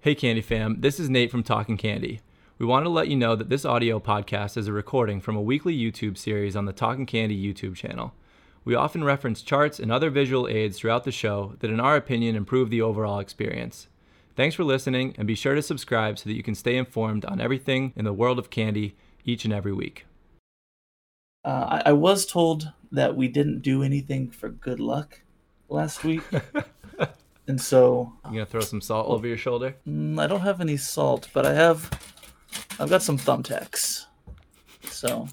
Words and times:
Hey, 0.00 0.14
Candy 0.14 0.42
Fam, 0.42 0.80
this 0.80 1.00
is 1.00 1.10
Nate 1.10 1.28
from 1.28 1.42
Talking 1.42 1.76
Candy. 1.76 2.20
We 2.56 2.64
want 2.64 2.84
to 2.84 2.88
let 2.88 3.08
you 3.08 3.16
know 3.16 3.34
that 3.34 3.48
this 3.48 3.64
audio 3.64 3.98
podcast 3.98 4.56
is 4.56 4.68
a 4.68 4.72
recording 4.72 5.20
from 5.20 5.34
a 5.34 5.42
weekly 5.42 5.76
YouTube 5.76 6.16
series 6.16 6.54
on 6.54 6.66
the 6.66 6.72
Talking 6.72 7.04
Candy 7.04 7.36
YouTube 7.36 7.74
channel. 7.74 8.14
We 8.64 8.76
often 8.76 9.02
reference 9.02 9.42
charts 9.42 9.80
and 9.80 9.90
other 9.90 10.08
visual 10.08 10.46
aids 10.46 10.78
throughout 10.78 11.02
the 11.02 11.10
show 11.10 11.56
that, 11.58 11.70
in 11.72 11.80
our 11.80 11.96
opinion, 11.96 12.36
improve 12.36 12.70
the 12.70 12.80
overall 12.80 13.18
experience. 13.18 13.88
Thanks 14.36 14.54
for 14.54 14.62
listening, 14.62 15.16
and 15.18 15.26
be 15.26 15.34
sure 15.34 15.56
to 15.56 15.62
subscribe 15.62 16.16
so 16.16 16.30
that 16.30 16.36
you 16.36 16.44
can 16.44 16.54
stay 16.54 16.76
informed 16.76 17.24
on 17.24 17.40
everything 17.40 17.92
in 17.96 18.04
the 18.04 18.12
world 18.12 18.38
of 18.38 18.50
candy 18.50 18.94
each 19.24 19.44
and 19.44 19.52
every 19.52 19.72
week. 19.72 20.06
Uh, 21.44 21.80
I, 21.84 21.90
I 21.90 21.92
was 21.92 22.24
told 22.24 22.72
that 22.92 23.16
we 23.16 23.26
didn't 23.26 23.62
do 23.62 23.82
anything 23.82 24.30
for 24.30 24.48
good 24.48 24.78
luck 24.78 25.22
last 25.68 26.04
week. 26.04 26.22
and 27.48 27.60
so 27.60 28.12
You 28.26 28.32
gonna 28.34 28.46
throw 28.46 28.60
some 28.60 28.80
salt 28.80 29.08
over 29.08 29.26
your 29.26 29.36
shoulder? 29.38 29.74
mm, 29.88 30.18
I 30.20 30.26
don't 30.26 30.40
have 30.42 30.60
any 30.60 30.76
salt, 30.76 31.28
but 31.32 31.44
I 31.46 31.54
have 31.54 31.90
I've 32.78 32.90
got 32.90 33.02
some 33.02 33.18
thumbtacks. 33.18 34.04
So 34.84 35.28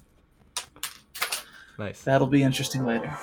Nice. 1.78 2.02
that'll 2.02 2.26
be 2.26 2.42
interesting 2.42 2.84
later. 2.86 3.14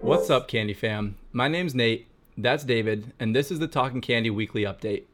What's 0.00 0.28
up, 0.30 0.48
Candy 0.48 0.74
Fam? 0.74 1.16
My 1.32 1.48
name's 1.48 1.74
Nate, 1.74 2.08
that's 2.36 2.64
David, 2.64 3.12
and 3.20 3.34
this 3.34 3.50
is 3.50 3.58
the 3.60 3.68
Talking 3.68 4.00
Candy 4.00 4.28
Weekly 4.30 4.62
Update. 4.64 5.04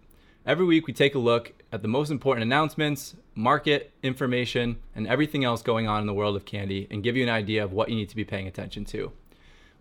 Every 0.47 0.65
week, 0.65 0.87
we 0.87 0.93
take 0.93 1.17
a 1.17 1.19
look 1.19 1.55
at 1.73 1.83
the 1.83 1.89
most 1.89 2.09
important 2.09 2.45
announcements, 2.45 3.17
market 3.35 3.91
information, 4.05 4.77
and 4.95 5.05
everything 5.05 5.43
else 5.43 5.61
going 5.61 5.89
on 5.89 6.01
in 6.01 6.07
the 6.07 6.15
world 6.15 6.37
of 6.37 6.45
candy 6.45 6.87
and 6.89 7.03
give 7.03 7.17
you 7.17 7.25
an 7.25 7.29
idea 7.29 7.65
of 7.65 7.73
what 7.73 7.89
you 7.89 7.97
need 7.97 8.09
to 8.11 8.15
be 8.15 8.25
paying 8.25 8.47
attention 8.47 8.85
to. 8.85 9.11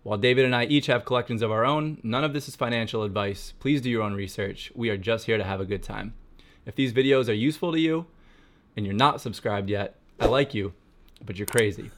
While 0.02 0.18
David 0.18 0.44
and 0.44 0.56
I 0.56 0.64
each 0.64 0.86
have 0.86 1.04
collections 1.04 1.40
of 1.40 1.52
our 1.52 1.64
own, 1.64 2.00
none 2.02 2.24
of 2.24 2.32
this 2.32 2.48
is 2.48 2.56
financial 2.56 3.04
advice. 3.04 3.54
Please 3.60 3.80
do 3.80 3.88
your 3.88 4.02
own 4.02 4.14
research. 4.14 4.72
We 4.74 4.90
are 4.90 4.96
just 4.96 5.26
here 5.26 5.38
to 5.38 5.44
have 5.44 5.60
a 5.60 5.64
good 5.64 5.84
time. 5.84 6.14
If 6.64 6.74
these 6.74 6.92
videos 6.92 7.28
are 7.28 7.32
useful 7.32 7.70
to 7.70 7.78
you 7.78 8.06
and 8.76 8.84
you're 8.84 8.92
not 8.92 9.20
subscribed 9.20 9.70
yet, 9.70 9.94
I 10.18 10.26
like 10.26 10.52
you, 10.52 10.72
but 11.24 11.36
you're 11.38 11.46
crazy. 11.46 11.92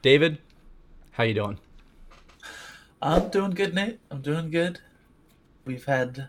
David, 0.00 0.38
how 1.10 1.24
you 1.24 1.34
doing? 1.34 1.58
I'm 3.02 3.30
doing 3.30 3.50
good, 3.50 3.74
Nate. 3.74 3.98
I'm 4.12 4.22
doing 4.22 4.48
good. 4.48 4.78
We've 5.64 5.86
had 5.86 6.28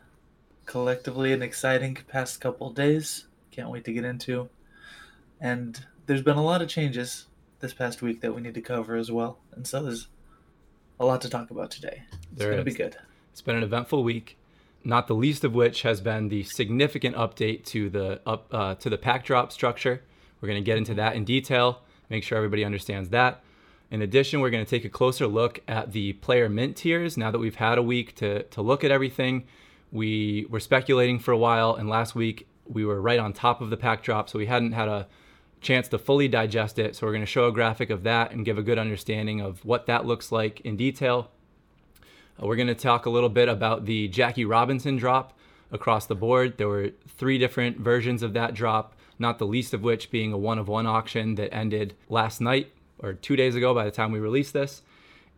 collectively 0.68 1.34
an 1.34 1.42
exciting 1.42 1.98
past 2.08 2.40
couple 2.40 2.70
days. 2.70 3.26
Can't 3.50 3.72
wait 3.72 3.86
to 3.86 3.94
get 3.94 4.06
into. 4.06 4.50
And 5.42 5.84
there's 6.06 6.22
been 6.22 6.38
a 6.38 6.44
lot 6.44 6.62
of 6.62 6.70
changes 6.70 7.26
this 7.60 7.74
past 7.74 8.04
week 8.04 8.22
that 8.22 8.36
we 8.36 8.42
need 8.42 8.54
to 8.54 8.62
cover 8.62 8.96
as 8.96 9.12
well. 9.12 9.40
And 9.56 9.66
so 9.66 9.82
there's 9.82 10.10
a 11.00 11.06
lot 11.06 11.22
to 11.22 11.30
talk 11.30 11.50
about 11.50 11.72
today. 11.72 12.04
It's 12.34 12.44
going 12.44 12.58
to 12.58 12.64
be 12.64 12.74
good. 12.74 12.98
It's 13.32 13.42
been 13.42 13.56
an 13.56 13.64
eventful 13.64 14.04
week, 14.04 14.38
not 14.84 15.08
the 15.08 15.16
least 15.16 15.44
of 15.44 15.56
which 15.56 15.82
has 15.82 16.02
been 16.02 16.30
the 16.30 16.44
significant 16.44 17.16
update 17.16 17.66
to 17.66 17.90
the 17.90 18.22
up 18.26 18.48
uh, 18.52 18.76
to 18.76 18.90
the 18.90 18.98
pack 18.98 19.26
drop 19.26 19.52
structure. 19.52 20.04
We're 20.42 20.48
going 20.48 20.62
to 20.62 20.66
get 20.66 20.78
into 20.78 20.94
that 20.96 21.16
in 21.16 21.24
detail, 21.24 21.82
make 22.10 22.24
sure 22.24 22.38
everybody 22.38 22.64
understands 22.64 23.10
that. 23.10 23.42
In 23.90 24.02
addition, 24.02 24.42
we're 24.42 24.50
going 24.50 24.66
to 24.66 24.70
take 24.70 24.86
a 24.86 24.90
closer 24.90 25.28
look 25.28 25.62
at 25.68 25.94
the 25.94 26.14
player 26.14 26.50
mint 26.50 26.76
tiers. 26.76 27.16
Now 27.16 27.32
that 27.32 27.40
we've 27.40 27.56
had 27.56 27.78
a 27.78 27.84
week 27.84 28.16
to 28.16 28.44
to 28.44 28.62
look 28.62 28.84
at 28.84 28.92
everything, 28.92 29.46
we 29.92 30.46
were 30.50 30.60
speculating 30.60 31.20
for 31.20 31.32
a 31.32 31.38
while, 31.38 31.76
and 31.76 31.90
last 31.90 32.16
week 32.16 32.48
we 32.66 32.86
were 32.86 33.02
right 33.02 33.20
on 33.20 33.34
top 33.34 33.62
of 33.62 33.70
the 33.70 33.78
pack 33.78 34.04
drop, 34.04 34.30
so 34.30 34.38
we 34.38 34.46
hadn't 34.46 34.74
had 34.74 34.88
a 34.88 35.08
chance 35.62 35.88
to 35.88 35.98
fully 35.98 36.28
digest 36.28 36.78
it. 36.78 36.96
So 36.96 37.08
we're 37.08 37.14
going 37.14 37.22
to 37.22 37.26
show 37.26 37.48
a 37.48 37.52
graphic 37.52 37.90
of 37.90 38.04
that 38.04 38.32
and 38.32 38.46
give 38.46 38.58
a 38.58 38.64
good 38.64 38.78
understanding 38.78 39.42
of 39.42 39.64
what 39.66 39.86
that 39.88 40.06
looks 40.06 40.32
like 40.32 40.62
in 40.62 40.76
detail. 40.78 41.32
Uh, 42.42 42.46
We're 42.46 42.56
going 42.56 42.68
to 42.68 42.76
talk 42.76 43.06
a 43.06 43.10
little 43.10 43.30
bit 43.30 43.50
about 43.50 43.86
the 43.86 44.08
Jackie 44.08 44.46
Robinson 44.46 44.98
drop 44.98 45.38
across 45.72 46.06
the 46.06 46.16
board. 46.16 46.58
There 46.58 46.68
were 46.68 46.92
three 47.08 47.38
different 47.38 47.78
versions 47.80 48.22
of 48.24 48.34
that 48.34 48.54
drop, 48.54 48.96
not 49.18 49.40
the 49.40 49.48
least 49.48 49.74
of 49.74 49.82
which 49.82 50.12
being 50.12 50.32
a 50.32 50.38
one 50.38 50.60
of 50.60 50.68
one 50.68 50.86
auction 50.86 51.36
that 51.36 51.54
ended 51.54 51.96
last 52.10 52.40
night 52.40 52.72
or 53.00 53.14
two 53.14 53.36
days 53.36 53.56
ago 53.56 53.74
by 53.74 53.86
the 53.86 53.92
time 53.92 54.12
we 54.12 54.20
released 54.20 54.54
this. 54.54 54.84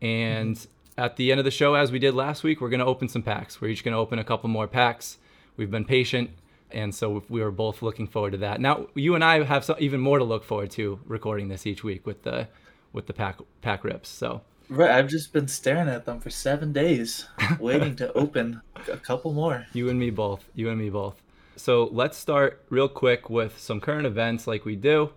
And 0.01 0.65
at 0.99 1.15
the 1.15 1.31
end 1.31 1.39
of 1.39 1.45
the 1.45 1.51
show, 1.51 1.75
as 1.75 1.91
we 1.91 1.99
did 1.99 2.13
last 2.13 2.43
week, 2.43 2.59
we're 2.59 2.69
going 2.69 2.81
to 2.81 2.85
open 2.85 3.07
some 3.07 3.23
packs. 3.23 3.61
We're 3.61 3.69
each 3.69 3.83
going 3.83 3.93
to 3.93 3.99
open 3.99 4.19
a 4.19 4.23
couple 4.23 4.49
more 4.49 4.67
packs. 4.67 5.17
We've 5.55 5.71
been 5.71 5.85
patient. 5.85 6.31
And 6.71 6.93
so 6.93 7.23
we 7.29 7.41
were 7.41 7.51
both 7.51 7.81
looking 7.81 8.05
forward 8.05 8.31
to 8.31 8.37
that. 8.39 8.61
Now 8.61 8.87
you 8.93 9.15
and 9.15 9.23
I 9.23 9.43
have 9.43 9.63
some, 9.63 9.77
even 9.79 10.01
more 10.01 10.19
to 10.19 10.25
look 10.25 10.43
forward 10.43 10.69
to 10.71 10.99
recording 11.05 11.47
this 11.47 11.65
each 11.65 11.83
week 11.83 12.05
with 12.05 12.23
the 12.23 12.47
with 12.93 13.07
the 13.07 13.13
pack 13.13 13.39
pack 13.61 13.83
rips. 13.83 14.09
So 14.09 14.41
Right, 14.67 14.91
I've 14.91 15.07
just 15.07 15.33
been 15.33 15.47
staring 15.47 15.89
at 15.89 16.05
them 16.05 16.19
for 16.19 16.29
seven 16.29 16.71
days, 16.71 17.25
waiting 17.59 17.95
to 17.95 18.13
open 18.13 18.61
a 18.87 18.97
couple 18.97 19.33
more. 19.33 19.65
You 19.73 19.89
and 19.89 19.99
me 19.99 20.11
both. 20.11 20.45
You 20.53 20.69
and 20.69 20.79
me 20.79 20.91
both. 20.91 21.19
So 21.55 21.89
let's 21.91 22.19
start 22.19 22.63
real 22.69 22.87
quick 22.87 23.31
with 23.31 23.57
some 23.57 23.81
current 23.81 24.05
events 24.05 24.45
like 24.45 24.65
we 24.65 24.75
do. 24.75 25.09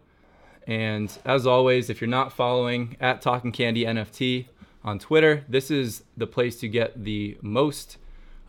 And 0.67 1.17
as 1.27 1.47
always, 1.47 1.91
if 1.91 2.01
you're 2.01 2.09
not 2.09 2.33
following 2.33 2.97
at 2.99 3.21
Talking 3.21 3.53
Candy 3.53 3.85
NFT 3.85 4.47
on 4.85 4.99
Twitter, 4.99 5.45
this 5.49 5.71
is 5.71 6.03
the 6.17 6.27
place 6.27 6.59
to 6.61 6.69
get 6.69 7.05
the 7.05 7.37
most 7.41 7.99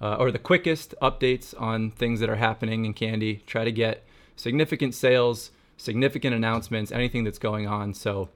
uh, 0.01 0.15
or 0.15 0.31
the 0.31 0.39
quickest 0.39 0.95
updates 1.01 1.59
on 1.59 1.91
things 1.91 2.19
that 2.19 2.29
are 2.29 2.35
happening 2.35 2.85
in 2.85 2.93
candy. 2.93 3.43
Try 3.45 3.63
to 3.63 3.71
get 3.71 4.03
significant 4.35 4.95
sales, 4.95 5.51
significant 5.77 6.35
announcements, 6.35 6.91
anything 6.91 7.23
that's 7.23 7.39
going 7.39 7.67
on. 7.67 7.93
So 7.93 8.29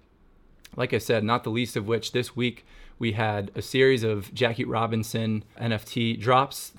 like 0.75 0.93
I 0.93 0.97
said, 0.97 1.23
not 1.23 1.43
the 1.43 1.49
least 1.49 1.75
of 1.75 1.87
which 1.87 2.11
this 2.11 2.35
week 2.35 2.65
we 2.99 3.13
had 3.13 3.51
a 3.55 3.61
series 3.61 4.03
of 4.03 4.33
Jackie 4.33 4.65
Robinson 4.65 5.43
NFT 5.59 6.19
drops. 6.19 6.73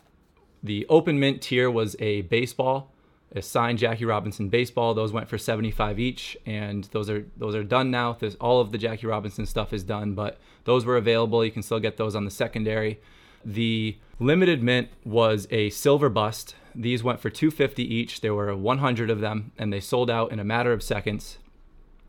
The 0.62 0.86
open 0.88 1.18
mint 1.18 1.42
tier 1.42 1.70
was 1.70 1.96
a 1.98 2.22
baseball, 2.22 2.92
signed 3.40 3.78
Jackie 3.78 4.04
Robinson 4.04 4.48
baseball. 4.48 4.94
Those 4.94 5.12
went 5.12 5.28
for 5.28 5.38
75 5.38 5.98
each, 5.98 6.36
and 6.46 6.84
those 6.92 7.10
are 7.10 7.26
those 7.36 7.54
are 7.54 7.64
done 7.64 7.90
now. 7.90 8.16
All 8.40 8.60
of 8.60 8.72
the 8.72 8.78
Jackie 8.78 9.06
Robinson 9.06 9.46
stuff 9.46 9.72
is 9.72 9.84
done, 9.84 10.14
but 10.14 10.38
those 10.64 10.84
were 10.84 10.96
available. 10.96 11.44
You 11.44 11.50
can 11.50 11.62
still 11.62 11.80
get 11.80 11.96
those 11.96 12.14
on 12.14 12.24
the 12.24 12.30
secondary. 12.30 13.00
The 13.44 13.96
limited 14.18 14.62
mint 14.62 14.88
was 15.04 15.46
a 15.50 15.70
silver 15.70 16.08
bust. 16.08 16.54
These 16.74 17.02
went 17.02 17.20
for 17.20 17.30
250 17.30 17.82
each. 17.82 18.20
There 18.20 18.34
were 18.34 18.54
100 18.54 19.10
of 19.10 19.20
them, 19.20 19.52
and 19.58 19.72
they 19.72 19.80
sold 19.80 20.10
out 20.10 20.32
in 20.32 20.38
a 20.38 20.44
matter 20.44 20.72
of 20.72 20.82
seconds. 20.82 21.38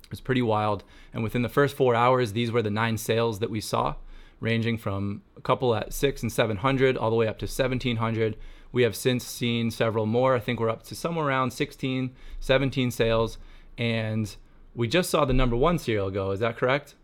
It 0.04 0.12
was 0.12 0.22
pretty 0.22 0.42
wild. 0.42 0.84
And 1.14 1.24
within 1.24 1.42
the 1.42 1.50
first 1.50 1.76
four 1.76 1.96
hours, 1.96 2.34
these 2.34 2.52
were 2.52 2.62
the 2.62 2.70
nine 2.72 2.98
sales 2.98 3.40
that 3.40 3.50
we 3.50 3.62
saw, 3.62 3.96
ranging 4.40 4.78
from 4.78 5.22
a 5.38 5.42
couple 5.42 5.76
at 5.76 5.94
six 5.94 6.22
and 6.22 6.32
700 6.32 6.98
all 6.98 7.10
the 7.10 7.16
way 7.16 7.28
up 7.28 7.40
to 7.40 7.46
1700. 7.46 8.36
We 8.72 8.84
have 8.84 8.96
since 8.96 9.26
seen 9.26 9.72
several 9.72 10.06
more. 10.06 10.36
I 10.36 10.40
think 10.40 10.60
we're 10.60 10.70
up 10.70 10.84
to 10.84 10.96
somewhere 10.96 11.28
around 11.28 11.52
16, 11.52 12.14
17 12.40 12.92
sales. 12.92 13.38
And 13.78 14.36
we 14.76 14.88
just 14.88 15.10
saw 15.10 15.26
the 15.26 15.34
number 15.34 15.56
one 15.56 15.80
serial 15.80 16.12
go. 16.12 16.32
Is 16.32 16.40
that 16.40 16.58
correct? 16.58 16.96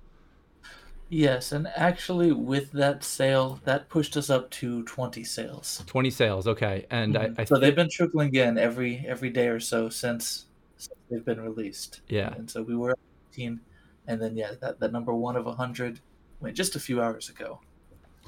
Yes, 1.10 1.52
and 1.52 1.68
actually, 1.76 2.32
with 2.32 2.72
that 2.72 3.04
sale, 3.04 3.60
that 3.64 3.90
pushed 3.90 4.18
us 4.18 4.30
up 4.30 4.50
to 4.52 4.84
20 4.84 5.24
sales. 5.24 5.84
20 5.86 6.10
sales. 6.10 6.48
Okay. 6.48 6.86
And 6.90 7.16
I, 7.16 7.28
mm-hmm. 7.28 7.42
I 7.42 7.44
so 7.44 7.58
they've 7.58 7.76
been 7.76 7.90
trickling 7.90 8.34
in 8.34 8.58
every 8.58 9.06
every 9.08 9.30
day 9.30 9.48
or 9.48 9.60
so 9.60 9.88
since, 9.90 10.46
since 10.78 10.98
they've 11.10 11.24
been 11.24 11.42
released. 11.42 12.02
Yeah. 12.10 12.34
And 12.34 12.50
so 12.50 12.64
we 12.64 12.76
were 12.76 12.92
at 12.92 13.00
15, 13.30 13.60
and 14.08 14.22
then 14.22 14.36
yeah, 14.36 14.52
that, 14.62 14.80
that 14.80 14.92
number 14.92 15.14
one 15.14 15.36
of 15.36 15.46
100 15.46 16.00
went 16.40 16.56
just 16.56 16.76
a 16.76 16.80
few 16.80 17.02
hours 17.02 17.30
ago. 17.30 17.60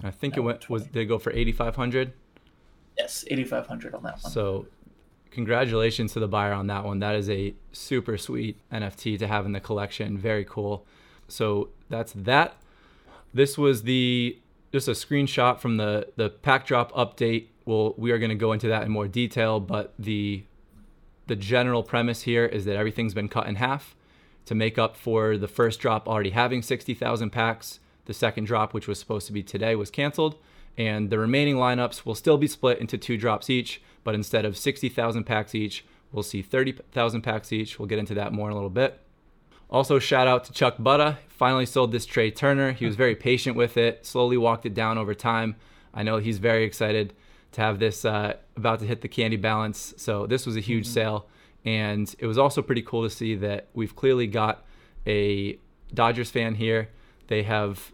I 0.03 0.11
think 0.11 0.37
it 0.37 0.41
went 0.41 0.69
was 0.69 0.83
did 0.85 0.97
it 0.97 1.05
go 1.05 1.17
for 1.17 1.31
8500? 1.31 2.13
Yes, 2.97 3.25
8,500 3.27 3.93
on 3.93 4.03
that 4.03 4.21
one. 4.21 4.31
So, 4.31 4.67
congratulations 5.31 6.13
to 6.13 6.19
the 6.19 6.27
buyer 6.27 6.53
on 6.53 6.67
that 6.67 6.83
one. 6.83 6.99
That 6.99 7.15
is 7.15 7.29
a 7.29 7.53
super 7.71 8.17
sweet 8.17 8.57
NFT 8.71 9.19
to 9.19 9.27
have 9.27 9.45
in 9.45 9.51
the 9.51 9.59
collection. 9.59 10.17
Very 10.17 10.45
cool. 10.45 10.85
So 11.27 11.69
that's 11.89 12.13
that. 12.13 12.55
This 13.33 13.57
was 13.57 13.83
the 13.83 14.39
just 14.71 14.87
a 14.87 14.91
screenshot 14.91 15.59
from 15.59 15.77
the 15.77 16.07
the 16.15 16.29
pack 16.29 16.65
drop 16.65 16.91
update. 16.93 17.47
Well, 17.65 17.93
we 17.97 18.11
are 18.11 18.17
going 18.17 18.29
to 18.29 18.35
go 18.35 18.53
into 18.53 18.67
that 18.69 18.83
in 18.83 18.91
more 18.91 19.07
detail, 19.07 19.59
but 19.59 19.93
the 19.99 20.43
the 21.27 21.35
general 21.35 21.83
premise 21.83 22.21
here 22.21 22.45
is 22.45 22.65
that 22.65 22.75
everything's 22.75 23.13
been 23.13 23.27
cut 23.27 23.47
in 23.47 23.55
half 23.55 23.95
to 24.45 24.55
make 24.55 24.77
up 24.77 24.95
for 24.95 25.37
the 25.37 25.47
first 25.47 25.79
drop 25.81 26.07
already 26.07 26.29
having 26.29 26.61
60,000 26.61 27.31
packs. 27.31 27.81
The 28.05 28.13
second 28.13 28.45
drop, 28.45 28.73
which 28.73 28.87
was 28.87 28.97
supposed 28.97 29.27
to 29.27 29.33
be 29.33 29.43
today, 29.43 29.75
was 29.75 29.91
canceled, 29.91 30.37
and 30.77 31.09
the 31.09 31.17
remaining 31.17 31.55
lineups 31.55 32.05
will 32.05 32.15
still 32.15 32.37
be 32.37 32.47
split 32.47 32.79
into 32.79 32.97
two 32.97 33.17
drops 33.17 33.49
each, 33.49 33.81
but 34.03 34.13
instead 34.13 34.45
of 34.45 34.57
60,000 34.57 35.23
packs 35.23 35.55
each, 35.55 35.83
we'll 36.11 36.23
see 36.23 36.41
30,000 36.41 37.21
packs 37.21 37.51
each. 37.51 37.79
We'll 37.79 37.87
get 37.87 37.99
into 37.99 38.13
that 38.13 38.31
more 38.31 38.47
in 38.47 38.51
a 38.51 38.55
little 38.55 38.69
bit. 38.69 38.99
Also, 39.69 39.99
shout 39.99 40.27
out 40.27 40.43
to 40.45 40.53
Chuck 40.53 40.77
Butta. 40.77 41.17
Finally 41.27 41.65
sold 41.65 41.91
this 41.91 42.05
Trea 42.05 42.31
Turner. 42.31 42.71
He 42.71 42.85
was 42.85 42.95
very 42.95 43.15
patient 43.29 43.57
with 43.57 43.75
it, 43.75 44.05
slowly 44.05 44.37
walked 44.37 44.65
it 44.65 44.73
down 44.73 44.97
over 44.97 45.13
time. 45.13 45.55
I 45.93 46.03
know 46.03 46.17
he's 46.17 46.37
very 46.37 46.63
excited 46.63 47.13
to 47.53 47.61
have 47.61 47.79
this 47.79 48.05
uh, 48.05 48.35
about 48.55 48.79
to 48.79 48.85
hit 48.85 49.01
the 49.01 49.07
candy 49.07 49.37
balance. 49.37 49.93
So, 49.97 50.27
this 50.27 50.45
was 50.45 50.55
a 50.55 50.61
huge 50.61 50.85
sale. 50.85 51.27
And 51.65 52.13
it 52.19 52.27
was 52.27 52.37
also 52.37 52.61
pretty 52.61 52.81
cool 52.81 53.03
to 53.03 53.09
see 53.09 53.35
that 53.35 53.67
we've 53.73 53.95
clearly 53.95 54.27
got 54.27 54.65
a 55.05 55.59
Dodgers 55.93 56.31
fan 56.31 56.55
here. 56.55 56.89
They 57.27 57.43
have 57.43 57.91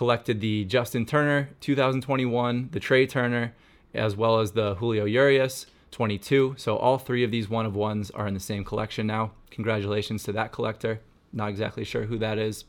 collected 0.00 0.40
the 0.40 0.64
Justin 0.64 1.04
Turner 1.04 1.50
2021, 1.60 2.70
the 2.72 2.80
Trea 2.80 3.06
Turner, 3.06 3.52
as 3.92 4.16
well 4.16 4.40
as 4.40 4.52
the 4.52 4.76
Julio 4.76 5.04
Urias 5.04 5.66
22. 5.90 6.54
So 6.56 6.78
all 6.78 6.96
three 6.96 7.22
of 7.22 7.30
these 7.30 7.50
one 7.50 7.66
of 7.66 7.76
ones 7.76 8.10
are 8.12 8.26
in 8.26 8.32
the 8.32 8.40
same 8.40 8.64
collection 8.64 9.06
now. 9.06 9.32
Congratulations 9.50 10.22
to 10.22 10.32
that 10.32 10.52
collector. 10.52 11.02
Not 11.34 11.50
exactly 11.50 11.84
sure 11.84 12.04
who 12.04 12.16
that 12.16 12.38
is. 12.38 12.64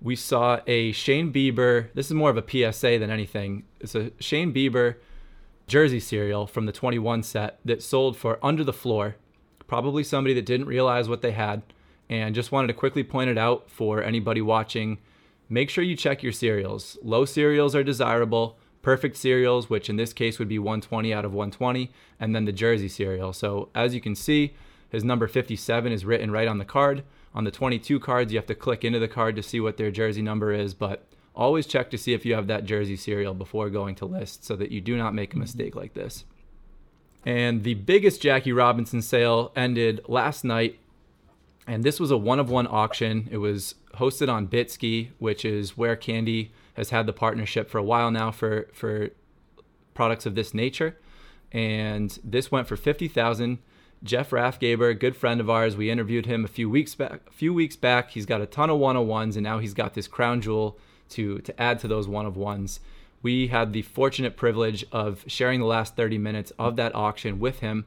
We 0.00 0.16
saw 0.16 0.58
a 0.66 0.90
Shane 0.90 1.32
Bieber. 1.32 1.90
This 1.94 2.06
is 2.06 2.14
more 2.14 2.30
of 2.30 2.36
a 2.36 2.72
PSA 2.72 2.98
than 2.98 3.10
anything. 3.12 3.62
It's 3.78 3.94
a 3.94 4.10
Shane 4.18 4.52
Bieber 4.52 4.96
jersey 5.68 6.00
serial 6.00 6.48
from 6.48 6.66
the 6.66 6.72
21 6.72 7.22
set 7.22 7.60
that 7.64 7.84
sold 7.84 8.16
for 8.16 8.40
under 8.44 8.64
the 8.64 8.72
floor. 8.72 9.14
Probably 9.68 10.02
somebody 10.02 10.34
that 10.34 10.46
didn't 10.46 10.66
realize 10.66 11.08
what 11.08 11.22
they 11.22 11.30
had 11.30 11.62
and 12.10 12.34
just 12.34 12.50
wanted 12.50 12.66
to 12.66 12.74
quickly 12.74 13.04
point 13.04 13.30
it 13.30 13.38
out 13.38 13.70
for 13.70 14.02
anybody 14.02 14.42
watching. 14.42 14.98
Make 15.52 15.68
sure 15.68 15.84
you 15.84 15.96
check 15.96 16.22
your 16.22 16.32
serials. 16.32 16.96
Low 17.02 17.26
serials 17.26 17.74
are 17.76 17.84
desirable 17.84 18.56
perfect 18.80 19.16
serials, 19.16 19.70
which 19.70 19.88
in 19.88 19.96
this 19.96 20.12
case 20.12 20.38
would 20.38 20.48
be 20.48 20.58
120 20.58 21.14
out 21.14 21.24
of 21.24 21.32
120, 21.32 21.90
and 22.18 22.34
then 22.34 22.44
the 22.46 22.52
jersey 22.52 22.88
serial. 22.88 23.32
So 23.32 23.68
as 23.74 23.94
you 23.94 24.00
can 24.00 24.14
see, 24.14 24.54
his 24.90 25.04
number 25.04 25.28
57 25.28 25.92
is 25.92 26.04
written 26.04 26.30
right 26.30 26.48
on 26.48 26.58
the 26.58 26.64
card. 26.64 27.04
On 27.34 27.44
the 27.44 27.50
22 27.50 28.00
cards, 28.00 28.32
you 28.32 28.38
have 28.38 28.46
to 28.46 28.54
click 28.54 28.82
into 28.82 28.98
the 28.98 29.08
card 29.08 29.36
to 29.36 29.42
see 29.42 29.60
what 29.60 29.76
their 29.76 29.90
jersey 29.90 30.20
number 30.20 30.52
is, 30.52 30.74
but 30.74 31.06
always 31.34 31.66
check 31.66 31.90
to 31.90 31.98
see 31.98 32.12
if 32.12 32.26
you 32.26 32.34
have 32.34 32.46
that 32.48 32.64
jersey 32.64 32.96
serial 32.96 33.34
before 33.34 33.70
going 33.70 33.94
to 33.94 34.04
list 34.04 34.44
so 34.44 34.56
that 34.56 34.70
you 34.70 34.80
do 34.80 34.96
not 34.96 35.14
make 35.14 35.32
a 35.32 35.38
mistake 35.38 35.76
like 35.76 35.94
this. 35.94 36.24
And 37.24 37.62
the 37.62 37.74
biggest 37.74 38.20
Jackie 38.20 38.52
Robinson 38.52 39.00
sale 39.00 39.52
ended 39.54 40.00
last 40.08 40.44
night, 40.44 40.78
and 41.66 41.84
this 41.84 42.00
was 42.00 42.10
a 42.10 42.16
one 42.16 42.40
of 42.40 42.50
one 42.50 42.66
auction. 42.68 43.28
It 43.30 43.38
was 43.38 43.74
hosted 43.94 44.32
on 44.32 44.48
Bitski, 44.48 45.10
which 45.18 45.44
is 45.44 45.76
where 45.76 45.96
Candy 45.96 46.52
has 46.74 46.90
had 46.90 47.06
the 47.06 47.12
partnership 47.12 47.70
for 47.70 47.78
a 47.78 47.82
while 47.82 48.10
now 48.10 48.30
for 48.30 48.68
for 48.72 49.10
products 49.94 50.26
of 50.26 50.34
this 50.34 50.54
nature, 50.54 50.96
and 51.52 52.18
this 52.24 52.50
went 52.50 52.66
for 52.66 52.76
fifty 52.76 53.08
thousand. 53.08 53.58
Jeff 54.04 54.30
Rathgaber, 54.30 54.98
good 54.98 55.14
friend 55.14 55.40
of 55.40 55.48
ours, 55.48 55.76
we 55.76 55.88
interviewed 55.88 56.26
him 56.26 56.44
a 56.44 56.48
few 56.48 56.68
weeks 56.68 56.96
back. 56.96 57.20
A 57.28 57.32
few 57.32 57.54
weeks 57.54 57.76
back, 57.76 58.10
he's 58.10 58.26
got 58.26 58.40
a 58.40 58.46
ton 58.46 58.68
of 58.68 58.78
one 58.78 58.96
of 58.96 59.06
ones, 59.06 59.36
and 59.36 59.44
now 59.44 59.60
he's 59.60 59.74
got 59.74 59.94
this 59.94 60.08
crown 60.08 60.40
jewel 60.40 60.76
to 61.10 61.38
to 61.40 61.62
add 61.62 61.78
to 61.80 61.88
those 61.88 62.08
one 62.08 62.26
of 62.26 62.36
ones. 62.36 62.80
We 63.22 63.46
had 63.48 63.72
the 63.72 63.82
fortunate 63.82 64.36
privilege 64.36 64.84
of 64.90 65.24
sharing 65.28 65.60
the 65.60 65.66
last 65.66 65.94
30 65.94 66.18
minutes 66.18 66.52
of 66.58 66.74
that 66.74 66.92
auction 66.96 67.38
with 67.38 67.60
him. 67.60 67.86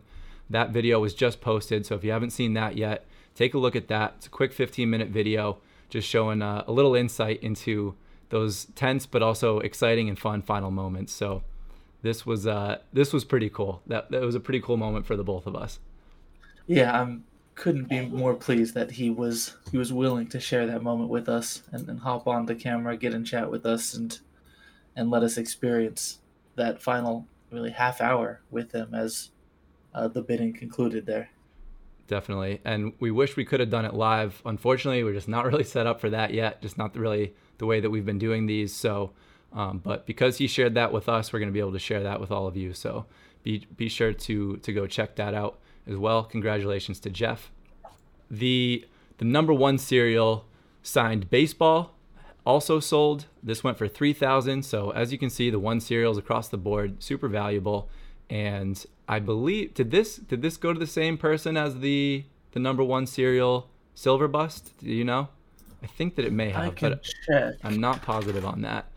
That 0.50 0.70
video 0.70 1.02
was 1.02 1.14
just 1.14 1.42
posted, 1.42 1.86
so 1.86 1.96
if 1.96 2.06
you 2.06 2.12
haven't 2.12 2.30
seen 2.30 2.54
that 2.54 2.78
yet, 2.78 3.06
take 3.36 3.54
a 3.54 3.58
look 3.58 3.76
at 3.76 3.88
that. 3.90 4.16
It's 4.18 4.28
a 4.28 4.30
quick 4.30 4.54
15 4.54 4.90
minute 4.90 5.10
video 5.10 5.60
just 5.90 6.08
showing 6.08 6.42
uh, 6.42 6.64
a 6.68 6.72
little 6.72 6.96
insight 6.96 7.42
into 7.44 7.96
those 8.30 8.66
tense 8.76 9.06
but 9.06 9.22
also 9.22 9.60
exciting 9.60 10.10
and 10.10 10.18
fun 10.18 10.42
final 10.42 10.72
moments. 10.72 11.14
So 11.14 11.44
this 12.02 12.26
was 12.26 12.48
uh, 12.48 12.80
this 12.94 13.14
was 13.14 13.24
pretty 13.24 13.50
cool. 13.50 13.82
That 13.88 14.12
that 14.12 14.22
was 14.22 14.36
a 14.36 14.40
pretty 14.40 14.62
cool 14.62 14.78
moment 14.78 15.06
for 15.06 15.16
the 15.16 15.24
both 15.24 15.46
of 15.46 15.56
us. 15.56 15.80
Yeah, 16.68 17.02
I 17.02 17.18
couldn't 17.56 17.90
be 17.90 18.02
more 18.02 18.34
pleased 18.34 18.74
that 18.76 18.92
he 18.92 19.10
was 19.10 19.56
he 19.72 19.78
was 19.78 19.94
willing 19.94 20.28
to 20.28 20.40
share 20.40 20.66
that 20.68 20.84
moment 20.84 21.10
with 21.10 21.30
us 21.30 21.64
and, 21.72 21.88
and 21.88 22.00
hop 22.00 22.28
on 22.28 22.46
the 22.46 22.56
camera, 22.56 22.98
get 22.98 23.14
and 23.14 23.26
chat 23.26 23.50
with 23.50 23.66
us, 23.66 23.94
and 23.94 24.20
and 24.96 25.10
let 25.10 25.24
us 25.24 25.38
experience 25.38 26.20
that 26.56 26.82
final 26.82 27.28
really 27.52 27.72
half 27.72 28.02
hour 28.02 28.42
with 28.50 28.72
him 28.72 28.94
as 28.94 29.32
uh, 29.94 30.08
the 30.08 30.22
bidding 30.22 30.54
concluded 30.54 31.06
there. 31.06 31.30
Definitely, 32.08 32.62
and 32.64 32.94
we 33.00 33.10
wish 33.10 33.36
we 33.36 33.46
could 33.46 33.60
have 33.60 33.72
done 33.72 33.86
it 33.86 33.96
live. 33.96 34.42
Unfortunately, 34.46 35.04
we're 35.04 35.14
just 35.14 35.28
not 35.28 35.46
really 35.52 35.64
set 35.64 35.88
up 35.88 36.00
for 36.00 36.10
that 36.12 36.34
yet. 36.34 36.62
Just 36.62 36.78
not 36.78 36.96
really 36.96 37.34
the 37.58 37.66
way 37.66 37.80
that 37.80 37.90
we've 37.90 38.06
been 38.06 38.20
doing 38.20 38.46
these. 38.46 38.74
So, 38.74 39.12
um, 39.54 39.80
but 39.80 40.06
because 40.06 40.38
he 40.38 40.48
shared 40.48 40.76
that 40.76 40.92
with 40.92 41.10
us, 41.10 41.34
we're 41.34 41.40
going 41.40 41.50
to 41.50 41.54
be 41.54 41.60
able 41.60 41.74
to 41.74 41.80
share 41.80 42.04
that 42.04 42.20
with 42.20 42.32
all 42.32 42.46
of 42.46 42.56
you. 42.56 42.74
So, 42.74 43.06
be 43.44 43.66
be 43.76 43.90
sure 43.90 44.14
to 44.14 44.58
to 44.58 44.74
go 44.74 44.86
check 44.86 45.16
that 45.16 45.34
out 45.34 45.60
as 45.88 45.98
well. 45.98 46.24
Congratulations 46.24 47.00
to 47.02 47.10
Jeff. 47.10 47.52
The 48.30 48.86
the 49.18 49.26
number 49.26 49.54
one 49.54 49.78
serial 49.78 50.46
signed 50.84 51.30
baseball 51.30 51.96
also 52.46 52.80
sold. 52.80 53.26
This 53.42 53.64
went 53.64 53.78
for 53.78 53.88
three 53.88 54.14
thousand. 54.14 54.64
So 54.64 54.92
as 54.92 55.12
you 55.12 55.18
can 55.18 55.30
see, 55.30 55.50
the 55.50 55.60
one 55.60 55.80
serials 55.80 56.18
across 56.18 56.50
the 56.50 56.58
board 56.58 57.02
super 57.02 57.28
valuable. 57.28 57.90
And 58.30 58.84
I 59.08 59.20
believe 59.20 59.74
did 59.74 59.92
this 59.92 60.16
did 60.16 60.42
this 60.42 60.58
go 60.58 60.74
to 60.74 60.80
the 60.80 60.88
same 60.88 61.18
person 61.18 61.58
as 61.58 61.80
the 61.80 62.26
the 62.52 62.60
number 62.60 62.84
one 62.84 63.06
serial 63.06 63.70
silver 63.94 64.28
bust? 64.28 64.72
Do 64.80 64.90
you 64.90 65.04
know? 65.04 65.30
I 65.84 65.88
think 65.88 66.16
that 66.16 66.26
it 66.26 66.34
may 66.34 66.50
have, 66.50 66.76
but 66.80 67.04
check. 67.04 67.56
I'm 67.64 67.80
not 67.80 68.02
positive 68.02 68.46
on 68.46 68.62
that. 68.62 68.88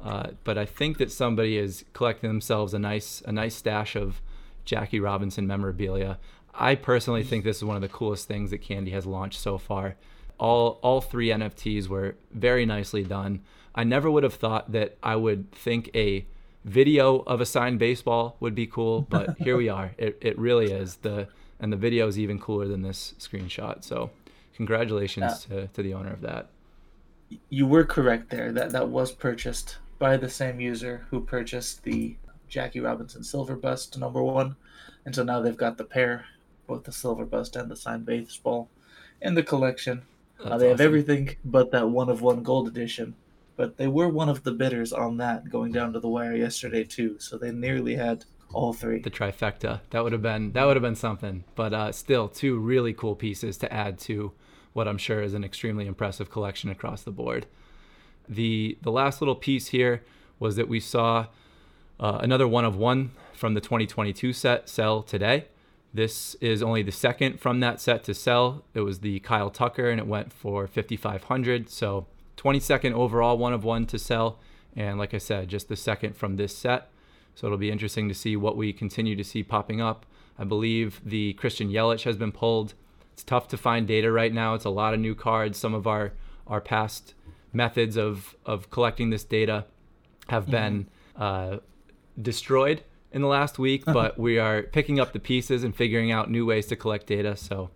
Uh, 0.00 0.28
but 0.44 0.56
I 0.56 0.64
think 0.64 0.98
that 0.98 1.10
somebody 1.10 1.58
is 1.58 1.84
collecting 1.92 2.30
themselves 2.30 2.74
a 2.74 2.78
nice 2.78 3.22
a 3.26 3.32
nice 3.32 3.56
stash 3.56 3.96
of 3.96 4.20
Jackie 4.64 5.00
Robinson 5.00 5.46
memorabilia. 5.46 6.18
I 6.54 6.74
personally 6.74 7.24
think 7.24 7.44
this 7.44 7.56
is 7.56 7.64
one 7.64 7.76
of 7.76 7.82
the 7.82 7.88
coolest 7.88 8.28
things 8.28 8.50
that 8.50 8.58
Candy 8.58 8.92
has 8.92 9.06
launched 9.06 9.40
so 9.40 9.58
far. 9.58 9.96
All 10.38 10.78
all 10.82 11.00
three 11.00 11.28
NFTs 11.28 11.88
were 11.88 12.16
very 12.30 12.64
nicely 12.64 13.02
done. 13.02 13.42
I 13.74 13.84
never 13.84 14.10
would 14.10 14.22
have 14.22 14.34
thought 14.34 14.72
that 14.72 14.96
I 15.02 15.16
would 15.16 15.50
think 15.52 15.90
a 15.94 16.26
video 16.66 17.20
of 17.20 17.40
a 17.40 17.46
signed 17.46 17.78
baseball 17.78 18.36
would 18.40 18.54
be 18.54 18.66
cool, 18.66 19.02
but 19.08 19.38
here 19.38 19.56
we 19.56 19.68
are. 19.68 19.92
It 19.96 20.18
it 20.20 20.38
really 20.38 20.70
is. 20.70 20.96
The 20.96 21.28
and 21.60 21.72
the 21.72 21.76
video 21.76 22.06
is 22.06 22.18
even 22.18 22.38
cooler 22.38 22.68
than 22.68 22.82
this 22.82 23.14
screenshot. 23.18 23.82
So 23.82 24.10
congratulations 24.54 25.44
to, 25.46 25.68
to 25.68 25.82
the 25.82 25.94
owner 25.94 26.12
of 26.12 26.20
that. 26.20 26.48
You 27.48 27.66
were 27.66 27.84
correct 27.84 28.30
there. 28.30 28.52
That 28.52 28.70
that 28.70 28.88
was 28.88 29.12
purchased 29.12 29.78
by 29.98 30.16
the 30.16 30.28
same 30.28 30.60
user 30.60 31.06
who 31.10 31.20
purchased 31.20 31.84
the 31.84 32.16
Jackie 32.48 32.80
Robinson 32.80 33.24
Silver 33.24 33.56
Bust 33.56 33.98
number 33.98 34.22
one, 34.22 34.56
and 35.04 35.14
so 35.14 35.22
now 35.22 35.40
they've 35.40 35.56
got 35.56 35.78
the 35.78 35.84
pair, 35.84 36.26
both 36.66 36.84
the 36.84 36.92
Silver 36.92 37.24
Bust 37.24 37.56
and 37.56 37.70
the 37.70 37.76
signed 37.76 38.04
baseball, 38.04 38.68
in 39.22 39.34
the 39.34 39.42
collection. 39.42 40.02
Uh, 40.38 40.50
they 40.50 40.66
awesome. 40.66 40.68
have 40.68 40.80
everything 40.80 41.34
but 41.44 41.70
that 41.70 41.88
one 41.88 42.10
of 42.10 42.20
one 42.20 42.42
gold 42.42 42.68
edition, 42.68 43.14
but 43.56 43.76
they 43.76 43.88
were 43.88 44.08
one 44.08 44.28
of 44.28 44.44
the 44.44 44.52
bidders 44.52 44.92
on 44.92 45.16
that 45.16 45.50
going 45.50 45.72
down 45.72 45.92
to 45.94 46.00
the 46.00 46.08
wire 46.08 46.34
yesterday 46.34 46.84
too. 46.84 47.16
So 47.18 47.38
they 47.38 47.50
nearly 47.50 47.96
had 47.96 48.24
all 48.52 48.72
three. 48.72 49.00
The 49.00 49.10
trifecta. 49.10 49.80
That 49.90 50.04
would 50.04 50.12
have 50.12 50.22
been 50.22 50.52
that 50.52 50.64
would 50.64 50.76
have 50.76 50.82
been 50.82 50.94
something. 50.94 51.44
But 51.54 51.72
uh, 51.72 51.92
still, 51.92 52.28
two 52.28 52.58
really 52.58 52.92
cool 52.92 53.14
pieces 53.14 53.56
to 53.58 53.72
add 53.72 53.98
to 54.00 54.32
what 54.72 54.86
I'm 54.86 54.98
sure 54.98 55.22
is 55.22 55.34
an 55.34 55.44
extremely 55.44 55.86
impressive 55.86 56.30
collection 56.30 56.70
across 56.70 57.02
the 57.02 57.10
board. 57.10 57.46
The 58.28 58.78
the 58.82 58.92
last 58.92 59.20
little 59.20 59.34
piece 59.34 59.68
here 59.68 60.02
was 60.38 60.56
that 60.56 60.68
we 60.68 60.80
saw 60.80 61.26
uh, 61.98 62.18
another 62.20 62.46
one 62.46 62.64
of 62.64 62.76
one 62.76 63.12
from 63.32 63.54
the 63.54 63.60
2022 63.60 64.32
set 64.32 64.68
sell 64.68 65.02
today. 65.02 65.46
This 65.94 66.34
is 66.42 66.62
only 66.62 66.82
the 66.82 66.92
second 66.92 67.40
from 67.40 67.60
that 67.60 67.80
set 67.80 68.04
to 68.04 68.12
sell. 68.12 68.64
It 68.74 68.80
was 68.80 69.00
the 69.00 69.20
Kyle 69.20 69.48
Tucker 69.48 69.88
and 69.88 69.98
it 69.98 70.06
went 70.06 70.30
for 70.30 70.66
5500. 70.66 71.70
So 71.70 72.06
22nd 72.36 72.92
overall 72.92 73.38
one 73.38 73.52
of 73.52 73.64
one 73.64 73.86
to 73.86 73.98
sell 73.98 74.38
and 74.74 74.98
like 74.98 75.14
I 75.14 75.18
said, 75.18 75.48
just 75.48 75.68
the 75.68 75.76
second 75.76 76.16
from 76.16 76.36
this 76.36 76.54
set. 76.56 76.90
So 77.34 77.46
it'll 77.46 77.58
be 77.58 77.70
interesting 77.70 78.08
to 78.08 78.14
see 78.14 78.36
what 78.36 78.56
we 78.56 78.72
continue 78.72 79.16
to 79.16 79.24
see 79.24 79.42
popping 79.42 79.80
up. 79.80 80.04
I 80.38 80.44
believe 80.44 81.00
the 81.04 81.32
Christian 81.34 81.70
Yelich 81.70 82.04
has 82.04 82.16
been 82.16 82.32
pulled 82.32 82.74
it's 83.16 83.24
tough 83.24 83.48
to 83.48 83.56
find 83.56 83.88
data 83.88 84.12
right 84.12 84.30
now. 84.30 84.52
It's 84.52 84.66
a 84.66 84.70
lot 84.70 84.92
of 84.92 85.00
new 85.00 85.14
cards. 85.14 85.56
Some 85.56 85.72
of 85.72 85.86
our 85.86 86.12
our 86.46 86.60
past 86.60 87.14
methods 87.50 87.96
of 87.96 88.36
of 88.44 88.68
collecting 88.68 89.08
this 89.08 89.24
data 89.24 89.64
have 90.28 90.42
mm-hmm. 90.42 90.52
been 90.52 90.86
uh, 91.16 91.56
destroyed 92.20 92.82
in 93.12 93.22
the 93.22 93.26
last 93.26 93.58
week, 93.58 93.84
but 93.86 94.18
we 94.18 94.38
are 94.38 94.64
picking 94.64 95.00
up 95.00 95.14
the 95.14 95.18
pieces 95.18 95.64
and 95.64 95.74
figuring 95.74 96.12
out 96.12 96.30
new 96.30 96.44
ways 96.44 96.66
to 96.66 96.76
collect 96.76 97.06
data. 97.06 97.38
So 97.38 97.70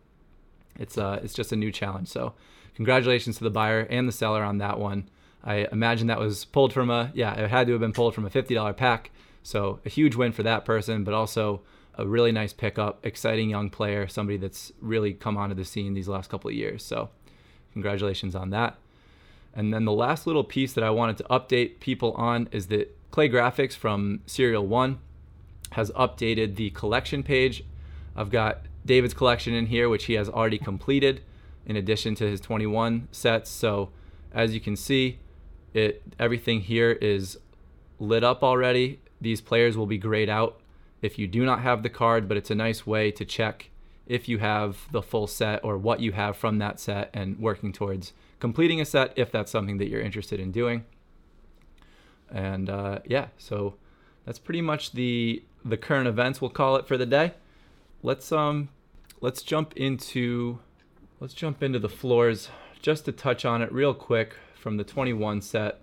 it's 0.79 0.99
uh 0.99 1.21
it's 1.23 1.33
just 1.33 1.53
a 1.53 1.57
new 1.57 1.73
challenge. 1.73 2.09
So 2.09 2.35
congratulations 2.81 3.37
to 3.37 3.45
the 3.45 3.51
buyer 3.51 3.81
and 3.91 4.09
the 4.09 4.13
seller 4.13 4.43
on 4.43 4.57
that 4.57 4.79
one. 4.79 5.07
I 5.45 5.69
imagine 5.71 6.07
that 6.07 6.19
was 6.19 6.47
pulled 6.47 6.73
from 6.73 6.89
a 6.89 7.13
yeah, 7.13 7.35
it 7.35 7.51
had 7.51 7.67
to 7.67 7.75
have 7.75 7.81
been 7.83 7.93
pulled 7.93 8.15
from 8.15 8.25
a 8.25 8.31
fifty 8.31 8.55
dollar 8.55 8.73
pack. 8.73 9.11
So 9.43 9.81
a 9.85 9.91
huge 9.91 10.17
win 10.17 10.33
for 10.33 10.43
that 10.45 10.65
person, 10.65 11.05
but 11.05 11.13
also 11.13 11.61
a 11.99 12.07
really 12.07 12.33
nice 12.33 12.55
pickup, 12.55 13.05
exciting 13.05 13.51
young 13.51 13.69
player, 13.69 14.09
somebody 14.09 14.39
that's 14.39 14.73
really 14.81 15.13
come 15.13 15.37
onto 15.37 15.55
the 15.55 15.65
scene 15.67 15.93
these 15.93 16.09
last 16.09 16.31
couple 16.31 16.49
of 16.49 16.57
years. 16.57 16.83
So, 16.83 17.11
congratulations 17.75 18.35
on 18.35 18.49
that. 18.51 18.79
And 19.55 19.75
then 19.75 19.85
the 19.85 19.93
last 19.93 20.27
little 20.27 20.45
piece 20.45 20.73
that 20.73 20.85
I 20.85 20.89
wanted 20.89 21.19
to 21.19 21.25
update 21.25 21.81
people 21.81 22.13
on 22.13 22.49
is 22.51 22.69
that 22.69 22.97
Clay 23.11 23.29
Graphics 23.29 23.77
from 23.77 24.23
Serial 24.25 24.67
One 24.67 25.01
has 25.73 25.91
updated 25.91 26.57
the 26.57 26.71
collection 26.71 27.23
page. 27.23 27.63
I've 28.17 28.31
got 28.31 28.63
David's 28.87 29.13
collection 29.13 29.53
in 29.53 29.67
here, 29.67 29.91
which 29.91 30.05
he 30.05 30.15
has 30.15 30.31
already 30.31 30.59
completed, 30.59 31.21
in 31.71 31.77
addition 31.77 32.17
to 32.17 32.29
his 32.29 32.41
21 32.41 33.07
sets. 33.13 33.49
So, 33.49 33.91
as 34.33 34.53
you 34.53 34.61
can 34.61 34.75
see, 34.75 35.21
it 35.73 36.03
everything 36.19 36.63
here 36.63 36.91
is 36.91 37.39
lit 38.01 38.25
up 38.25 38.43
already. 38.43 38.99
These 39.21 39.41
players 39.41 39.77
will 39.77 39.87
be 39.87 39.97
grayed 39.97 40.29
out 40.29 40.61
if 41.01 41.17
you 41.17 41.29
do 41.29 41.45
not 41.45 41.61
have 41.61 41.85
the 41.85 41.89
card, 41.89 42.27
but 42.27 42.37
it's 42.37 42.51
a 42.51 42.57
nice 42.57 42.89
way 42.89 43.13
to 43.13 43.25
check 43.25 43.71
if 44.09 44.29
you 44.29 44.39
have 44.39 44.89
the 44.91 45.01
full 45.01 45.29
set 45.29 45.63
or 45.63 45.79
what 45.79 46.01
you 46.01 46.11
have 46.11 46.37
from 46.37 46.59
that 46.59 46.81
set 46.81 47.09
and 47.15 47.39
working 47.39 47.73
towards 47.73 48.13
completing 48.41 48.81
a 48.81 48.85
set 48.85 49.13
if 49.15 49.31
that's 49.31 49.53
something 49.53 49.79
that 49.79 49.89
you're 49.89 50.01
interested 50.01 50.41
in 50.41 50.51
doing. 50.51 50.85
And 52.29 52.69
uh, 52.69 52.99
yeah, 53.07 53.29
so 53.39 53.77
that's 54.27 54.41
pretty 54.41 54.61
much 54.61 54.91
the 54.91 55.45
the 55.65 55.77
current 55.77 56.09
events 56.09 56.41
we'll 56.41 56.51
call 56.51 56.75
it 56.75 56.89
for 56.89 56.97
the 56.97 57.07
day. 57.07 57.35
Let's 58.03 58.33
um 58.33 58.71
let's 59.21 59.43
jump 59.43 59.77
into 59.77 60.59
let's 61.21 61.35
jump 61.35 61.63
into 61.63 61.79
the 61.79 61.89
floors 61.89 62.49
just 62.81 63.05
to 63.05 63.13
touch 63.13 63.45
on 63.45 63.61
it 63.61 63.71
real 63.71 63.93
quick 63.93 64.35
from 64.55 64.79
the 64.79 64.85
21 64.85 65.43
set. 65.43 65.81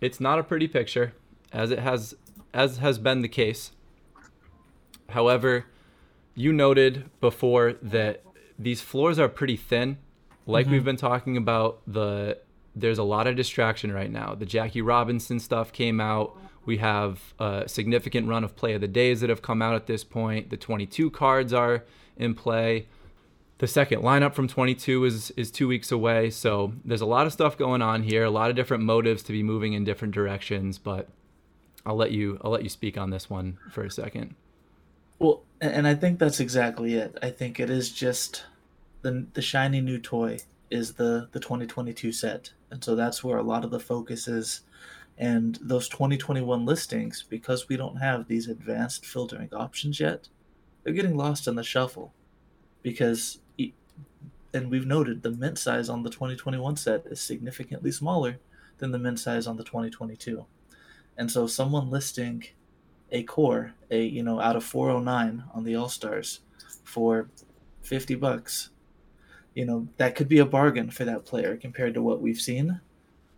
It's 0.00 0.18
not 0.18 0.38
a 0.38 0.42
pretty 0.42 0.66
picture 0.66 1.12
as 1.52 1.70
it 1.70 1.78
has 1.78 2.14
as 2.54 2.78
has 2.78 2.98
been 2.98 3.20
the 3.20 3.28
case. 3.28 3.72
However, 5.10 5.66
you 6.34 6.52
noted 6.52 7.10
before 7.20 7.74
that 7.82 8.22
these 8.58 8.80
floors 8.80 9.18
are 9.18 9.28
pretty 9.28 9.56
thin. 9.56 9.98
Like 10.46 10.64
mm-hmm. 10.64 10.72
we've 10.72 10.84
been 10.84 10.96
talking 10.96 11.36
about, 11.36 11.80
the 11.86 12.38
there's 12.74 12.98
a 12.98 13.02
lot 13.02 13.26
of 13.26 13.36
distraction 13.36 13.92
right 13.92 14.10
now. 14.10 14.34
The 14.34 14.46
Jackie 14.46 14.80
Robinson 14.80 15.38
stuff 15.38 15.72
came 15.72 16.00
out. 16.00 16.36
We 16.64 16.78
have 16.78 17.34
a 17.38 17.64
significant 17.66 18.28
run 18.28 18.44
of 18.44 18.56
play 18.56 18.72
of 18.72 18.80
the 18.80 18.88
days 18.88 19.20
that 19.20 19.28
have 19.28 19.42
come 19.42 19.60
out 19.60 19.74
at 19.74 19.86
this 19.86 20.04
point. 20.04 20.48
The 20.48 20.56
22 20.56 21.10
cards 21.10 21.52
are 21.52 21.84
in 22.16 22.34
play. 22.34 22.86
The 23.62 23.68
second 23.68 24.02
lineup 24.02 24.34
from 24.34 24.48
22 24.48 25.04
is 25.04 25.30
is 25.36 25.52
2 25.52 25.68
weeks 25.68 25.92
away. 25.92 26.30
So 26.30 26.72
there's 26.84 27.00
a 27.00 27.06
lot 27.06 27.28
of 27.28 27.32
stuff 27.32 27.56
going 27.56 27.80
on 27.80 28.02
here, 28.02 28.24
a 28.24 28.30
lot 28.30 28.50
of 28.50 28.56
different 28.56 28.82
motives 28.82 29.22
to 29.22 29.30
be 29.30 29.44
moving 29.44 29.74
in 29.74 29.84
different 29.84 30.12
directions, 30.12 30.78
but 30.78 31.06
I'll 31.86 31.94
let 31.94 32.10
you 32.10 32.40
I'll 32.42 32.50
let 32.50 32.64
you 32.64 32.68
speak 32.68 32.98
on 32.98 33.10
this 33.10 33.30
one 33.30 33.58
for 33.70 33.84
a 33.84 33.90
second. 33.90 34.34
Well, 35.20 35.44
and 35.60 35.86
I 35.86 35.94
think 35.94 36.18
that's 36.18 36.40
exactly 36.40 36.94
it. 36.94 37.16
I 37.22 37.30
think 37.30 37.60
it 37.60 37.70
is 37.70 37.92
just 37.92 38.46
the 39.02 39.26
the 39.32 39.40
shiny 39.40 39.80
new 39.80 40.00
toy 40.00 40.38
is 40.68 40.94
the 40.94 41.28
the 41.30 41.38
2022 41.38 42.10
set, 42.10 42.50
and 42.72 42.82
so 42.82 42.96
that's 42.96 43.22
where 43.22 43.38
a 43.38 43.44
lot 43.44 43.64
of 43.64 43.70
the 43.70 43.78
focus 43.78 44.26
is. 44.26 44.62
And 45.16 45.60
those 45.62 45.88
2021 45.88 46.66
listings, 46.66 47.22
because 47.22 47.68
we 47.68 47.76
don't 47.76 47.98
have 47.98 48.26
these 48.26 48.48
advanced 48.48 49.06
filtering 49.06 49.50
options 49.54 50.00
yet, 50.00 50.26
they're 50.82 50.92
getting 50.92 51.16
lost 51.16 51.46
in 51.46 51.54
the 51.54 51.62
shuffle. 51.62 52.12
Because, 52.82 53.38
and 54.54 54.70
we've 54.70 54.86
noted 54.86 55.22
the 55.22 55.30
mint 55.30 55.58
size 55.58 55.88
on 55.88 56.02
the 56.02 56.10
2021 56.10 56.76
set 56.76 57.06
is 57.06 57.20
significantly 57.20 57.90
smaller 57.90 58.38
than 58.78 58.90
the 58.90 58.98
mint 58.98 59.20
size 59.20 59.46
on 59.46 59.56
the 59.56 59.64
2022. 59.64 60.44
And 61.16 61.30
so, 61.30 61.46
someone 61.46 61.90
listing 61.90 62.44
a 63.10 63.22
core, 63.22 63.74
a 63.90 64.02
you 64.02 64.22
know, 64.22 64.40
out 64.40 64.56
of 64.56 64.64
409 64.64 65.44
on 65.54 65.64
the 65.64 65.76
All 65.76 65.88
Stars 65.88 66.40
for 66.84 67.28
50 67.82 68.14
bucks, 68.14 68.70
you 69.54 69.64
know, 69.66 69.88
that 69.98 70.14
could 70.14 70.28
be 70.28 70.38
a 70.38 70.46
bargain 70.46 70.90
for 70.90 71.04
that 71.04 71.26
player 71.26 71.56
compared 71.56 71.94
to 71.94 72.02
what 72.02 72.22
we've 72.22 72.40
seen. 72.40 72.80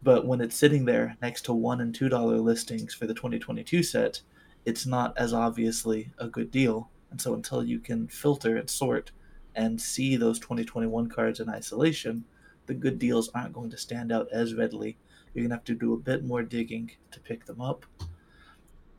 But 0.03 0.27
when 0.27 0.41
it's 0.41 0.57
sitting 0.57 0.85
there 0.85 1.17
next 1.21 1.43
to 1.43 1.53
one 1.53 1.81
and 1.81 1.95
two 1.95 2.09
dollar 2.09 2.39
listings 2.39 2.95
for 2.95 3.07
the 3.07 3.15
2022 3.15 3.83
set, 3.83 4.21
it's 4.65 4.87
not 4.87 5.17
as 5.17 5.33
obviously 5.33 6.13
a 6.19 6.29
good 6.29 6.51
deal. 6.51 6.91
And 7.11 7.21
so 7.21 7.35
until 7.35 7.65
you 7.65 7.79
can 7.79 8.09
filter 8.09 8.57
and 8.57 8.69
sort 8.69 9.11
and 9.55 9.81
see 9.81 10.17
those 10.17 10.39
2021 10.39 11.09
cards 11.09 11.41
in 11.41 11.49
isolation, 11.49 12.25
the 12.67 12.75
good 12.75 12.99
deals 12.99 13.31
aren't 13.35 13.53
going 13.53 13.71
to 13.71 13.79
stand 13.79 14.11
out 14.11 14.29
as 14.33 14.55
readily. 14.55 14.97
You're 15.33 15.43
going 15.43 15.51
to 15.51 15.57
have 15.57 15.65
to 15.65 15.75
do 15.75 15.95
a 15.95 15.99
bit 15.99 16.25
more 16.25 16.43
digging 16.43 16.91
to 17.11 17.21
pick 17.21 17.45
them 17.45 17.61
up 17.61 17.85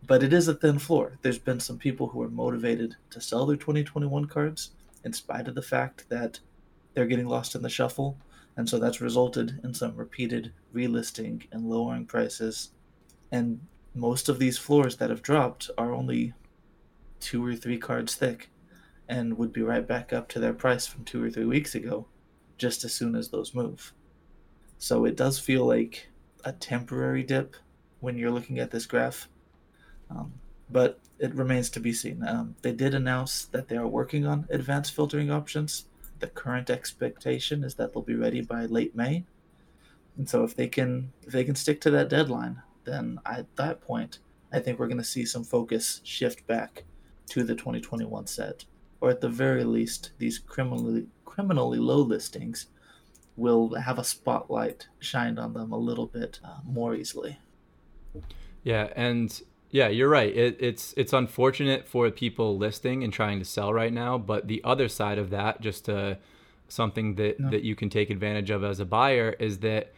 but 0.07 0.23
it 0.23 0.33
is 0.33 0.47
a 0.47 0.53
thin 0.53 0.79
floor. 0.79 1.17
There's 1.21 1.39
been 1.39 1.59
some 1.59 1.77
people 1.77 2.07
who 2.07 2.21
are 2.21 2.29
motivated 2.29 2.95
to 3.11 3.21
sell 3.21 3.45
their 3.45 3.57
2021 3.57 4.25
cards 4.25 4.71
in 5.03 5.13
spite 5.13 5.47
of 5.47 5.55
the 5.55 5.61
fact 5.61 6.07
that 6.09 6.39
they're 6.93 7.05
getting 7.05 7.27
lost 7.27 7.55
in 7.55 7.61
the 7.61 7.69
shuffle, 7.69 8.17
and 8.57 8.69
so 8.69 8.77
that's 8.77 9.01
resulted 9.01 9.59
in 9.63 9.73
some 9.73 9.95
repeated 9.95 10.53
relisting 10.73 11.47
and 11.51 11.69
lowering 11.69 12.05
prices. 12.05 12.71
And 13.31 13.59
most 13.93 14.29
of 14.29 14.39
these 14.39 14.57
floors 14.57 14.97
that 14.97 15.09
have 15.09 15.21
dropped 15.21 15.69
are 15.77 15.93
only 15.93 16.33
two 17.19 17.45
or 17.45 17.55
three 17.55 17.77
cards 17.77 18.15
thick 18.15 18.49
and 19.07 19.37
would 19.37 19.53
be 19.53 19.61
right 19.61 19.87
back 19.87 20.11
up 20.11 20.27
to 20.29 20.39
their 20.39 20.53
price 20.53 20.87
from 20.87 21.03
two 21.03 21.23
or 21.23 21.29
three 21.29 21.45
weeks 21.45 21.75
ago 21.75 22.07
just 22.57 22.83
as 22.83 22.93
soon 22.93 23.15
as 23.15 23.29
those 23.29 23.53
move. 23.53 23.93
So 24.77 25.05
it 25.05 25.15
does 25.15 25.39
feel 25.39 25.65
like 25.65 26.09
a 26.43 26.51
temporary 26.51 27.23
dip 27.23 27.55
when 27.99 28.17
you're 28.17 28.31
looking 28.31 28.59
at 28.59 28.71
this 28.71 28.85
graph 28.85 29.27
um, 30.09 30.33
but 30.69 30.99
it 31.19 31.33
remains 31.33 31.69
to 31.71 31.79
be 31.79 31.93
seen. 31.93 32.23
Um, 32.25 32.55
they 32.61 32.71
did 32.71 32.93
announce 32.93 33.45
that 33.45 33.67
they 33.67 33.77
are 33.77 33.87
working 33.87 34.25
on 34.25 34.47
advanced 34.49 34.93
filtering 34.93 35.31
options. 35.31 35.85
The 36.19 36.27
current 36.27 36.69
expectation 36.69 37.63
is 37.63 37.75
that 37.75 37.93
they'll 37.93 38.03
be 38.03 38.15
ready 38.15 38.41
by 38.41 38.65
late 38.65 38.95
May. 38.95 39.25
And 40.17 40.29
so 40.29 40.43
if 40.43 40.55
they 40.55 40.67
can 40.67 41.11
if 41.23 41.33
they 41.33 41.43
can 41.43 41.55
stick 41.55 41.81
to 41.81 41.91
that 41.91 42.09
deadline, 42.09 42.61
then 42.85 43.19
at 43.25 43.53
that 43.57 43.81
point, 43.81 44.19
I 44.51 44.59
think 44.59 44.79
we're 44.79 44.87
going 44.87 44.97
to 44.97 45.03
see 45.03 45.25
some 45.25 45.43
focus 45.43 46.01
shift 46.03 46.47
back 46.47 46.83
to 47.29 47.43
the 47.43 47.55
2021 47.55 48.27
set, 48.27 48.65
or 49.01 49.09
at 49.09 49.21
the 49.21 49.29
very 49.29 49.63
least, 49.63 50.11
these 50.17 50.39
criminally 50.39 51.07
criminally 51.25 51.79
low 51.79 52.01
listings 52.01 52.67
will 53.35 53.75
have 53.75 53.99
a 53.99 54.03
spotlight 54.03 54.87
shined 54.99 55.37
on 55.37 55.53
them 55.53 55.71
a 55.71 55.77
little 55.77 56.07
bit 56.07 56.39
uh, 56.43 56.59
more 56.63 56.95
easily. 56.95 57.37
Yeah, 58.63 58.89
and 58.95 59.41
yeah, 59.69 59.89
you're 59.89 60.09
right. 60.09 60.35
It, 60.35 60.57
it's 60.59 60.93
it's 60.95 61.13
unfortunate 61.13 61.87
for 61.87 62.09
people 62.11 62.57
listing 62.57 63.03
and 63.03 63.11
trying 63.11 63.39
to 63.39 63.45
sell 63.45 63.73
right 63.73 63.91
now, 63.91 64.17
but 64.17 64.47
the 64.47 64.61
other 64.63 64.87
side 64.87 65.17
of 65.17 65.29
that, 65.31 65.61
just 65.61 65.85
to, 65.85 66.17
something 66.67 67.15
that 67.15 67.39
no. 67.39 67.49
that 67.49 67.63
you 67.63 67.75
can 67.75 67.89
take 67.89 68.09
advantage 68.09 68.49
of 68.49 68.63
as 68.63 68.79
a 68.79 68.85
buyer, 68.85 69.35
is 69.39 69.59
that 69.59 69.93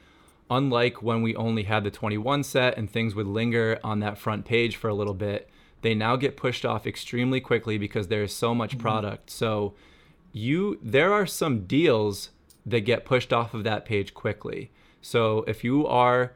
unlike 0.49 1.03
when 1.03 1.21
we 1.21 1.35
only 1.35 1.63
had 1.63 1.83
the 1.83 1.91
21 1.91 2.43
set 2.43 2.77
and 2.77 2.89
things 2.89 3.13
would 3.13 3.27
linger 3.27 3.79
on 3.83 3.99
that 3.99 4.17
front 4.17 4.45
page 4.45 4.75
for 4.75 4.87
a 4.87 4.93
little 4.93 5.13
bit, 5.13 5.49
they 5.81 5.93
now 5.93 6.15
get 6.15 6.37
pushed 6.37 6.65
off 6.65 6.87
extremely 6.87 7.39
quickly 7.39 7.77
because 7.77 8.07
there 8.07 8.23
is 8.23 8.33
so 8.33 8.53
much 8.55 8.71
mm-hmm. 8.71 8.81
product. 8.81 9.29
So 9.29 9.73
you 10.33 10.79
there 10.81 11.13
are 11.13 11.25
some 11.25 11.65
deals 11.65 12.29
that 12.65 12.81
get 12.81 13.05
pushed 13.05 13.31
off 13.31 13.53
of 13.53 13.63
that 13.63 13.85
page 13.85 14.13
quickly. 14.13 14.71
So 15.01 15.43
if 15.47 15.63
you 15.63 15.87
are 15.87 16.33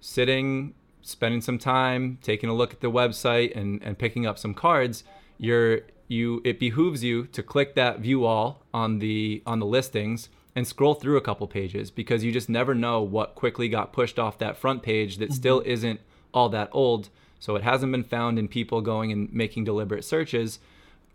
sitting 0.00 0.74
spending 1.02 1.40
some 1.40 1.58
time 1.58 2.18
taking 2.22 2.50
a 2.50 2.54
look 2.54 2.72
at 2.72 2.80
the 2.80 2.90
website 2.90 3.56
and, 3.56 3.82
and 3.82 3.98
picking 3.98 4.26
up 4.26 4.38
some 4.38 4.54
cards, 4.54 5.04
you're 5.38 5.80
you 6.08 6.40
it 6.44 6.58
behooves 6.58 7.04
you 7.04 7.26
to 7.26 7.42
click 7.42 7.74
that 7.74 8.00
view 8.00 8.24
all 8.24 8.62
on 8.72 8.98
the 8.98 9.42
on 9.46 9.58
the 9.58 9.66
listings 9.66 10.28
and 10.54 10.66
scroll 10.66 10.94
through 10.94 11.16
a 11.16 11.20
couple 11.20 11.46
pages 11.46 11.90
because 11.90 12.24
you 12.24 12.32
just 12.32 12.48
never 12.48 12.74
know 12.74 13.00
what 13.00 13.34
quickly 13.34 13.68
got 13.68 13.92
pushed 13.92 14.18
off 14.18 14.38
that 14.38 14.56
front 14.56 14.82
page 14.82 15.18
that 15.18 15.26
mm-hmm. 15.26 15.34
still 15.34 15.62
isn't 15.64 16.00
all 16.34 16.48
that 16.48 16.68
old. 16.72 17.10
So 17.40 17.56
it 17.56 17.62
hasn't 17.62 17.92
been 17.92 18.04
found 18.04 18.38
in 18.38 18.48
people 18.48 18.80
going 18.80 19.12
and 19.12 19.32
making 19.32 19.64
deliberate 19.64 20.04
searches. 20.04 20.58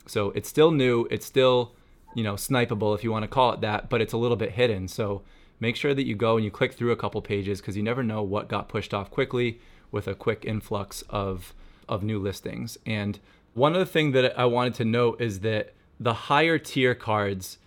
So 0.06 0.32
it's 0.32 0.50
still 0.50 0.72
new. 0.72 1.08
It's 1.12 1.26
still, 1.26 1.74
you 2.16 2.24
know, 2.24 2.36
snipeable 2.36 2.96
if 2.96 3.04
you 3.04 3.12
want 3.12 3.24
to 3.24 3.28
call 3.28 3.54
it 3.54 3.62
that, 3.62 3.90
but 3.90 4.02
it's 4.02 4.14
a 4.14 4.18
little 4.18 4.38
bit 4.38 4.52
hidden. 4.52 4.88
So 4.88 5.22
make 5.60 5.76
sure 5.76 5.94
that 5.94 6.06
you 6.06 6.16
go 6.16 6.36
and 6.36 6.46
you 6.46 6.52
click 6.52 6.74
through 6.74 6.92
a 6.92 6.98
couple 6.98 7.22
pages 7.22 7.62
because 7.62 7.78
you 7.78 7.84
never 7.84 8.04
know 8.04 8.22
what 8.22 8.48
got 8.48 8.70
pushed 8.70 8.94
off 8.94 9.12
quickly 9.12 9.60
with 9.92 10.08
a 10.08 10.16
quick 10.16 10.44
influx 10.46 11.04
of 11.10 11.54
of 11.88 12.04
new 12.04 12.20
listings. 12.20 12.78
And 12.86 13.20
one 13.54 13.76
other 13.76 13.86
thing 13.86 14.12
that 14.14 14.38
I 14.40 14.46
wanted 14.46 14.74
to 14.76 14.86
note 14.86 15.22
is 15.22 15.42
that 15.42 15.74
the 16.00 16.14
higher 16.14 16.58
tier 16.58 16.96
cards 16.96 17.58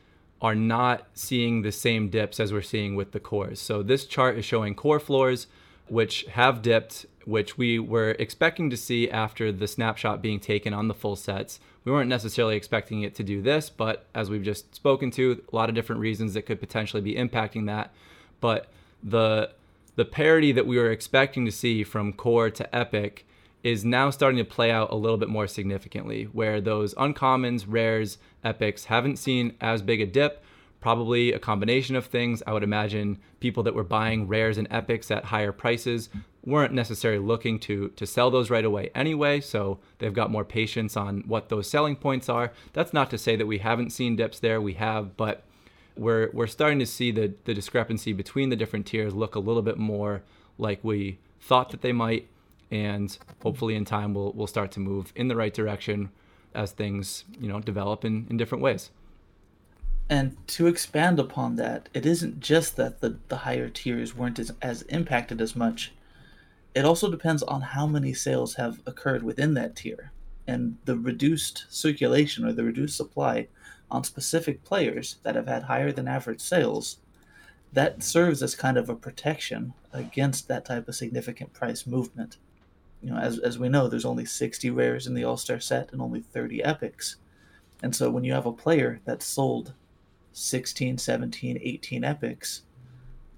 are 0.43 0.55
not 0.55 1.07
seeing 1.15 1.63
the 1.63 1.73
same 1.73 2.09
dips 2.09 2.41
as 2.41 2.53
we're 2.53 2.63
seeing 2.63 2.95
with 2.95 3.13
the 3.13 3.21
cores. 3.21 3.61
So 3.61 3.83
this 3.83 4.05
chart 4.05 4.37
is 4.37 4.45
showing 4.45 4.75
core 4.75 5.01
floors 5.01 5.47
which 5.89 6.25
have 6.25 6.63
dipped, 6.63 7.07
which 7.27 7.59
we 7.59 7.79
were 7.79 8.13
expecting 8.13 8.71
to 8.71 8.77
see 8.77 9.11
after 9.11 9.51
the 9.51 9.67
snapshot 9.67 10.23
being 10.23 10.41
taken 10.41 10.73
on 10.73 10.89
the 10.89 10.95
full 10.95 11.17
sets. 11.17 11.59
We 11.85 11.93
weren't 11.93 12.09
necessarily 12.09 12.57
expecting 12.57 13.03
it 13.03 13.15
to 13.17 13.25
do 13.25 13.43
this, 13.43 13.69
but 13.69 14.07
as 14.15 14.31
we've 14.31 14.43
just 14.43 14.75
spoken 14.75 15.11
to, 15.13 15.43
a 15.53 15.57
lot 15.57 15.69
of 15.69 15.75
different 15.75 16.01
reasons 16.01 16.35
that 16.35 16.47
could 16.47 16.61
potentially 16.61 17.03
be 17.03 17.17
impacting 17.17 17.67
that. 17.67 17.93
But 18.41 18.69
the 19.03 19.51
the 19.97 20.05
parity 20.05 20.53
that 20.53 20.67
we 20.67 20.77
were 20.77 20.91
expecting 20.91 21.47
to 21.47 21.53
see 21.53 21.83
from 21.83 22.13
core 22.13 22.51
to 22.51 22.77
epic 22.77 23.27
is 23.63 23.85
now 23.85 24.11
starting 24.11 24.39
to 24.39 24.45
play 24.45 24.71
out 24.71 24.93
a 24.93 24.95
little 24.95 25.17
bit 25.17 25.29
more 25.29 25.49
significantly, 25.49 26.25
where 26.25 26.61
those 26.61 26.95
uncommons, 26.95 27.65
rares, 27.67 28.19
epics 28.45 28.85
haven't 28.85 29.17
seen 29.17 29.55
as 29.61 29.83
big 29.83 30.01
a 30.01 30.07
dip. 30.07 30.45
Probably 30.87 31.33
a 31.33 31.41
combination 31.41 31.97
of 31.97 32.07
things. 32.07 32.45
I 32.47 32.53
would 32.53 32.63
imagine 32.63 33.19
people 33.41 33.65
that 33.65 33.75
were 33.75 33.83
buying 33.83 34.29
rares 34.29 34.57
and 34.57 34.69
epics 34.71 35.11
at 35.11 35.25
higher 35.25 35.51
prices 35.51 36.11
weren't 36.45 36.73
necessarily 36.73 37.19
looking 37.19 37.59
to 37.59 37.89
to 37.89 38.07
sell 38.07 38.31
those 38.31 38.51
right 38.51 38.65
away 38.65 38.91
anyway, 38.95 39.41
so 39.41 39.81
they've 39.99 40.15
got 40.15 40.31
more 40.31 40.45
patience 40.45 40.97
on 40.97 41.25
what 41.27 41.49
those 41.49 41.69
selling 41.69 41.97
points 41.97 42.29
are. 42.29 42.53
That's 42.73 42.93
not 42.93 43.11
to 43.11 43.19
say 43.19 43.35
that 43.35 43.49
we 43.49 43.59
haven't 43.59 43.91
seen 43.91 44.15
dips 44.15 44.39
there, 44.39 44.61
we 44.61 44.75
have, 44.75 45.17
but 45.17 45.43
we're 45.97 46.31
we're 46.33 46.47
starting 46.47 46.79
to 46.79 46.87
see 46.87 47.11
the 47.11 47.35
the 47.47 47.53
discrepancy 47.53 48.13
between 48.13 48.51
the 48.51 48.55
different 48.55 48.87
tiers 48.87 49.13
look 49.13 49.35
a 49.35 49.41
little 49.41 49.63
bit 49.63 49.79
more 49.79 50.23
like 50.57 50.79
we 50.85 51.19
thought 51.41 51.71
that 51.71 51.83
they 51.83 51.91
might, 51.91 52.29
and 52.71 53.19
hopefully 53.43 53.75
in 53.75 53.85
time 53.85 54.15
we'll 54.15 54.31
we'll 54.35 54.47
start 54.47 54.71
to 54.71 54.79
move 54.79 55.13
in 55.17 55.27
the 55.27 55.35
right 55.35 55.53
direction 55.53 56.11
as 56.55 56.71
things 56.71 57.25
you 57.41 57.49
know 57.49 57.59
develop 57.59 58.05
in 58.05 58.29
in 58.31 58.37
different 58.37 58.63
ways. 58.63 58.91
And 60.09 60.37
to 60.49 60.69
expand 60.69 61.19
upon 61.19 61.57
that, 61.57 61.89
it 61.93 62.07
isn't 62.07 62.41
just 62.41 62.77
that 62.77 63.01
the, 63.01 63.19
the 63.29 63.39
higher 63.39 63.69
tiers 63.69 64.15
weren't 64.15 64.39
as, 64.39 64.53
as 64.63 64.83
impacted 64.83 65.41
as 65.41 65.57
much. 65.57 65.93
It 66.75 66.85
also 66.85 67.11
depends 67.11 67.43
on 67.43 67.61
how 67.61 67.87
many 67.87 68.15
sales 68.15 68.55
have 68.55 68.81
occurred 68.87 69.25
within 69.25 69.55
that 69.55 69.75
tier. 69.75 70.13
And 70.47 70.77
the 70.85 70.97
reduced 70.97 71.65
circulation 71.69 72.45
or 72.45 72.53
the 72.53 72.63
reduced 72.63 72.97
supply 72.97 73.49
on 73.91 74.05
specific 74.05 74.63
players 74.63 75.17
that 75.25 75.35
have 75.35 75.49
had 75.49 75.65
higher 75.65 75.91
than 75.91 76.07
average 76.07 76.41
sales, 76.41 76.99
that 77.73 78.03
serves 78.03 78.43
as 78.43 78.55
kind 78.55 78.77
of 78.77 78.89
a 78.89 78.95
protection 78.95 79.75
against 79.93 80.47
that 80.47 80.65
type 80.65 80.87
of 80.87 80.95
significant 80.95 81.53
price 81.53 81.85
movement. 81.85 82.37
You 83.03 83.11
know, 83.11 83.19
as, 83.19 83.39
as 83.41 83.59
we 83.59 83.69
know, 83.69 83.89
there's 83.89 84.05
only 84.05 84.25
60 84.25 84.71
rares 84.71 85.07
in 85.07 85.15
the 85.15 85.25
All 85.25 85.37
Star 85.37 85.59
set 85.59 85.93
and 85.93 86.01
only 86.01 86.21
30 86.21 86.63
epics. 86.63 87.17
And 87.83 87.95
so 87.95 88.09
when 88.11 88.25
you 88.25 88.33
have 88.33 88.47
a 88.47 88.53
player 88.53 89.01
that's 89.05 89.27
sold 89.27 89.75
16, 90.39 90.99
17, 90.99 91.59
18 91.63 92.05
epics, 92.05 92.63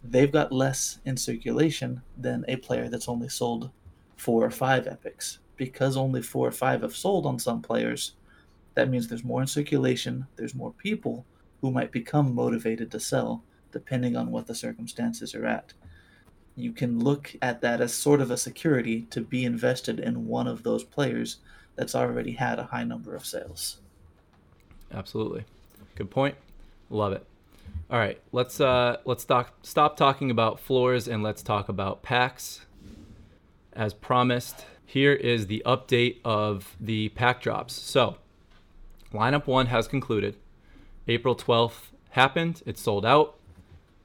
they've 0.03 0.33
got 0.33 0.51
less 0.51 0.99
in 1.05 1.17
circulation 1.17 2.03
than 2.17 2.45
a 2.49 2.57
player 2.57 2.89
that's 2.89 3.09
only 3.09 3.29
sold 3.29 3.71
four 4.17 4.45
or 4.45 4.51
five 4.51 4.89
epics. 4.89 5.39
Because 5.57 5.97
only 5.97 6.23
four 6.23 6.49
or 6.49 6.53
five 6.53 6.83
have 6.83 6.97
sold 6.97 7.25
on 7.25 7.39
some 7.39 7.63
players, 7.63 8.15
that 8.75 8.91
means 8.91 9.07
there's 9.07 9.23
more 9.23 9.41
in 9.41 9.47
circulation, 9.47 10.27
there's 10.35 10.57
more 10.57 10.73
people 10.73 11.25
who 11.61 11.71
might 11.71 11.93
become 11.93 12.35
motivated 12.35 12.91
to 12.91 12.99
sell, 12.99 13.45
depending 13.71 14.17
on 14.17 14.33
what 14.33 14.49
the 14.49 14.55
circumstances 14.55 15.37
are 15.37 15.47
at. 15.47 15.75
You 16.57 16.73
can 16.73 16.99
look 16.99 17.33
at 17.41 17.61
that 17.61 17.81
as 17.81 17.95
sort 17.95 18.21
of 18.21 18.33
a 18.33 18.37
security 18.37 19.03
to 19.11 19.21
be 19.21 19.45
invested 19.45 20.01
in 20.01 20.27
one 20.27 20.49
of 20.49 20.65
those 20.65 20.83
players 20.83 21.37
that's 21.77 21.95
already 21.95 22.33
had 22.33 22.59
a 22.59 22.65
high 22.65 22.83
number 22.83 23.15
of 23.15 23.25
sales. 23.25 23.79
Absolutely. 24.93 25.45
Good 25.95 26.11
point. 26.11 26.35
Love 26.91 27.13
it. 27.13 27.27
All 27.91 27.99
right, 27.99 28.21
let's 28.33 28.61
uh, 28.61 28.99
let's 29.05 29.23
stop 29.23 29.65
stop 29.65 29.97
talking 29.97 30.31
about 30.31 30.61
floors 30.61 31.09
and 31.09 31.23
let's 31.23 31.43
talk 31.43 31.69
about 31.69 32.03
packs. 32.03 32.67
As 33.73 33.95
promised, 33.95 34.67
here 34.85 35.13
is 35.13 35.47
the 35.47 35.63
update 35.65 36.17
of 36.25 36.77
the 36.81 37.11
pack 37.11 37.41
drops. 37.41 37.75
So, 37.75 38.17
lineup 39.13 39.47
one 39.47 39.67
has 39.67 39.89
concluded. 39.89 40.37
April 41.07 41.35
12th 41.35 41.91
happened. 42.11 42.63
It 42.67 42.77
sold 42.77 43.07
out. 43.07 43.37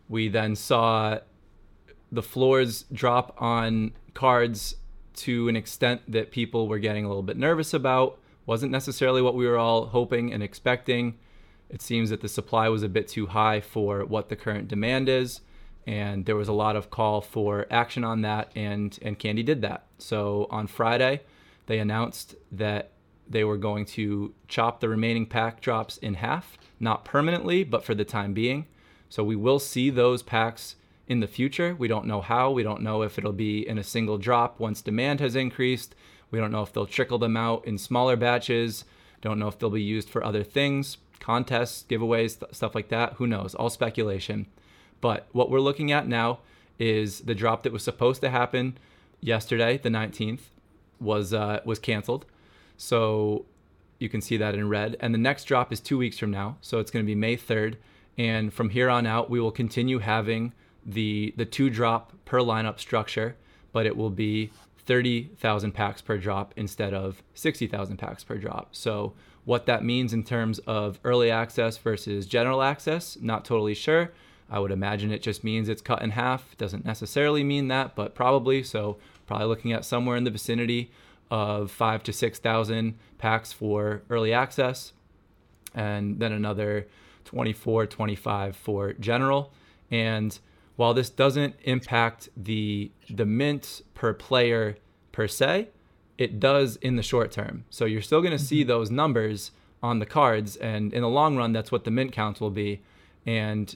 We 0.07 0.29
then 0.29 0.55
saw 0.55 1.19
the 2.11 2.21
floors 2.21 2.85
drop 2.93 3.35
on 3.41 3.93
cards 4.13 4.75
to 5.15 5.49
an 5.49 5.55
extent 5.55 6.01
that 6.07 6.31
people 6.31 6.67
were 6.67 6.79
getting 6.79 7.05
a 7.05 7.07
little 7.07 7.23
bit 7.23 7.37
nervous 7.37 7.73
about. 7.73 8.19
Wasn't 8.45 8.71
necessarily 8.71 9.21
what 9.21 9.35
we 9.35 9.47
were 9.47 9.57
all 9.57 9.87
hoping 9.87 10.31
and 10.31 10.43
expecting. 10.43 11.17
It 11.73 11.81
seems 11.81 12.11
that 12.11 12.21
the 12.21 12.29
supply 12.29 12.69
was 12.69 12.83
a 12.83 12.87
bit 12.87 13.07
too 13.07 13.25
high 13.25 13.59
for 13.59 14.05
what 14.05 14.29
the 14.29 14.35
current 14.35 14.67
demand 14.67 15.09
is, 15.09 15.41
and 15.87 16.27
there 16.27 16.35
was 16.35 16.47
a 16.47 16.53
lot 16.53 16.75
of 16.75 16.91
call 16.91 17.19
for 17.19 17.65
action 17.71 18.03
on 18.03 18.21
that, 18.21 18.51
and 18.55 18.97
and 19.01 19.17
Candy 19.17 19.41
did 19.41 19.63
that. 19.63 19.87
So 19.97 20.45
on 20.51 20.67
Friday, 20.67 21.21
they 21.65 21.79
announced 21.79 22.35
that 22.51 22.91
they 23.27 23.43
were 23.43 23.57
going 23.57 23.85
to 23.85 24.35
chop 24.47 24.81
the 24.81 24.87
remaining 24.87 25.25
pack 25.25 25.61
drops 25.61 25.97
in 25.97 26.13
half, 26.13 26.59
not 26.79 27.05
permanently, 27.05 27.63
but 27.63 27.83
for 27.83 27.95
the 27.95 28.05
time 28.05 28.33
being. 28.33 28.67
So 29.09 29.23
we 29.23 29.35
will 29.35 29.57
see 29.57 29.89
those 29.89 30.21
packs 30.21 30.75
in 31.07 31.21
the 31.21 31.27
future. 31.27 31.73
We 31.73 31.87
don't 31.87 32.05
know 32.05 32.21
how. 32.21 32.51
We 32.51 32.61
don't 32.61 32.83
know 32.83 33.01
if 33.01 33.17
it'll 33.17 33.31
be 33.31 33.67
in 33.67 33.79
a 33.79 33.83
single 33.83 34.19
drop 34.19 34.59
once 34.59 34.83
demand 34.83 35.21
has 35.21 35.35
increased. 35.35 35.95
We 36.29 36.37
don't 36.37 36.51
know 36.51 36.61
if 36.61 36.71
they'll 36.71 36.85
trickle 36.85 37.17
them 37.17 37.35
out 37.35 37.65
in 37.65 37.79
smaller 37.79 38.15
batches. 38.15 38.85
Don't 39.21 39.39
know 39.39 39.47
if 39.47 39.57
they'll 39.57 39.71
be 39.71 39.81
used 39.81 40.09
for 40.09 40.23
other 40.23 40.43
things 40.43 40.97
contests, 41.23 41.85
giveaways, 41.89 42.39
th- 42.39 42.53
stuff 42.53 42.75
like 42.75 42.89
that. 42.89 43.13
Who 43.13 43.25
knows? 43.25 43.55
All 43.55 43.69
speculation. 43.69 44.45
But 45.01 45.27
what 45.31 45.49
we're 45.49 45.59
looking 45.59 45.91
at 45.91 46.07
now 46.07 46.39
is 46.77 47.21
the 47.21 47.33
drop 47.33 47.63
that 47.63 47.73
was 47.73 47.83
supposed 47.83 48.21
to 48.21 48.29
happen 48.29 48.77
yesterday, 49.21 49.77
the 49.77 49.89
19th, 49.89 50.41
was 50.99 51.33
uh, 51.33 51.61
was 51.65 51.79
canceled. 51.79 52.25
So 52.77 53.45
you 53.99 54.09
can 54.09 54.21
see 54.21 54.37
that 54.37 54.53
in 54.53 54.67
red. 54.69 54.97
And 54.99 55.13
the 55.13 55.17
next 55.17 55.45
drop 55.45 55.71
is 55.71 55.79
two 55.79 55.97
weeks 55.97 56.17
from 56.17 56.31
now, 56.31 56.57
so 56.61 56.79
it's 56.79 56.91
going 56.91 57.05
to 57.05 57.07
be 57.07 57.15
May 57.15 57.37
3rd. 57.37 57.75
And 58.17 58.53
from 58.53 58.69
here 58.69 58.89
on 58.89 59.07
out, 59.07 59.29
we 59.29 59.39
will 59.39 59.51
continue 59.51 59.99
having 59.99 60.53
the 60.85 61.33
the 61.37 61.45
two 61.45 61.69
drop 61.69 62.13
per 62.25 62.39
lineup 62.39 62.79
structure, 62.79 63.35
but 63.71 63.85
it 63.85 63.95
will 63.95 64.09
be 64.09 64.51
30,000 64.85 65.71
packs 65.71 66.01
per 66.01 66.17
drop 66.17 66.53
instead 66.57 66.93
of 66.93 67.23
60,000 67.35 67.97
packs 67.97 68.23
per 68.23 68.37
drop. 68.37 68.75
So 68.75 69.13
what 69.45 69.65
that 69.65 69.83
means 69.83 70.13
in 70.13 70.23
terms 70.23 70.59
of 70.59 70.99
early 71.03 71.29
access 71.29 71.77
versus 71.77 72.25
general 72.25 72.61
access, 72.61 73.17
not 73.21 73.43
totally 73.45 73.73
sure. 73.73 74.11
I 74.49 74.59
would 74.59 74.71
imagine 74.71 75.11
it 75.11 75.21
just 75.21 75.43
means 75.43 75.67
it's 75.67 75.81
cut 75.81 76.01
in 76.01 76.11
half. 76.11 76.55
Doesn't 76.57 76.85
necessarily 76.85 77.43
mean 77.43 77.67
that, 77.69 77.95
but 77.95 78.13
probably. 78.13 78.63
So 78.63 78.97
probably 79.25 79.47
looking 79.47 79.73
at 79.73 79.85
somewhere 79.85 80.15
in 80.15 80.23
the 80.23 80.31
vicinity 80.31 80.91
of 81.31 81.71
five 81.71 82.03
to 82.03 82.13
six 82.13 82.39
thousand 82.39 82.97
packs 83.17 83.51
for 83.51 84.03
early 84.09 84.33
access, 84.33 84.93
and 85.73 86.19
then 86.19 86.31
another 86.31 86.87
24, 87.25 87.87
25 87.87 88.55
for 88.55 88.93
general. 88.93 89.51
And 89.89 90.37
while 90.75 90.93
this 90.93 91.09
doesn't 91.09 91.55
impact 91.63 92.29
the 92.37 92.91
the 93.09 93.25
mint 93.25 93.81
per 93.93 94.13
player 94.13 94.77
per 95.11 95.27
se, 95.27 95.69
it 96.17 96.39
does 96.39 96.75
in 96.77 96.95
the 96.95 97.03
short 97.03 97.31
term. 97.31 97.65
So 97.69 97.85
you're 97.85 98.01
still 98.01 98.21
going 98.21 98.37
to 98.37 98.43
see 98.43 98.61
mm-hmm. 98.61 98.69
those 98.69 98.91
numbers 98.91 99.51
on 99.81 99.99
the 99.99 100.05
cards, 100.05 100.55
and 100.55 100.93
in 100.93 101.01
the 101.01 101.09
long 101.09 101.35
run, 101.35 101.51
that's 101.51 101.71
what 101.71 101.83
the 101.83 101.91
mint 101.91 102.11
counts 102.11 102.39
will 102.39 102.51
be. 102.51 102.81
And 103.25 103.75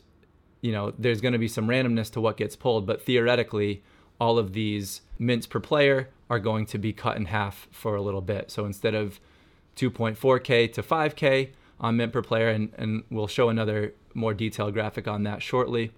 you 0.62 0.72
know, 0.72 0.94
there's 0.98 1.22
going 1.22 1.34
to 1.34 1.40
be 1.40 1.48
some 1.48 1.68
randomness 1.68 2.12
to 2.12 2.22
what 2.22 2.38
gets 2.38 2.56
pulled, 2.56 2.86
but 2.86 3.02
theoretically, 3.02 3.84
all 4.20 4.40
of 4.40 4.54
these 4.54 5.02
mints 5.20 5.46
per 5.46 5.60
player 5.60 6.10
are 6.30 6.40
going 6.40 6.66
to 6.66 6.78
be 6.78 6.92
cut 6.94 7.16
in 7.18 7.26
half 7.26 7.68
for 7.72 7.96
a 7.96 8.02
little 8.02 8.22
bit. 8.22 8.50
So 8.50 8.66
instead 8.66 8.96
of 8.96 9.20
2.4k 9.76 10.74
to 10.74 10.84
5k 10.84 11.50
on 11.80 11.98
mint 11.98 12.12
per 12.12 12.22
player, 12.22 12.50
and, 12.50 12.74
and 12.78 13.04
we'll 13.12 13.28
show 13.28 13.50
another 13.50 13.94
more 14.14 14.34
detailed 14.34 14.74
graphic 14.74 15.08
on 15.08 15.24
that 15.24 15.42
shortly, 15.42 15.92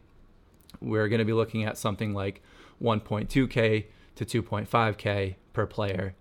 we're 0.81 1.07
going 1.07 1.19
to 1.19 1.25
be 1.25 1.33
looking 1.33 1.63
at 1.63 1.77
something 1.77 2.13
like 2.13 2.43
1.2k 2.81 3.85
to 4.15 4.25
2.5k 4.25 5.35
per 5.53 5.65
player 5.65 6.13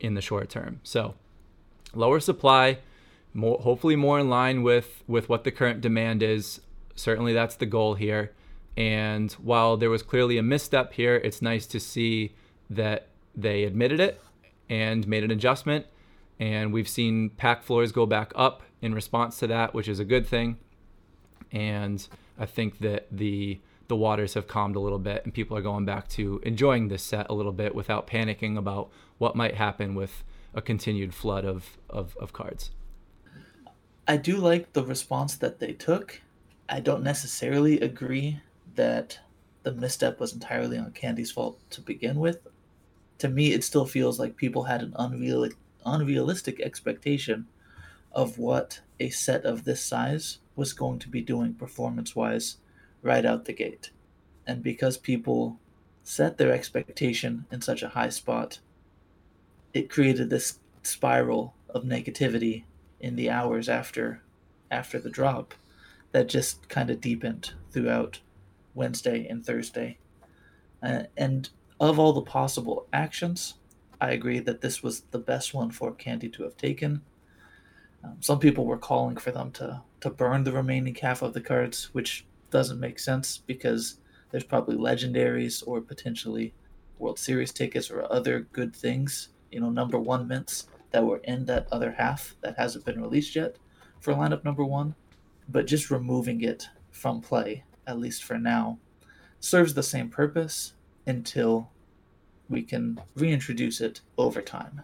in 0.00 0.14
the 0.14 0.20
short 0.20 0.48
term. 0.48 0.80
So 0.82 1.14
lower 1.94 2.20
supply, 2.20 2.78
more, 3.32 3.58
hopefully 3.58 3.96
more 3.96 4.18
in 4.18 4.28
line 4.28 4.62
with 4.62 5.02
with 5.06 5.28
what 5.28 5.44
the 5.44 5.50
current 5.50 5.80
demand 5.80 6.22
is. 6.22 6.60
Certainly 6.94 7.32
that's 7.32 7.54
the 7.54 7.66
goal 7.66 7.94
here. 7.94 8.32
And 8.76 9.32
while 9.32 9.76
there 9.76 9.90
was 9.90 10.02
clearly 10.02 10.38
a 10.38 10.42
misstep 10.42 10.94
here, 10.94 11.16
it's 11.16 11.42
nice 11.42 11.66
to 11.66 11.80
see 11.80 12.34
that 12.68 13.08
they 13.34 13.64
admitted 13.64 14.00
it 14.00 14.20
and 14.68 15.06
made 15.06 15.24
an 15.24 15.30
adjustment. 15.30 15.86
And 16.38 16.72
we've 16.72 16.88
seen 16.88 17.30
pack 17.30 17.62
floors 17.62 17.92
go 17.92 18.06
back 18.06 18.32
up 18.34 18.62
in 18.80 18.94
response 18.94 19.38
to 19.40 19.46
that, 19.48 19.74
which 19.74 19.88
is 19.88 19.98
a 19.98 20.04
good 20.04 20.26
thing. 20.26 20.56
And 21.52 22.06
I 22.38 22.46
think 22.46 22.78
that 22.78 23.06
the 23.10 23.60
the 23.90 23.96
waters 23.96 24.34
have 24.34 24.46
calmed 24.46 24.76
a 24.76 24.80
little 24.80 25.00
bit 25.00 25.24
and 25.24 25.34
people 25.34 25.56
are 25.56 25.62
going 25.62 25.84
back 25.84 26.06
to 26.06 26.40
enjoying 26.44 26.86
this 26.86 27.02
set 27.02 27.26
a 27.28 27.34
little 27.34 27.52
bit 27.52 27.74
without 27.74 28.06
panicking 28.06 28.56
about 28.56 28.88
what 29.18 29.34
might 29.34 29.56
happen 29.56 29.96
with 29.96 30.22
a 30.54 30.62
continued 30.62 31.12
flood 31.12 31.44
of, 31.44 31.76
of, 31.88 32.16
of 32.18 32.32
cards. 32.32 32.70
I 34.06 34.16
do 34.16 34.36
like 34.36 34.74
the 34.74 34.84
response 34.84 35.34
that 35.38 35.58
they 35.58 35.72
took. 35.72 36.20
I 36.68 36.78
don't 36.78 37.02
necessarily 37.02 37.80
agree 37.80 38.40
that 38.76 39.18
the 39.64 39.72
misstep 39.72 40.20
was 40.20 40.32
entirely 40.32 40.78
on 40.78 40.92
Candy's 40.92 41.32
fault 41.32 41.58
to 41.70 41.80
begin 41.80 42.20
with. 42.20 42.46
To 43.18 43.28
me, 43.28 43.52
it 43.52 43.64
still 43.64 43.86
feels 43.86 44.20
like 44.20 44.36
people 44.36 44.62
had 44.62 44.82
an 44.82 44.94
unreal, 45.00 45.48
unrealistic 45.84 46.60
expectation 46.60 47.48
of 48.12 48.38
what 48.38 48.82
a 49.00 49.10
set 49.10 49.44
of 49.44 49.64
this 49.64 49.82
size 49.82 50.38
was 50.54 50.72
going 50.72 51.00
to 51.00 51.08
be 51.08 51.22
doing 51.22 51.54
performance 51.54 52.14
wise 52.14 52.58
right 53.02 53.24
out 53.24 53.44
the 53.44 53.52
gate. 53.52 53.90
And 54.46 54.62
because 54.62 54.96
people 54.96 55.58
set 56.02 56.38
their 56.38 56.52
expectation 56.52 57.46
in 57.50 57.60
such 57.60 57.82
a 57.82 57.90
high 57.90 58.08
spot, 58.08 58.60
it 59.72 59.90
created 59.90 60.30
this 60.30 60.58
spiral 60.82 61.54
of 61.68 61.84
negativity 61.84 62.64
in 62.98 63.16
the 63.16 63.30
hours 63.30 63.68
after 63.68 64.22
after 64.70 64.98
the 64.98 65.10
drop 65.10 65.54
that 66.12 66.28
just 66.28 66.68
kind 66.68 66.90
of 66.90 67.00
deepened 67.00 67.52
throughout 67.70 68.20
Wednesday 68.74 69.26
and 69.26 69.44
Thursday. 69.44 69.98
Uh, 70.82 71.04
and 71.16 71.50
of 71.80 71.98
all 71.98 72.12
the 72.12 72.22
possible 72.22 72.86
actions, 72.92 73.54
I 74.00 74.12
agree 74.12 74.38
that 74.40 74.60
this 74.60 74.82
was 74.82 75.02
the 75.10 75.18
best 75.18 75.54
one 75.54 75.70
for 75.70 75.92
Candy 75.92 76.28
to 76.30 76.44
have 76.44 76.56
taken. 76.56 77.02
Um, 78.02 78.16
some 78.20 78.38
people 78.38 78.64
were 78.64 78.78
calling 78.78 79.16
for 79.16 79.30
them 79.30 79.50
to, 79.52 79.82
to 80.00 80.10
burn 80.10 80.44
the 80.44 80.52
remaining 80.52 80.94
half 80.94 81.22
of 81.22 81.34
the 81.34 81.40
cards, 81.40 81.90
which 81.92 82.24
doesn't 82.50 82.80
make 82.80 82.98
sense 82.98 83.38
because 83.38 83.96
there's 84.30 84.44
probably 84.44 84.76
legendaries 84.76 85.62
or 85.66 85.80
potentially 85.80 86.52
World 86.98 87.18
Series 87.18 87.52
tickets 87.52 87.90
or 87.90 88.10
other 88.12 88.40
good 88.52 88.74
things, 88.74 89.28
you 89.50 89.60
know, 89.60 89.70
number 89.70 89.98
one 89.98 90.28
mints 90.28 90.66
that 90.90 91.04
were 91.04 91.18
in 91.24 91.46
that 91.46 91.66
other 91.72 91.92
half 91.92 92.34
that 92.42 92.56
hasn't 92.58 92.84
been 92.84 93.00
released 93.00 93.34
yet 93.36 93.56
for 94.00 94.14
lineup 94.14 94.44
number 94.44 94.64
one. 94.64 94.94
but 95.48 95.66
just 95.66 95.90
removing 95.90 96.42
it 96.42 96.68
from 96.90 97.20
play, 97.20 97.64
at 97.86 97.98
least 97.98 98.22
for 98.24 98.38
now, 98.38 98.78
serves 99.40 99.74
the 99.74 99.82
same 99.82 100.08
purpose 100.08 100.74
until 101.06 101.70
we 102.48 102.62
can 102.62 103.00
reintroduce 103.16 103.80
it 103.80 104.00
over 104.18 104.42
time. 104.42 104.82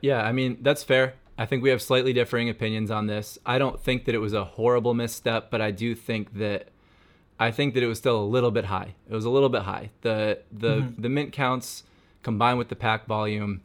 Yeah, 0.00 0.22
I 0.22 0.32
mean, 0.32 0.58
that's 0.62 0.82
fair. 0.84 1.14
I 1.38 1.46
think 1.46 1.62
we 1.62 1.70
have 1.70 1.82
slightly 1.82 2.12
differing 2.12 2.48
opinions 2.48 2.90
on 2.90 3.06
this. 3.06 3.38
I 3.44 3.58
don't 3.58 3.80
think 3.80 4.04
that 4.06 4.14
it 4.14 4.18
was 4.18 4.32
a 4.32 4.44
horrible 4.44 4.94
misstep, 4.94 5.50
but 5.50 5.60
I 5.60 5.70
do 5.70 5.94
think 5.94 6.34
that 6.38 6.68
I 7.38 7.50
think 7.50 7.74
that 7.74 7.82
it 7.82 7.86
was 7.86 7.98
still 7.98 8.18
a 8.18 8.24
little 8.24 8.50
bit 8.50 8.66
high. 8.66 8.94
It 9.08 9.14
was 9.14 9.24
a 9.24 9.30
little 9.30 9.50
bit 9.50 9.62
high. 9.62 9.90
The 10.00 10.40
the 10.50 10.76
mm-hmm. 10.76 11.02
the 11.02 11.08
mint 11.08 11.32
counts 11.32 11.84
combined 12.22 12.58
with 12.58 12.68
the 12.68 12.76
pack 12.76 13.06
volume. 13.06 13.60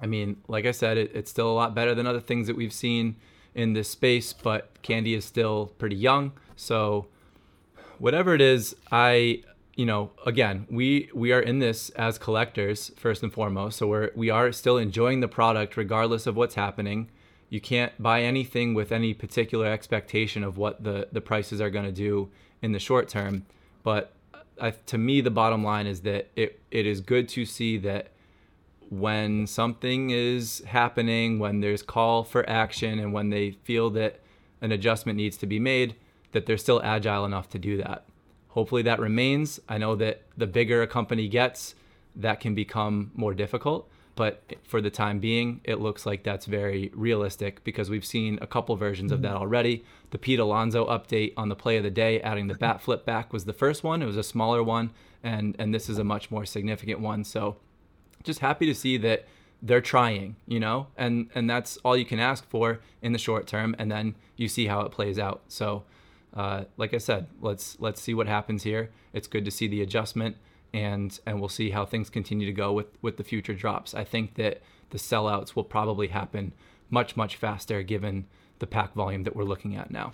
I 0.00 0.06
mean, 0.06 0.36
like 0.48 0.66
I 0.66 0.72
said, 0.72 0.96
it, 0.96 1.12
it's 1.14 1.30
still 1.30 1.50
a 1.50 1.54
lot 1.54 1.74
better 1.74 1.94
than 1.94 2.06
other 2.06 2.20
things 2.20 2.46
that 2.46 2.56
we've 2.56 2.72
seen 2.72 3.16
in 3.54 3.72
this 3.72 3.88
space, 3.88 4.32
but 4.32 4.70
Candy 4.82 5.14
is 5.14 5.24
still 5.24 5.72
pretty 5.78 5.96
young. 5.96 6.32
So 6.56 7.06
whatever 7.98 8.34
it 8.34 8.40
is, 8.40 8.74
I 8.90 9.42
you 9.74 9.86
know, 9.86 10.10
again, 10.26 10.66
we 10.70 11.08
we 11.14 11.32
are 11.32 11.40
in 11.40 11.58
this 11.58 11.90
as 11.90 12.18
collectors 12.18 12.90
first 12.96 13.22
and 13.22 13.32
foremost. 13.32 13.78
So 13.78 13.86
we're 13.86 14.10
we 14.14 14.28
are 14.30 14.52
still 14.52 14.76
enjoying 14.76 15.20
the 15.20 15.28
product 15.28 15.76
regardless 15.76 16.26
of 16.26 16.36
what's 16.36 16.54
happening. 16.54 17.10
You 17.48 17.60
can't 17.60 17.92
buy 18.02 18.22
anything 18.22 18.74
with 18.74 18.92
any 18.92 19.14
particular 19.14 19.66
expectation 19.66 20.44
of 20.44 20.58
what 20.58 20.84
the 20.84 21.08
the 21.10 21.20
prices 21.20 21.60
are 21.60 21.70
going 21.70 21.86
to 21.86 21.92
do 21.92 22.30
in 22.60 22.72
the 22.72 22.78
short 22.78 23.08
term. 23.08 23.46
But 23.82 24.12
uh, 24.34 24.38
I, 24.60 24.70
to 24.70 24.98
me, 24.98 25.20
the 25.20 25.30
bottom 25.30 25.64
line 25.64 25.86
is 25.86 26.02
that 26.02 26.30
it 26.36 26.60
it 26.70 26.86
is 26.86 27.00
good 27.00 27.28
to 27.30 27.46
see 27.46 27.78
that 27.78 28.08
when 28.90 29.46
something 29.46 30.10
is 30.10 30.62
happening, 30.66 31.38
when 31.38 31.60
there's 31.60 31.82
call 31.82 32.24
for 32.24 32.48
action, 32.48 32.98
and 32.98 33.14
when 33.14 33.30
they 33.30 33.52
feel 33.64 33.88
that 33.90 34.20
an 34.60 34.70
adjustment 34.70 35.16
needs 35.16 35.38
to 35.38 35.46
be 35.46 35.58
made, 35.58 35.96
that 36.32 36.44
they're 36.44 36.58
still 36.58 36.82
agile 36.84 37.24
enough 37.24 37.48
to 37.48 37.58
do 37.58 37.78
that. 37.78 38.04
Hopefully 38.52 38.82
that 38.82 39.00
remains. 39.00 39.60
I 39.68 39.78
know 39.78 39.96
that 39.96 40.22
the 40.36 40.46
bigger 40.46 40.82
a 40.82 40.86
company 40.86 41.26
gets, 41.26 41.74
that 42.14 42.40
can 42.40 42.54
become 42.54 43.10
more 43.14 43.32
difficult. 43.32 43.88
But 44.14 44.42
for 44.62 44.82
the 44.82 44.90
time 44.90 45.20
being, 45.20 45.62
it 45.64 45.80
looks 45.80 46.04
like 46.04 46.22
that's 46.22 46.44
very 46.44 46.90
realistic 46.94 47.64
because 47.64 47.88
we've 47.88 48.04
seen 48.04 48.38
a 48.42 48.46
couple 48.46 48.76
versions 48.76 49.10
of 49.10 49.22
that 49.22 49.28
mm-hmm. 49.28 49.38
already. 49.38 49.84
The 50.10 50.18
Pete 50.18 50.38
Alonso 50.38 50.86
update 50.86 51.32
on 51.34 51.48
the 51.48 51.56
play 51.56 51.78
of 51.78 51.82
the 51.82 51.90
day, 51.90 52.20
adding 52.20 52.48
the 52.48 52.54
bat 52.54 52.82
flip 52.82 53.06
back, 53.06 53.32
was 53.32 53.46
the 53.46 53.54
first 53.54 53.82
one. 53.82 54.02
It 54.02 54.06
was 54.06 54.18
a 54.18 54.22
smaller 54.22 54.62
one, 54.62 54.90
and 55.22 55.56
and 55.58 55.74
this 55.74 55.88
is 55.88 55.96
a 55.96 56.04
much 56.04 56.30
more 56.30 56.44
significant 56.44 57.00
one. 57.00 57.24
So, 57.24 57.56
just 58.22 58.40
happy 58.40 58.66
to 58.66 58.74
see 58.74 58.98
that 58.98 59.24
they're 59.62 59.80
trying, 59.80 60.36
you 60.46 60.60
know, 60.60 60.88
and 60.98 61.30
and 61.34 61.48
that's 61.48 61.78
all 61.78 61.96
you 61.96 62.04
can 62.04 62.20
ask 62.20 62.46
for 62.50 62.80
in 63.00 63.12
the 63.12 63.18
short 63.18 63.46
term, 63.46 63.74
and 63.78 63.90
then 63.90 64.14
you 64.36 64.46
see 64.46 64.66
how 64.66 64.82
it 64.82 64.92
plays 64.92 65.18
out. 65.18 65.40
So 65.48 65.84
uh, 66.34 66.64
like 66.76 66.94
I 66.94 66.98
said, 66.98 67.26
let's 67.40 67.76
let's 67.80 68.00
see 68.00 68.14
what 68.14 68.26
happens 68.26 68.62
here. 68.62 68.90
It's 69.12 69.28
good 69.28 69.44
to 69.44 69.50
see 69.50 69.68
the 69.68 69.82
adjustment, 69.82 70.36
and 70.72 71.18
and 71.26 71.40
we'll 71.40 71.48
see 71.48 71.70
how 71.70 71.84
things 71.84 72.10
continue 72.10 72.46
to 72.46 72.52
go 72.52 72.72
with 72.72 72.86
with 73.02 73.16
the 73.16 73.24
future 73.24 73.54
drops. 73.54 73.94
I 73.94 74.04
think 74.04 74.34
that 74.34 74.62
the 74.90 74.98
sellouts 74.98 75.54
will 75.54 75.64
probably 75.64 76.08
happen 76.08 76.52
much 76.90 77.16
much 77.16 77.36
faster 77.36 77.82
given 77.82 78.26
the 78.58 78.66
pack 78.66 78.94
volume 78.94 79.24
that 79.24 79.36
we're 79.36 79.44
looking 79.44 79.76
at 79.76 79.90
now. 79.90 80.12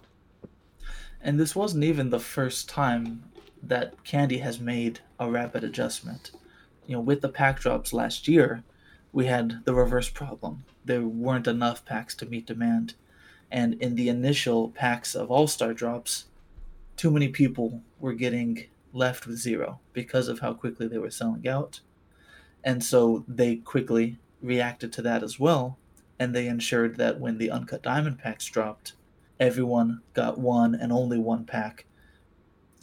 And 1.21 1.39
this 1.39 1.55
wasn't 1.55 1.85
even 1.85 2.11
the 2.11 2.21
first 2.21 2.69
time 2.69 3.25
that 3.63 4.05
Candy 4.05 4.39
has 4.39 4.61
made 4.61 5.01
a 5.19 5.31
rapid 5.31 5.65
adjustment. 5.65 6.31
You 6.87 6.95
know, 6.95 7.01
with 7.01 7.21
the 7.21 7.29
pack 7.29 7.61
drops 7.61 7.93
last 7.93 8.29
year, 8.29 8.63
we 9.13 9.27
had 9.27 9.65
the 9.65 9.75
reverse 9.75 10.09
problem. 10.09 10.65
There 10.85 11.03
weren't 11.03 11.49
enough 11.49 11.85
packs 11.85 12.15
to 12.17 12.27
meet 12.27 12.47
demand 12.47 12.95
and 13.51 13.75
in 13.75 13.95
the 13.95 14.09
initial 14.09 14.71
packs 14.71 15.15
of 15.15 15.31
All 15.31 15.47
Star 15.47 15.73
drops, 15.73 16.27
too 16.97 17.11
many 17.11 17.29
people 17.29 17.83
were 17.99 18.13
getting 18.13 18.67
left 18.93 19.27
with 19.27 19.37
zero 19.37 19.81
because 19.93 20.29
of 20.29 20.41
how 20.41 20.53
quickly 20.55 20.89
they 20.89 20.99
were 20.99 21.11
selling 21.11 21.47
out. 21.47 21.81
And 22.65 22.83
so 22.83 23.25
they 23.29 23.57
quickly 23.57 24.19
reacted 24.43 24.93
to 24.95 25.03
that 25.03 25.23
as 25.23 25.39
well, 25.39 25.79
and 26.19 26.35
they 26.35 26.47
ensured 26.47 26.97
that 26.97 27.21
when 27.21 27.39
the 27.39 27.51
Uncut 27.51 27.83
Diamond 27.83 28.19
packs 28.19 28.47
dropped, 28.47 28.93
everyone 29.41 30.01
got 30.15 30.39
one 30.39 30.75
and 30.75 30.93
only 30.93 31.19
one 31.19 31.45
pack 31.45 31.87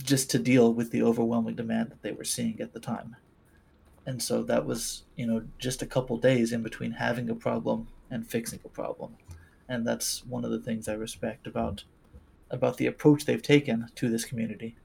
just 0.03 0.29
to 0.31 0.39
deal 0.39 0.73
with 0.73 0.91
the 0.91 1.03
overwhelming 1.03 1.55
demand 1.55 1.91
that 1.91 2.01
they 2.01 2.11
were 2.11 2.23
seeing 2.23 2.59
at 2.59 2.73
the 2.73 2.79
time. 2.79 3.15
And 4.05 4.21
so 4.21 4.43
that 4.43 4.65
was, 4.65 5.03
you 5.15 5.25
know, 5.25 5.43
just 5.57 5.81
a 5.81 5.87
couple 5.87 6.17
days 6.17 6.51
in 6.51 6.61
between 6.63 6.91
having 6.91 7.29
a 7.29 7.35
problem 7.35 7.87
and 8.09 8.25
fixing 8.25 8.59
a 8.63 8.69
problem 8.69 9.15
and 9.67 9.85
that's 9.85 10.25
one 10.25 10.45
of 10.45 10.51
the 10.51 10.59
things 10.59 10.87
I 10.87 10.93
respect 10.93 11.47
about 11.47 11.83
about 12.51 12.77
the 12.77 12.85
approach 12.85 13.25
they've 13.25 13.41
taken 13.41 13.87
to 13.95 14.09
this 14.09 14.23
community. 14.25 14.75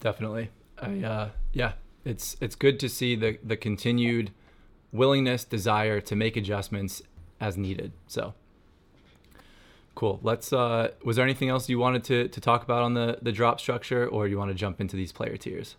Definitely, 0.00 0.50
I 0.78 1.00
uh, 1.00 1.28
yeah, 1.52 1.72
it's 2.04 2.36
it's 2.40 2.54
good 2.54 2.80
to 2.80 2.88
see 2.88 3.16
the 3.16 3.38
the 3.42 3.56
continued 3.56 4.32
willingness, 4.92 5.44
desire 5.44 6.00
to 6.00 6.16
make 6.16 6.36
adjustments 6.36 7.02
as 7.40 7.56
needed. 7.56 7.92
So 8.06 8.34
cool. 9.94 10.20
Let's. 10.22 10.52
Uh, 10.52 10.92
was 11.04 11.16
there 11.16 11.24
anything 11.24 11.48
else 11.48 11.68
you 11.68 11.78
wanted 11.78 12.04
to 12.04 12.28
to 12.28 12.40
talk 12.40 12.62
about 12.62 12.82
on 12.82 12.94
the 12.94 13.18
the 13.22 13.32
drop 13.32 13.60
structure, 13.60 14.06
or 14.06 14.26
you 14.28 14.38
want 14.38 14.50
to 14.50 14.54
jump 14.54 14.80
into 14.80 14.96
these 14.96 15.12
player 15.12 15.36
tiers? 15.36 15.76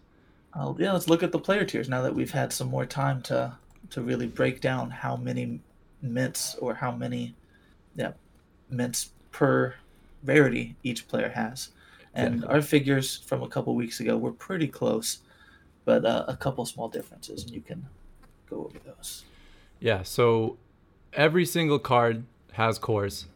Uh, 0.54 0.74
yeah, 0.78 0.92
let's 0.92 1.08
look 1.08 1.24
at 1.24 1.32
the 1.32 1.40
player 1.40 1.64
tiers 1.64 1.88
now 1.88 2.02
that 2.02 2.14
we've 2.14 2.32
had 2.32 2.52
some 2.52 2.68
more 2.68 2.86
time 2.86 3.22
to 3.24 3.58
to 3.90 4.02
really 4.02 4.28
break 4.28 4.62
down 4.62 4.90
how 4.90 5.16
many 5.16 5.60
mints 6.02 6.56
or 6.56 6.76
how 6.76 6.92
many 6.92 7.34
yeah, 7.96 8.14
mints 8.70 9.12
per 9.32 9.76
rarity 10.24 10.76
each 10.84 11.08
player 11.08 11.30
has. 11.30 11.70
And 12.14 12.44
our 12.46 12.62
figures 12.62 13.18
from 13.18 13.42
a 13.42 13.48
couple 13.48 13.74
weeks 13.74 14.00
ago 14.02 14.18
were 14.18 14.34
pretty 14.34 14.68
close, 14.68 15.20
but 15.86 16.04
uh, 16.06 16.26
a 16.28 16.36
couple 16.36 16.66
small 16.66 16.90
differences, 16.90 17.44
and 17.44 17.52
you 17.54 17.62
can 17.62 17.86
go 18.50 18.66
over 18.66 18.78
those. 18.86 19.24
Yeah, 19.80 20.04
so 20.04 20.58
every 21.14 21.46
single 21.46 21.80
card 21.80 22.26
has 22.54 22.78
cores. 22.78 23.28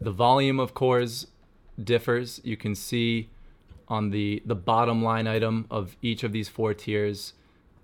The 0.00 0.10
volume 0.10 0.58
of 0.58 0.72
cores 0.72 1.26
differs. 1.82 2.40
You 2.42 2.56
can 2.56 2.74
see 2.74 3.28
on 3.88 4.10
the 4.10 4.42
the 4.44 4.54
bottom 4.54 5.02
line 5.02 5.26
item 5.26 5.66
of 5.70 5.96
each 6.02 6.24
of 6.24 6.32
these 6.32 6.48
four 6.48 6.74
tiers. 6.74 7.34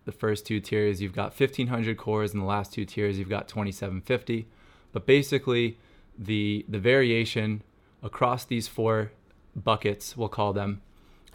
The 0.05 0.13
first 0.13 0.47
two 0.47 0.59
tiers 0.61 1.01
you've 1.01 1.15
got 1.15 1.39
1500 1.39 1.97
cores, 1.97 2.33
and 2.33 2.43
the 2.43 2.47
last 2.47 2.73
two 2.73 2.85
tiers 2.85 3.19
you've 3.19 3.29
got 3.29 3.49
2750. 3.49 4.47
But 4.93 5.07
basically, 5.07 5.79
the 6.19 6.65
the 6.69 6.79
variation 6.79 7.63
across 8.03 8.45
these 8.45 8.69
four 8.69 9.13
buckets, 9.55 10.17
we'll 10.17 10.29
call 10.29 10.53
them, 10.53 10.83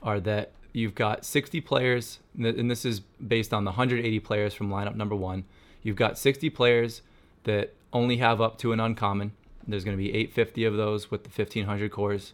are 0.02 0.20
that 0.20 0.52
you've 0.74 0.96
got 0.96 1.26
60 1.26 1.62
players, 1.62 2.20
and 2.38 2.70
this 2.70 2.86
is 2.86 3.00
based 3.00 3.54
on 3.54 3.64
the 3.64 3.72
180 3.72 4.20
players 4.20 4.54
from 4.54 4.70
lineup 4.70 4.96
number 4.96 5.16
one. 5.16 5.46
You've 5.82 5.96
got 5.96 6.18
60 6.18 6.50
players 6.50 7.02
that 7.46 7.74
only 7.94 8.18
have 8.18 8.42
up 8.42 8.58
to 8.60 8.74
an 8.74 8.80
uncommon. 8.80 9.32
There's 9.68 9.84
going 9.84 9.98
to 9.98 10.02
be 10.02 10.10
850 10.10 10.66
of 10.66 10.76
those 10.76 11.10
with 11.10 11.24
the 11.24 11.30
1500 11.30 11.92
cores. 11.92 12.34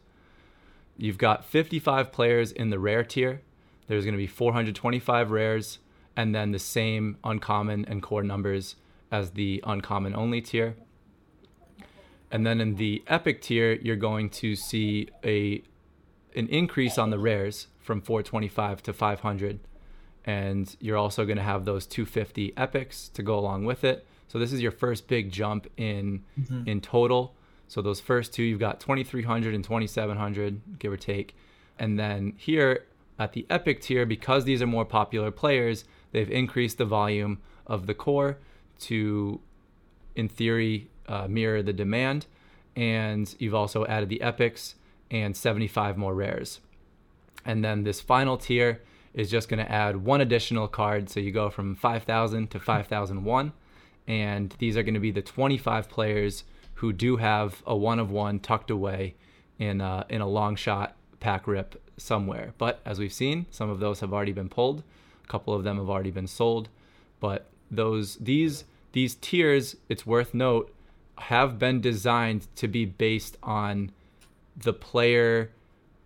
You've 0.97 1.17
got 1.17 1.45
55 1.45 2.11
players 2.11 2.51
in 2.51 2.69
the 2.69 2.79
rare 2.79 3.03
tier. 3.03 3.41
There's 3.87 4.05
going 4.05 4.13
to 4.13 4.17
be 4.17 4.27
425 4.27 5.31
rares, 5.31 5.79
and 6.15 6.33
then 6.33 6.51
the 6.51 6.59
same 6.59 7.17
uncommon 7.23 7.85
and 7.85 8.01
core 8.01 8.23
numbers 8.23 8.75
as 9.11 9.31
the 9.31 9.63
uncommon 9.65 10.15
only 10.15 10.41
tier. 10.41 10.75
And 12.33 12.47
then 12.47 12.59
in 12.59 12.75
the 12.75 13.03
epic 13.05 13.43
tier, 13.43 13.73
you're 13.73 13.95
going 13.95 14.31
to 14.31 14.55
see 14.55 15.07
a 15.23 15.61
an 16.35 16.47
increase 16.47 16.97
on 16.97 17.11
the 17.11 17.19
rares 17.19 17.67
from 17.79 18.01
425 18.01 18.81
to 18.83 18.91
500. 18.93 19.59
And 20.25 20.75
you're 20.79 20.97
also 20.97 21.25
going 21.25 21.37
to 21.37 21.43
have 21.43 21.65
those 21.65 21.85
250 21.85 22.53
epics 22.57 23.07
to 23.09 23.21
go 23.21 23.37
along 23.37 23.65
with 23.65 23.83
it. 23.83 24.07
So 24.27 24.39
this 24.39 24.51
is 24.51 24.63
your 24.63 24.71
first 24.71 25.07
big 25.07 25.31
jump 25.31 25.67
in 25.77 26.23
mm-hmm. 26.39 26.67
in 26.67 26.81
total. 26.81 27.35
So 27.67 27.83
those 27.83 27.99
first 27.99 28.33
two, 28.33 28.41
you've 28.41 28.59
got 28.59 28.79
2300 28.79 29.53
and 29.53 29.63
2700, 29.63 30.79
give 30.79 30.91
or 30.91 30.97
take. 30.97 31.35
And 31.77 31.99
then 31.99 32.33
here 32.35 32.85
at 33.19 33.33
the 33.33 33.45
epic 33.51 33.81
tier, 33.81 34.07
because 34.07 34.45
these 34.45 34.59
are 34.63 34.67
more 34.67 34.85
popular 34.85 35.29
players, 35.29 35.85
they've 36.11 36.31
increased 36.31 36.79
the 36.79 36.85
volume 36.85 37.43
of 37.67 37.85
the 37.85 37.93
core 37.93 38.39
to, 38.79 39.39
in 40.15 40.27
theory, 40.27 40.89
uh, 41.07 41.27
mirror 41.27 41.61
the 41.61 41.73
demand, 41.73 42.25
and 42.75 43.33
you've 43.39 43.55
also 43.55 43.85
added 43.85 44.09
the 44.09 44.21
epics 44.21 44.75
and 45.11 45.35
75 45.35 45.97
more 45.97 46.13
rares. 46.13 46.59
And 47.45 47.63
then 47.63 47.83
this 47.83 48.01
final 48.01 48.37
tier 48.37 48.81
is 49.13 49.29
just 49.29 49.49
going 49.49 49.63
to 49.63 49.71
add 49.71 49.97
one 49.97 50.21
additional 50.21 50.67
card, 50.67 51.09
so 51.09 51.19
you 51.19 51.31
go 51.31 51.49
from 51.49 51.75
5,000 51.75 52.49
to 52.51 52.59
5,001, 52.59 53.53
and 54.07 54.55
these 54.59 54.75
are 54.75 54.83
going 54.83 54.93
to 54.93 54.99
be 54.99 55.11
the 55.11 55.21
25 55.21 55.89
players 55.89 56.43
who 56.75 56.91
do 56.91 57.17
have 57.17 57.61
a 57.65 57.75
one 57.75 57.99
of 57.99 58.11
one 58.11 58.39
tucked 58.39 58.71
away 58.71 59.15
in 59.59 59.81
a, 59.81 60.05
in 60.09 60.21
a 60.21 60.27
long 60.27 60.55
shot 60.55 60.95
pack 61.19 61.47
rip 61.47 61.81
somewhere. 61.97 62.53
But 62.57 62.81
as 62.85 62.99
we've 62.99 63.13
seen, 63.13 63.45
some 63.49 63.69
of 63.69 63.79
those 63.79 63.99
have 64.01 64.13
already 64.13 64.31
been 64.31 64.49
pulled. 64.49 64.83
A 65.23 65.27
couple 65.27 65.53
of 65.53 65.63
them 65.63 65.77
have 65.77 65.89
already 65.89 66.11
been 66.11 66.27
sold. 66.27 66.69
But 67.19 67.47
those 67.71 68.17
these 68.17 68.65
these 68.91 69.15
tiers, 69.15 69.75
it's 69.89 70.05
worth 70.05 70.33
note, 70.33 70.73
have 71.23 71.59
been 71.59 71.81
designed 71.81 72.47
to 72.55 72.67
be 72.67 72.85
based 72.85 73.37
on 73.43 73.91
the 74.55 74.73
player 74.73 75.51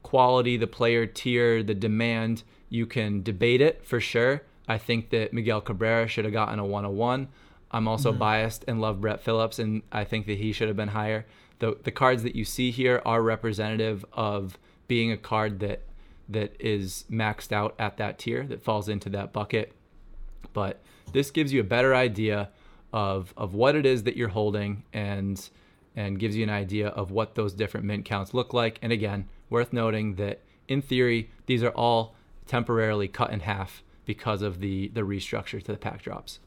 quality, 0.04 0.56
the 0.56 0.68
player 0.68 1.06
tier, 1.06 1.62
the 1.62 1.74
demand, 1.74 2.44
you 2.70 2.86
can 2.86 3.22
debate 3.24 3.60
it 3.60 3.86
for 3.86 4.00
sure. 4.00 4.42
I 4.68 4.78
think 4.78 5.10
that 5.10 5.34
Miguel 5.34 5.60
Cabrera 5.60 6.08
should 6.08 6.24
have 6.24 6.34
gotten 6.34 6.60
a 6.60 6.66
101. 6.66 7.28
I'm 7.72 7.88
also 7.88 8.12
mm-hmm. 8.12 8.20
biased 8.20 8.64
and 8.68 8.80
love 8.80 9.02
Brett 9.02 9.22
Phillips, 9.22 9.60
and 9.60 9.82
I 9.92 10.06
think 10.06 10.26
that 10.28 10.38
he 10.38 10.54
should 10.54 10.68
have 10.68 10.78
been 10.78 10.90
higher. 10.90 11.26
The 11.60 11.78
the 11.84 11.92
cards 11.92 12.24
that 12.24 12.36
you 12.36 12.46
see 12.46 12.72
here 12.72 13.02
are 13.06 13.22
representative 13.22 14.06
of 14.14 14.58
being 14.88 15.12
a 15.12 15.18
card 15.18 15.60
that 15.60 15.82
that 16.30 16.56
is 16.60 17.06
maxed 17.10 17.52
out 17.52 17.76
at 17.80 17.98
that 17.98 18.20
tier 18.20 18.44
that 18.44 18.62
falls 18.62 18.88
into 18.88 19.10
that 19.10 19.34
bucket. 19.34 19.74
But 20.54 20.82
this 21.12 21.32
gives 21.32 21.52
you 21.52 21.60
a 21.60 21.66
better 21.66 21.94
idea 21.96 22.50
of 22.94 23.34
of 23.38 23.54
what 23.54 23.76
it 23.76 23.86
is 23.86 24.04
that 24.04 24.16
you're 24.16 24.30
holding 24.30 24.84
and 24.94 25.50
and 25.96 26.20
gives 26.20 26.36
you 26.38 26.44
an 26.44 26.50
idea 26.50 26.90
of 26.90 27.12
what 27.12 27.36
those 27.36 27.54
different 27.54 27.86
mint 27.86 28.06
counts 28.06 28.34
look 28.34 28.54
like. 28.54 28.78
And 28.82 28.94
again, 28.94 29.28
worth 29.50 29.74
noting 29.74 30.16
that 30.16 30.42
in 30.68 30.82
theory, 30.82 31.32
these 31.48 31.64
are 31.64 31.72
all 31.72 32.16
temporarily 32.46 33.08
cut 33.08 33.32
in 33.32 33.42
half 33.42 33.84
because 34.06 34.42
of 34.42 34.60
the 34.60 34.90
the 34.90 35.02
restructure 35.02 35.62
to 35.64 35.72
the 35.72 35.78
pack 35.78 36.02
drops. 36.02 36.40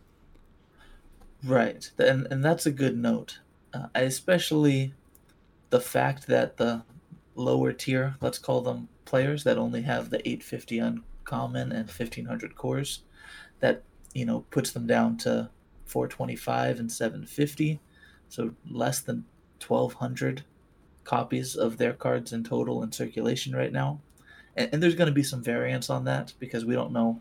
Right, 1.44 1.90
and 1.98 2.26
and 2.31 2.44
that's 2.44 2.66
a 2.66 2.70
good 2.70 2.96
note, 2.96 3.40
uh, 3.72 3.87
especially 3.94 4.94
the 5.70 5.81
fact 5.81 6.26
that 6.26 6.57
the 6.57 6.83
lower 7.35 7.72
tier, 7.72 8.16
let's 8.20 8.38
call 8.38 8.61
them 8.61 8.88
players 9.05 9.44
that 9.44 9.57
only 9.57 9.83
have 9.83 10.11
the 10.11 10.18
850 10.18 10.79
uncommon 10.79 11.72
and 11.72 11.87
1500 11.87 12.55
cores, 12.57 13.03
that 13.61 13.83
you 14.12 14.24
know 14.24 14.44
puts 14.50 14.70
them 14.72 14.87
down 14.87 15.16
to 15.18 15.50
425 15.90 16.81
and 16.81 16.90
750, 16.90 17.81
so 18.29 18.55
less 18.70 19.00
than 19.00 19.24
1200 19.66 20.44
copies 21.05 21.57
of 21.57 21.76
their 21.76 21.92
cards 21.92 22.33
in 22.33 22.44
total 22.44 22.83
in 22.83 22.92
circulation 22.92 23.55
right 23.55 23.72
now. 23.72 24.00
And, 24.57 24.70
and 24.72 24.83
there's 24.83 24.94
going 24.94 25.09
to 25.09 25.14
be 25.14 25.22
some 25.22 25.42
variance 25.42 25.90
on 25.90 26.05
that 26.05 26.33
because 26.38 26.64
we 26.64 26.74
don't 26.74 26.92
know 26.92 27.20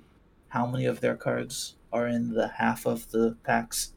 how 0.50 0.66
many 0.66 0.86
of 0.86 1.02
their 1.02 1.16
cards 1.16 1.76
are 1.92 2.08
in 2.08 2.34
the 2.34 2.48
half 2.48 2.86
of 2.86 3.10
the 3.12 3.36
packs 3.44 3.94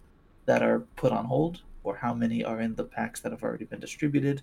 that 0.47 0.63
are 0.63 0.81
put 0.97 1.13
on 1.13 1.27
hold 1.27 1.61
or 1.85 1.97
how 1.97 2.15
many 2.15 2.45
are 2.45 2.61
in 2.61 2.75
the 2.75 2.85
packs 2.85 3.21
that 3.21 3.33
have 3.33 3.43
already 3.43 3.65
been 3.65 3.81
distributed. 3.81 4.43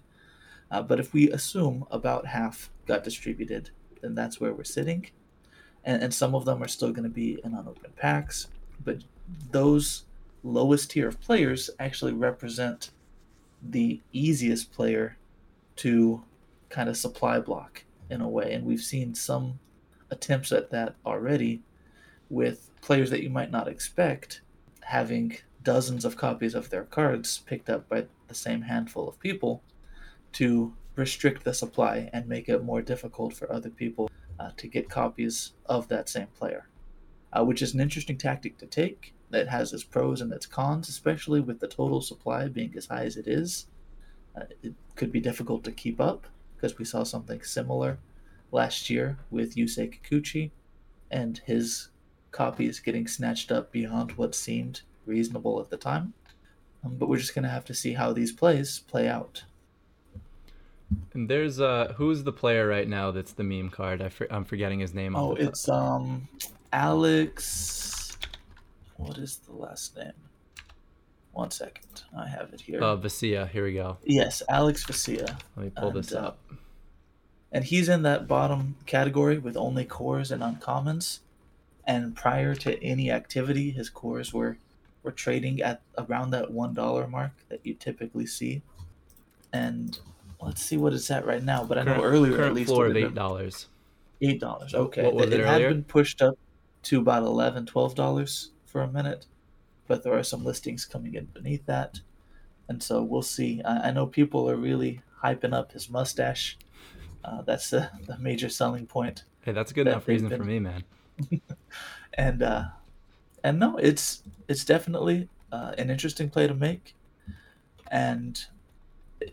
Uh, 0.72 0.82
but 0.82 1.00
if 1.00 1.14
we 1.14 1.32
assume 1.32 1.86
about 1.90 2.28
half 2.28 2.70
got 2.86 3.04
distributed, 3.04 3.72
then 4.02 4.14
that's 4.16 4.40
where 4.40 4.54
we're 4.54 4.64
sitting. 4.64 5.10
And, 5.84 6.04
and 6.04 6.14
some 6.14 6.36
of 6.36 6.46
them 6.46 6.62
are 6.62 6.68
still 6.68 6.92
going 6.92 7.04
to 7.04 7.10
be 7.10 7.40
in 7.44 7.54
unopened 7.54 7.96
packs. 7.96 8.48
But 8.84 9.04
those 9.52 10.06
lowest 10.44 10.92
tier 10.92 11.08
of 11.08 11.20
players 11.20 11.70
actually 11.80 12.14
represent 12.14 12.92
the 13.62 14.00
easiest 14.12 14.72
player 14.72 15.18
to 15.76 16.24
kind 16.70 16.90
of 16.90 16.98
supply 16.98 17.40
block 17.40 17.84
in 18.10 18.22
a 18.22 18.30
way. 18.30 18.54
And 18.54 18.66
we've 18.66 18.82
seen 18.82 19.16
some 19.16 19.60
attempts 20.12 20.52
at 20.52 20.72
that 20.72 20.96
already 21.06 21.62
with 22.30 22.70
players 22.82 23.10
that 23.10 23.24
you 23.24 23.30
might 23.30 23.52
not 23.52 23.68
expect 23.68 24.42
having 24.82 25.38
dozens 25.64 26.06
of 26.06 26.16
copies 26.16 26.56
of 26.56 26.70
their 26.70 26.84
cards 26.84 27.40
picked 27.46 27.70
up 27.70 27.88
by 27.90 28.06
the 28.28 28.36
same 28.36 28.62
handful 28.62 29.08
of 29.08 29.20
people 29.20 29.62
to 30.34 30.74
restrict 30.96 31.44
the 31.44 31.54
supply 31.54 32.10
and 32.14 32.28
make 32.28 32.50
it 32.50 32.64
more 32.64 32.82
difficult 32.82 33.34
for 33.34 33.52
other 33.52 33.70
people 33.70 34.10
uh, 34.40 34.52
to 34.58 34.68
get 34.68 34.90
copies 34.90 35.54
of 35.66 35.88
that 35.88 36.08
same 36.08 36.28
player, 36.38 36.68
uh, 37.34 37.44
which 37.44 37.62
is 37.62 37.74
an 37.74 37.80
interesting 37.80 38.18
tactic 38.18 38.58
to 38.58 38.66
take 38.66 39.14
that 39.30 39.48
has 39.48 39.74
its 39.74 39.84
pros 39.84 40.22
and 40.22 40.34
its 40.34 40.46
cons, 40.46 40.90
especially 40.90 41.40
with 41.40 41.60
the 41.60 41.68
total 41.68 42.02
supply 42.02 42.48
being 42.48 42.74
as 42.76 42.88
high 42.88 43.06
as 43.06 43.18
it 43.18 43.28
is. 43.28 43.68
Uh, 44.36 44.46
it 44.64 44.74
could 44.96 45.12
be 45.12 45.20
difficult 45.20 45.64
to 45.64 45.72
keep 45.72 46.00
up 46.00 46.28
because 46.56 46.78
we 46.78 46.86
saw 46.86 47.04
something 47.04 47.42
similar 47.42 47.98
last 48.52 48.90
year 48.90 49.18
with 49.30 49.56
Yusei 49.56 49.94
Kikuchi 49.94 50.52
and 51.12 51.42
his 51.46 51.90
copies 52.32 52.80
getting 52.80 53.08
snatched 53.08 53.52
up 53.52 53.72
beyond 53.72 54.12
what 54.14 54.36
seemed 54.36 54.82
reasonable 55.06 55.60
at 55.60 55.70
the 55.70 55.78
time. 55.78 56.14
Um, 56.84 56.96
but 56.96 57.10
we're 57.10 57.18
just 57.18 57.36
going 57.36 57.44
to 57.44 57.50
have 57.50 57.66
to 57.66 57.74
see 57.74 57.94
how 57.94 58.14
these 58.14 58.32
plays 58.32 58.80
play 58.80 59.08
out. 59.08 59.44
And 61.14 61.30
there's 61.30 61.60
uh 61.60 61.94
who's 61.98 62.24
the 62.24 62.32
player 62.32 62.68
right 62.68 62.88
now 62.88 63.12
that's 63.12 63.34
the 63.34 63.44
meme 63.44 63.70
card? 63.70 64.02
I 64.02 64.10
am 64.32 64.44
forgetting 64.44 64.80
his 64.80 64.94
name. 64.94 65.16
Oh, 65.16 65.36
it's 65.36 65.70
um 65.70 66.28
Alex. 66.74 67.99
What 69.00 69.18
is 69.18 69.38
the 69.38 69.54
last 69.54 69.96
name? 69.96 70.12
One 71.32 71.52
second, 71.52 72.04
I 72.16 72.28
have 72.28 72.52
it 72.52 72.60
here. 72.60 72.84
Uh, 72.84 72.98
Vesia. 72.98 73.50
Here 73.50 73.64
we 73.64 73.74
go. 73.74 73.98
Yes, 74.04 74.44
Alex 74.50 74.86
Vesia. 74.86 75.40
Let 75.56 75.66
me 75.66 75.72
pull 75.74 75.88
and, 75.88 75.98
this 75.98 76.14
uh, 76.14 76.20
up. 76.20 76.40
Uh, 76.52 76.56
and 77.54 77.64
he's 77.64 77.88
in 77.88 78.02
that 78.02 78.28
bottom 78.28 78.76
category 78.86 79.38
with 79.38 79.56
only 79.56 79.86
cores 79.86 80.32
and 80.32 80.44
uncommons. 80.44 81.20
And 81.88 82.14
prior 82.14 82.54
to 82.56 82.84
any 82.84 83.10
activity, 83.10 83.72
his 83.72 83.90
cores 83.90 84.34
were 84.34 84.58
were 85.02 85.14
trading 85.14 85.62
at 85.62 85.82
around 85.98 86.32
that 86.32 86.52
one 86.52 86.74
dollar 86.74 87.08
mark 87.08 87.32
that 87.48 87.62
you 87.64 87.76
typically 87.76 88.26
see. 88.26 88.64
And 89.54 89.98
let's 90.42 90.62
see 90.62 90.76
what 90.76 90.92
it's 90.92 91.10
at 91.10 91.26
right 91.26 91.42
now. 91.42 91.64
But 91.64 91.78
I 91.78 91.84
know 91.84 92.04
earlier 92.04 92.36
current 92.36 92.50
at 92.50 92.54
least 92.54 92.70
floor 92.70 92.88
of 92.88 92.98
eight 92.98 93.16
dollars. 93.16 93.68
Eight 94.20 94.42
dollars. 94.42 94.76
Okay. 94.76 95.04
What 95.04 95.16
was 95.16 95.28
it, 95.28 95.40
it 95.40 95.46
had 95.46 95.62
been 95.62 95.86
pushed 95.86 96.22
up 96.22 96.38
to 96.84 97.00
about 97.00 97.24
11 97.24 97.70
dollars 97.96 98.52
for 98.70 98.82
a 98.82 98.88
minute, 98.88 99.26
but 99.88 100.04
there 100.04 100.18
are 100.18 100.24
some 100.24 100.44
listings 100.44 100.86
coming 100.86 101.16
in 101.16 101.26
beneath 101.26 101.66
that, 101.66 102.00
and 102.68 102.82
so 102.82 103.02
we'll 103.02 103.22
see. 103.22 103.62
I, 103.64 103.90
I 103.90 103.92
know 103.92 104.06
people 104.06 104.50
are 104.50 104.56
really 104.56 105.02
hyping 105.24 105.54
up 105.54 105.72
his 105.72 105.90
mustache. 105.90 106.58
Uh, 107.24 107.42
that's 107.42 107.70
the, 107.70 107.90
the 108.08 108.18
major 108.18 108.50
selling 108.50 108.86
point. 108.86 109.24
Hey, 109.42 109.52
that's 109.52 109.72
a 109.72 109.74
good 109.74 109.88
that 109.88 109.92
enough 109.92 110.08
reason 110.08 110.30
been... 110.30 110.40
for 110.40 110.46
me, 110.46 110.60
man. 110.60 110.84
and 112.14 112.44
uh, 112.44 112.66
and 113.44 113.60
no, 113.60 113.78
it's 113.78 114.24
it's 114.48 114.64
definitely 114.66 115.28
uh, 115.52 115.74
an 115.78 115.90
interesting 115.90 116.30
play 116.30 116.48
to 116.48 116.54
make, 116.54 116.96
and 117.92 118.46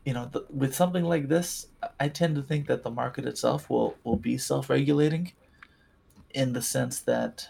you 0.04 0.12
know, 0.12 0.26
the, 0.26 0.44
with 0.50 0.74
something 0.74 1.04
like 1.04 1.28
this, 1.28 1.68
I 2.00 2.08
tend 2.08 2.36
to 2.36 2.42
think 2.42 2.66
that 2.66 2.82
the 2.82 2.90
market 2.90 3.26
itself 3.26 3.70
will 3.70 3.96
will 4.04 4.16
be 4.16 4.38
self-regulating, 4.38 5.32
in 6.30 6.52
the 6.52 6.62
sense 6.62 7.00
that 7.00 7.48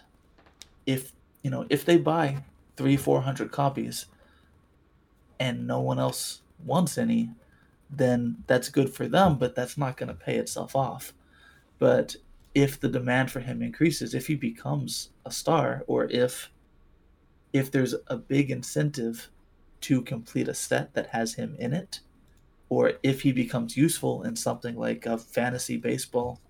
if 0.85 1.11
you 1.41 1.49
know 1.49 1.65
if 1.69 1.85
they 1.85 1.97
buy 1.97 2.43
three 2.75 2.97
four 2.97 3.21
hundred 3.21 3.51
copies, 3.51 4.05
and 5.39 5.67
no 5.67 5.79
one 5.79 5.99
else 5.99 6.41
wants 6.63 6.97
any, 6.97 7.31
then 7.89 8.43
that's 8.47 8.69
good 8.69 8.93
for 8.93 9.07
them, 9.07 9.37
but 9.37 9.55
that's 9.55 9.77
not 9.77 9.97
going 9.97 10.09
to 10.09 10.15
pay 10.15 10.37
itself 10.37 10.75
off. 10.75 11.13
But 11.79 12.15
if 12.55 12.79
the 12.79 12.89
demand 12.89 13.31
for 13.31 13.39
him 13.39 13.61
increases, 13.61 14.13
if 14.13 14.27
he 14.27 14.35
becomes 14.35 15.09
a 15.25 15.31
star, 15.31 15.83
or 15.87 16.05
if 16.05 16.51
if 17.53 17.71
there's 17.71 17.95
a 18.07 18.17
big 18.17 18.51
incentive 18.51 19.29
to 19.81 20.01
complete 20.01 20.47
a 20.47 20.53
set 20.53 20.93
that 20.93 21.07
has 21.07 21.35
him 21.35 21.55
in 21.59 21.73
it, 21.73 22.01
or 22.69 22.93
if 23.03 23.21
he 23.21 23.31
becomes 23.31 23.77
useful 23.77 24.23
in 24.23 24.35
something 24.35 24.75
like 24.75 25.05
a 25.05 25.17
fantasy 25.17 25.77
baseball 25.77 26.41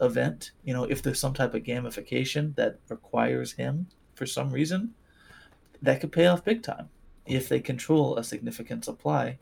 event, 0.00 0.52
you 0.64 0.72
know, 0.72 0.84
if 0.84 1.02
there's 1.02 1.20
some 1.20 1.34
type 1.34 1.54
of 1.54 1.62
gamification 1.62 2.54
that 2.56 2.78
requires 2.88 3.52
him 3.52 3.88
for 4.20 4.26
some 4.26 4.52
reason, 4.52 4.92
that 5.80 5.98
could 5.98 6.12
pay 6.12 6.26
off 6.26 6.44
big 6.44 6.62
time 6.62 6.90
if 7.24 7.48
they 7.48 7.58
control 7.58 8.18
a 8.18 8.22
significant 8.22 8.84
supply 8.84 9.38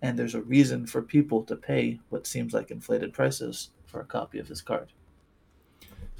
and 0.00 0.16
there's 0.16 0.36
a 0.36 0.40
reason 0.40 0.86
for 0.86 1.02
people 1.02 1.42
to 1.42 1.56
pay 1.56 1.98
what 2.10 2.28
seems 2.28 2.54
like 2.54 2.70
inflated 2.70 3.12
prices 3.12 3.70
for 3.86 4.00
a 4.00 4.04
copy 4.04 4.38
of 4.38 4.46
this 4.46 4.60
card. 4.60 4.92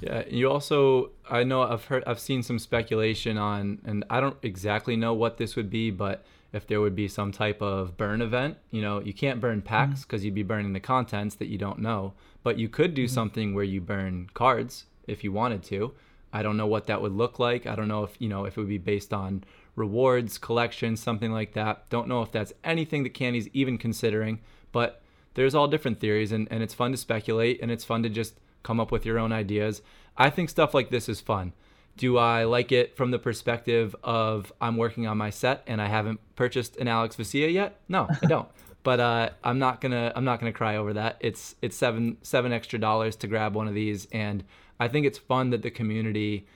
Yeah, 0.01 0.23
you 0.27 0.51
also 0.51 1.11
I 1.29 1.45
know 1.45 1.61
I've 1.61 1.85
heard 1.85 2.03
I've 2.05 2.19
seen 2.19 2.43
some 2.43 2.59
speculation 2.59 3.37
on 3.37 3.79
and 3.85 4.03
I 4.09 4.19
don't 4.19 4.35
exactly 4.41 4.97
know 4.97 5.13
what 5.13 5.37
this 5.37 5.55
would 5.55 5.69
be, 5.69 5.89
but 5.91 6.25
if 6.51 6.67
there 6.67 6.81
would 6.81 6.97
be 6.97 7.07
some 7.07 7.31
type 7.31 7.61
of 7.61 7.95
burn 7.95 8.21
event. 8.21 8.57
You 8.71 8.81
know, 8.81 8.99
you 8.99 9.13
can't 9.13 9.39
burn 9.39 9.61
packs 9.61 10.03
because 10.03 10.19
mm-hmm. 10.19 10.25
you'd 10.25 10.35
be 10.35 10.43
burning 10.43 10.73
the 10.73 10.81
contents 10.81 11.35
that 11.35 11.47
you 11.47 11.57
don't 11.57 11.79
know, 11.79 12.13
but 12.43 12.57
you 12.57 12.67
could 12.67 12.93
do 12.93 13.05
mm-hmm. 13.05 13.13
something 13.13 13.55
where 13.55 13.63
you 13.63 13.79
burn 13.79 14.29
cards 14.33 14.85
if 15.07 15.23
you 15.23 15.31
wanted 15.31 15.63
to. 15.63 15.93
I 16.35 16.43
don't 16.43 16.57
know 16.57 16.67
what 16.67 16.87
that 16.87 17.01
would 17.01 17.13
look 17.13 17.39
like. 17.39 17.65
I 17.65 17.75
don't 17.75 17.87
know 17.87 18.03
if, 18.03 18.13
you 18.19 18.27
know, 18.27 18.43
if 18.43 18.57
it 18.57 18.59
would 18.59 18.67
be 18.67 18.77
based 18.77 19.13
on 19.13 19.45
rewards, 19.77 20.37
collections, 20.37 20.99
something 21.01 21.31
like 21.31 21.53
that. 21.53 21.89
Don't 21.89 22.09
know 22.09 22.21
if 22.23 22.31
that's 22.31 22.51
anything 22.63 23.03
that 23.03 23.13
Candy's 23.13 23.47
even 23.53 23.77
considering, 23.77 24.41
but 24.73 25.01
there's 25.35 25.55
all 25.55 25.69
different 25.69 26.01
theories 26.01 26.33
and, 26.33 26.45
and 26.51 26.61
it's 26.61 26.73
fun 26.73 26.91
to 26.91 26.97
speculate 26.97 27.61
and 27.61 27.71
it's 27.71 27.85
fun 27.85 28.03
to 28.03 28.09
just 28.09 28.33
come 28.63 28.81
up 28.81 28.91
with 28.91 29.05
your 29.05 29.17
own 29.17 29.31
ideas. 29.31 29.81
I 30.17 30.29
think 30.29 30.49
stuff 30.49 30.73
like 30.73 30.89
this 30.89 31.07
is 31.07 31.21
fun. 31.21 31.53
Do 31.95 32.17
I 32.17 32.43
like 32.43 32.73
it 32.73 32.97
from 32.97 33.11
the 33.11 33.19
perspective 33.19 33.95
of 34.03 34.51
I'm 34.59 34.75
working 34.75 35.07
on 35.07 35.17
my 35.17 35.29
set 35.29 35.63
and 35.67 35.81
I 35.81 35.87
haven't 35.87 36.19
purchased 36.35 36.75
an 36.75 36.89
Alex 36.89 37.15
Vesia 37.15 37.51
yet? 37.53 37.79
No, 37.87 38.07
I 38.09 38.25
don't. 38.27 38.49
but 38.83 38.99
uh, 38.99 39.29
I'm 39.41 39.57
not 39.59 39.79
gonna 39.79 40.11
I'm 40.15 40.25
not 40.25 40.41
gonna 40.41 40.51
cry 40.51 40.75
over 40.75 40.91
that. 40.93 41.15
It's 41.21 41.55
it's 41.61 41.77
seven 41.77 42.17
seven 42.23 42.51
extra 42.51 42.77
dollars 42.77 43.15
to 43.17 43.27
grab 43.27 43.55
one 43.55 43.69
of 43.69 43.73
these, 43.73 44.07
and 44.11 44.43
I 44.79 44.87
think 44.87 45.05
it's 45.05 45.17
fun 45.17 45.49
that 45.51 45.61
the 45.61 45.71
community 45.71 46.47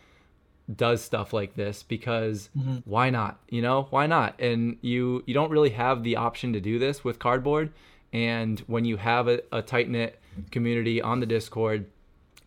does 0.76 1.02
stuff 1.02 1.34
like 1.34 1.56
this 1.56 1.84
because 1.84 2.50
mm-hmm. 2.58 2.78
why 2.86 3.10
not? 3.10 3.40
You 3.50 3.62
know, 3.62 3.88
why 3.90 4.08
not? 4.08 4.40
And 4.40 4.78
you 4.82 5.24
you 5.26 5.34
don't 5.34 5.52
really 5.52 5.72
have 5.72 6.04
the 6.04 6.16
option 6.16 6.54
to 6.54 6.60
do 6.60 6.80
this 6.80 7.04
with 7.04 7.20
cardboard, 7.20 7.72
And 8.12 8.60
when 8.62 8.86
you 8.86 8.98
have 8.98 9.28
a, 9.28 9.42
a 9.52 9.62
tight 9.62 9.90
knit 9.90 10.20
community 10.52 11.02
on 11.02 11.20
the 11.20 11.26
Discord 11.26 11.86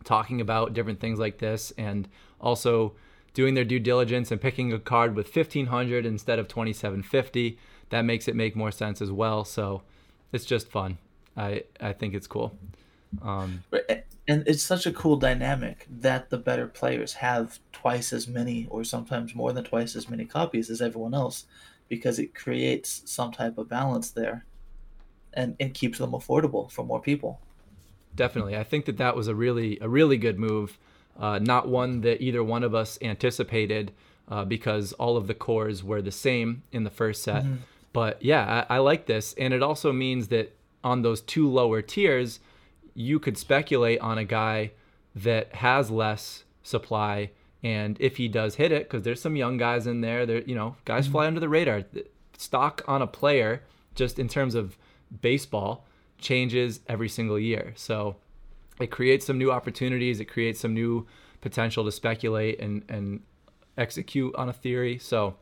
talking 0.03 0.41
about 0.41 0.73
different 0.73 0.99
things 0.99 1.19
like 1.19 1.37
this 1.37 1.71
and 1.77 2.07
also 2.39 2.93
doing 3.33 3.53
their 3.53 3.63
due 3.63 3.79
diligence 3.79 4.31
and 4.31 4.39
picking 4.39 4.71
a 4.73 4.79
card 4.79 5.15
with 5.15 5.33
1500 5.33 6.05
instead 6.05 6.39
of 6.39 6.47
2750, 6.47 7.57
that 7.89 8.03
makes 8.03 8.27
it 8.27 8.35
make 8.35 8.55
more 8.55 8.71
sense 8.71 9.01
as 9.01 9.11
well. 9.11 9.43
So 9.43 9.81
it's 10.31 10.45
just 10.45 10.69
fun. 10.69 10.97
I, 11.35 11.63
I 11.79 11.93
think 11.93 12.13
it's 12.13 12.27
cool. 12.27 12.57
Um, 13.21 13.63
and 14.27 14.43
it's 14.47 14.63
such 14.63 14.85
a 14.85 14.93
cool 14.93 15.17
dynamic 15.17 15.85
that 15.89 16.29
the 16.29 16.37
better 16.37 16.67
players 16.67 17.13
have 17.13 17.59
twice 17.71 18.13
as 18.13 18.27
many 18.27 18.67
or 18.69 18.83
sometimes 18.83 19.35
more 19.35 19.51
than 19.51 19.63
twice 19.63 19.95
as 19.95 20.09
many 20.09 20.25
copies 20.25 20.69
as 20.69 20.81
everyone 20.81 21.13
else 21.13 21.45
because 21.89 22.19
it 22.19 22.33
creates 22.33 23.01
some 23.05 23.31
type 23.31 23.57
of 23.57 23.67
balance 23.67 24.11
there 24.11 24.45
and 25.33 25.55
it 25.59 25.73
keeps 25.73 25.97
them 25.97 26.11
affordable 26.11 26.71
for 26.71 26.85
more 26.85 27.01
people. 27.01 27.41
Definitely. 28.15 28.55
I 28.55 28.63
think 28.63 28.85
that 28.85 28.97
that 28.97 29.15
was 29.15 29.27
a 29.27 29.35
really 29.35 29.77
a 29.81 29.89
really 29.89 30.17
good 30.17 30.39
move. 30.39 30.77
Uh, 31.19 31.39
not 31.39 31.67
one 31.67 32.01
that 32.01 32.21
either 32.21 32.43
one 32.43 32.63
of 32.63 32.73
us 32.73 32.97
anticipated 33.01 33.91
uh, 34.29 34.45
because 34.45 34.93
all 34.93 35.17
of 35.17 35.27
the 35.27 35.33
cores 35.33 35.83
were 35.83 36.01
the 36.01 36.11
same 36.11 36.63
in 36.71 36.83
the 36.83 36.89
first 36.89 37.23
set. 37.23 37.43
Mm-hmm. 37.43 37.55
but 37.91 38.23
yeah 38.23 38.65
I, 38.69 38.75
I 38.75 38.77
like 38.79 39.05
this. 39.05 39.33
And 39.37 39.53
it 39.53 39.61
also 39.61 39.91
means 39.91 40.29
that 40.29 40.55
on 40.83 41.01
those 41.01 41.21
two 41.21 41.49
lower 41.49 41.81
tiers 41.81 42.39
you 42.93 43.19
could 43.19 43.37
speculate 43.37 43.99
on 43.99 44.17
a 44.17 44.23
guy 44.23 44.71
that 45.15 45.55
has 45.55 45.89
less 45.91 46.43
supply 46.63 47.29
and 47.63 47.97
if 47.99 48.17
he 48.17 48.27
does 48.27 48.55
hit 48.55 48.71
it 48.71 48.83
because 48.83 49.03
there's 49.03 49.21
some 49.21 49.35
young 49.35 49.57
guys 49.57 49.87
in 49.87 50.01
there 50.01 50.25
there 50.25 50.41
you 50.43 50.55
know 50.55 50.75
guys 50.85 51.05
mm-hmm. 51.05 51.13
fly 51.13 51.27
under 51.27 51.39
the 51.39 51.49
radar. 51.49 51.83
Stock 52.37 52.83
on 52.87 53.01
a 53.01 53.07
player 53.07 53.63
just 53.95 54.19
in 54.19 54.27
terms 54.27 54.55
of 54.55 54.77
baseball 55.21 55.85
changes 56.17 56.79
every 56.87 57.07
single 57.07 57.39
year. 57.39 57.73
So 57.75 58.15
it 58.79 58.87
creates 58.87 59.25
some 59.25 59.37
new 59.37 59.51
opportunities 59.51 60.19
it 60.19 60.25
creates 60.25 60.59
some 60.59 60.73
new 60.73 61.07
potential 61.41 61.85
to 61.85 61.91
speculate 61.91 62.59
and 62.59 62.83
and 62.89 63.21
execute 63.77 64.35
on 64.35 64.49
a 64.49 64.53
theory. 64.53 64.97
So 64.97 65.35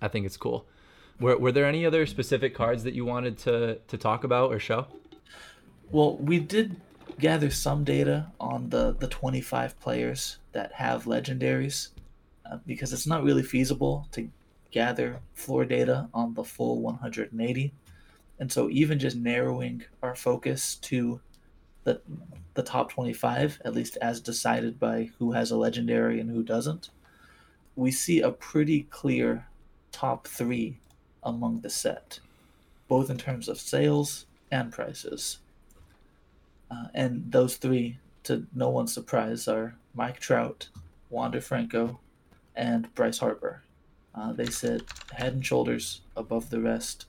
i 0.00 0.08
think 0.08 0.26
it's 0.26 0.36
cool. 0.36 0.66
Were, 1.20 1.38
were 1.38 1.52
there 1.52 1.66
any 1.66 1.86
other 1.86 2.06
specific 2.06 2.54
cards 2.54 2.82
that 2.84 2.94
you 2.94 3.04
wanted 3.04 3.38
to 3.38 3.76
to 3.88 3.96
talk 3.96 4.24
about 4.24 4.52
or 4.52 4.58
show 4.58 4.86
well, 5.92 6.16
we 6.16 6.38
did 6.38 6.80
gather 7.18 7.50
some 7.50 7.84
data 7.84 8.26
on 8.40 8.70
the 8.70 8.96
the 8.98 9.06
25 9.06 9.78
players 9.78 10.38
that 10.52 10.72
have 10.72 11.04
legendaries 11.04 11.88
uh, 12.50 12.58
because 12.66 12.92
it's 12.92 13.06
not 13.06 13.22
really 13.22 13.42
feasible 13.42 14.08
to 14.12 14.28
gather 14.70 15.20
floor 15.34 15.64
data 15.66 16.08
on 16.14 16.34
the 16.34 16.42
full 16.42 16.80
180. 16.80 17.74
And 18.38 18.50
so 18.50 18.70
even 18.70 18.98
just 18.98 19.16
narrowing 19.16 19.84
our 20.02 20.16
focus 20.16 20.76
to 20.76 21.20
the 21.84 22.00
the 22.54 22.62
top 22.62 22.90
25 22.90 23.60
at 23.64 23.74
least 23.74 23.96
as 24.00 24.20
decided 24.20 24.78
by 24.80 25.10
who 25.18 25.32
has 25.32 25.50
a 25.50 25.56
legendary 25.56 26.20
and 26.20 26.30
who 26.30 26.42
doesn't, 26.42 26.90
we 27.76 27.90
see 27.90 28.20
a 28.20 28.30
pretty 28.30 28.84
clear 28.84 29.46
top 29.90 30.26
3 30.26 30.78
among 31.22 31.60
the 31.60 31.70
set, 31.70 32.20
both 32.88 33.10
in 33.10 33.18
terms 33.18 33.48
of 33.48 33.60
sales 33.60 34.26
and 34.50 34.72
prices. 34.72 35.38
Uh, 36.72 36.86
and 36.94 37.30
those 37.30 37.56
three, 37.56 37.98
to 38.22 38.46
no 38.54 38.70
one's 38.70 38.94
surprise, 38.94 39.46
are 39.46 39.76
Mike 39.94 40.20
Trout, 40.20 40.68
Wander 41.10 41.40
Franco, 41.40 42.00
and 42.56 42.92
Bryce 42.94 43.18
Harper. 43.18 43.62
Uh, 44.14 44.32
they 44.32 44.46
sit 44.46 44.82
head 45.12 45.34
and 45.34 45.44
shoulders 45.44 46.02
above 46.16 46.48
the 46.48 46.60
rest. 46.60 47.06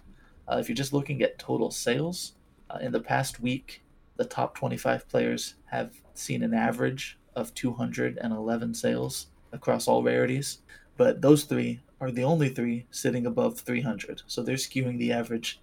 Uh, 0.51 0.57
if 0.57 0.67
you're 0.67 0.75
just 0.75 0.93
looking 0.93 1.21
at 1.21 1.39
total 1.39 1.71
sales, 1.71 2.33
uh, 2.69 2.79
in 2.81 2.91
the 2.91 2.99
past 2.99 3.39
week, 3.39 3.83
the 4.17 4.25
top 4.25 4.55
25 4.55 5.07
players 5.07 5.55
have 5.65 5.93
seen 6.13 6.43
an 6.43 6.53
average 6.53 7.17
of 7.35 7.53
211 7.53 8.73
sales 8.73 9.27
across 9.51 9.87
all 9.87 10.03
rarities. 10.03 10.59
But 10.97 11.21
those 11.21 11.45
three 11.45 11.81
are 12.01 12.11
the 12.11 12.23
only 12.23 12.49
three 12.49 12.85
sitting 12.91 13.25
above 13.25 13.59
300. 13.59 14.23
So 14.27 14.43
they're 14.43 14.55
skewing 14.55 14.97
the 14.97 15.13
average 15.13 15.61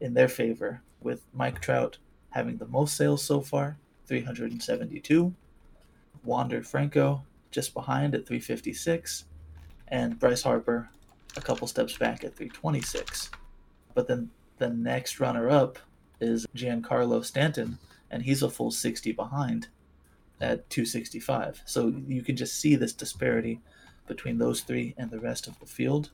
in 0.00 0.14
their 0.14 0.28
favor, 0.28 0.82
with 1.00 1.22
Mike 1.32 1.60
Trout 1.60 1.98
having 2.32 2.56
the 2.56 2.66
most 2.66 2.96
sales 2.96 3.22
so 3.22 3.40
far, 3.40 3.76
372. 4.06 5.32
Wander 6.24 6.62
Franco 6.62 7.22
just 7.50 7.74
behind 7.74 8.14
at 8.14 8.26
356, 8.26 9.24
and 9.88 10.18
Bryce 10.18 10.42
Harper 10.42 10.88
a 11.36 11.40
couple 11.40 11.66
steps 11.66 11.96
back 11.96 12.24
at 12.24 12.36
326. 12.36 13.30
But 13.94 14.08
then 14.08 14.30
the 14.58 14.68
next 14.68 15.20
runner 15.20 15.48
up 15.48 15.78
is 16.20 16.46
Giancarlo 16.56 17.24
Stanton, 17.24 17.78
and 18.10 18.22
he's 18.22 18.42
a 18.42 18.50
full 18.50 18.70
60 18.70 19.12
behind 19.12 19.68
at 20.40 20.68
265. 20.70 21.62
So 21.66 21.94
you 22.06 22.22
can 22.22 22.36
just 22.36 22.58
see 22.58 22.76
this 22.76 22.92
disparity 22.92 23.60
between 24.06 24.38
those 24.38 24.60
three 24.60 24.94
and 24.96 25.10
the 25.10 25.20
rest 25.20 25.46
of 25.46 25.58
the 25.60 25.66
field. 25.66 26.10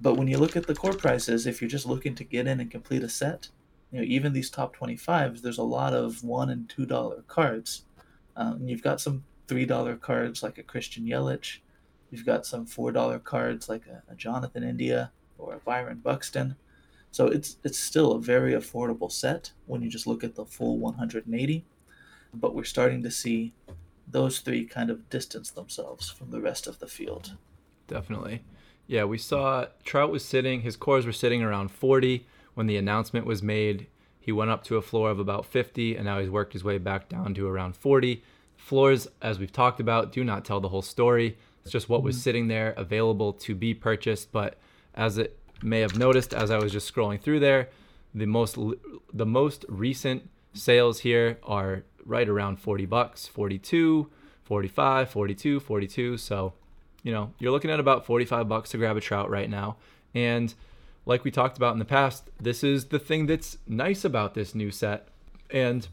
But 0.00 0.14
when 0.14 0.28
you 0.28 0.38
look 0.38 0.56
at 0.56 0.66
the 0.66 0.74
core 0.74 0.94
prices, 0.94 1.46
if 1.46 1.60
you're 1.60 1.70
just 1.70 1.86
looking 1.86 2.14
to 2.16 2.24
get 2.24 2.46
in 2.46 2.60
and 2.60 2.70
complete 2.70 3.02
a 3.02 3.08
set, 3.08 3.48
you 3.90 3.98
know 3.98 4.04
even 4.04 4.32
these 4.32 4.50
top 4.50 4.76
25s 4.76 5.42
there's 5.42 5.58
a 5.58 5.62
lot 5.62 5.92
of 5.92 6.22
one 6.22 6.50
and 6.50 6.68
two 6.68 6.86
dollar 6.86 7.22
cards. 7.28 7.84
Um, 8.36 8.66
you've 8.66 8.82
got 8.82 9.00
some 9.00 9.24
three 9.48 9.66
dollar 9.66 9.96
cards 9.96 10.42
like 10.42 10.58
a 10.58 10.62
christian 10.62 11.04
yelich. 11.04 11.58
You've 12.10 12.26
got 12.26 12.46
some 12.46 12.66
four 12.66 12.92
dollar 12.92 13.18
cards 13.18 13.68
like 13.68 13.86
a, 13.86 14.02
a, 14.10 14.14
jonathan 14.14 14.62
india 14.62 15.10
or 15.38 15.54
a 15.54 15.58
byron 15.58 15.98
buxton. 15.98 16.56
So 17.10 17.26
it's 17.26 17.56
it's 17.64 17.78
still 17.78 18.12
a 18.12 18.20
very 18.20 18.52
affordable 18.52 19.10
set 19.10 19.52
when 19.66 19.82
you 19.82 19.88
just 19.88 20.06
look 20.06 20.22
at 20.22 20.36
the 20.36 20.44
full 20.44 20.78
180 20.78 21.64
but 22.32 22.54
we're 22.54 22.62
starting 22.62 23.02
to 23.02 23.10
see 23.10 23.52
those 24.06 24.38
three 24.38 24.64
kind 24.64 24.90
of 24.90 25.08
distance 25.10 25.50
themselves 25.50 26.08
from 26.08 26.30
the 26.30 26.40
rest 26.40 26.68
of 26.68 26.78
the 26.78 26.86
field. 26.86 27.36
Definitely. 27.88 28.44
Yeah 28.86 29.04
we 29.04 29.18
saw 29.18 29.66
trout 29.84 30.12
was 30.12 30.24
sitting 30.24 30.60
his 30.60 30.76
cores 30.76 31.06
were 31.06 31.12
sitting 31.12 31.42
around 31.42 31.72
40 31.72 32.24
when 32.60 32.66
the 32.66 32.76
announcement 32.76 33.24
was 33.24 33.42
made, 33.42 33.86
he 34.20 34.30
went 34.30 34.50
up 34.50 34.62
to 34.64 34.76
a 34.76 34.82
floor 34.82 35.10
of 35.10 35.18
about 35.18 35.46
50, 35.46 35.96
and 35.96 36.04
now 36.04 36.20
he's 36.20 36.28
worked 36.28 36.52
his 36.52 36.62
way 36.62 36.76
back 36.76 37.08
down 37.08 37.32
to 37.32 37.48
around 37.48 37.74
40. 37.74 38.22
Floors, 38.54 39.08
as 39.22 39.38
we've 39.38 39.50
talked 39.50 39.80
about, 39.80 40.12
do 40.12 40.22
not 40.22 40.44
tell 40.44 40.60
the 40.60 40.68
whole 40.68 40.82
story. 40.82 41.38
It's 41.62 41.72
just 41.72 41.88
what 41.88 42.02
was 42.02 42.16
mm-hmm. 42.16 42.22
sitting 42.22 42.48
there 42.48 42.74
available 42.76 43.32
to 43.32 43.54
be 43.54 43.72
purchased. 43.72 44.30
But 44.30 44.58
as 44.94 45.16
it 45.16 45.38
may 45.62 45.80
have 45.80 45.96
noticed, 45.96 46.34
as 46.34 46.50
I 46.50 46.58
was 46.58 46.70
just 46.70 46.94
scrolling 46.94 47.18
through 47.18 47.40
there, 47.40 47.70
the 48.14 48.26
most 48.26 48.58
the 49.10 49.24
most 49.24 49.64
recent 49.66 50.28
sales 50.52 51.00
here 51.00 51.38
are 51.42 51.84
right 52.04 52.28
around 52.28 52.58
40 52.58 52.84
bucks, 52.84 53.26
42, 53.26 54.10
45, 54.42 55.08
42, 55.08 55.60
42. 55.60 56.18
So, 56.18 56.52
you 57.02 57.10
know, 57.10 57.32
you're 57.38 57.52
looking 57.52 57.70
at 57.70 57.80
about 57.80 58.04
45 58.04 58.46
bucks 58.50 58.68
to 58.72 58.76
grab 58.76 58.98
a 58.98 59.00
trout 59.00 59.30
right 59.30 59.48
now. 59.48 59.78
And 60.14 60.54
like 61.06 61.24
we 61.24 61.30
talked 61.30 61.56
about 61.56 61.72
in 61.72 61.78
the 61.78 61.84
past, 61.84 62.30
this 62.40 62.62
is 62.62 62.86
the 62.86 62.98
thing 62.98 63.26
that's 63.26 63.58
nice 63.66 64.04
about 64.04 64.34
this 64.34 64.54
new 64.54 64.70
set. 64.70 65.08
And 65.50 65.86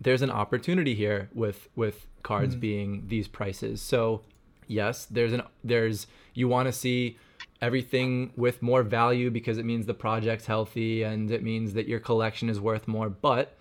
there's 0.00 0.22
an 0.22 0.30
opportunity 0.30 0.94
here 0.94 1.30
with 1.34 1.68
with 1.74 2.06
cards 2.22 2.54
mm-hmm. 2.54 2.60
being 2.60 3.04
these 3.08 3.28
prices. 3.28 3.80
So, 3.80 4.22
yes, 4.66 5.06
there's 5.06 5.32
an 5.32 5.42
there's 5.62 6.06
you 6.34 6.48
want 6.48 6.66
to 6.66 6.72
see 6.72 7.18
everything 7.60 8.32
with 8.36 8.60
more 8.60 8.82
value 8.82 9.30
because 9.30 9.56
it 9.56 9.64
means 9.64 9.86
the 9.86 9.94
project's 9.94 10.46
healthy 10.46 11.02
and 11.02 11.30
it 11.30 11.42
means 11.42 11.74
that 11.74 11.86
your 11.86 12.00
collection 12.00 12.48
is 12.48 12.60
worth 12.60 12.88
more, 12.88 13.08
but 13.08 13.56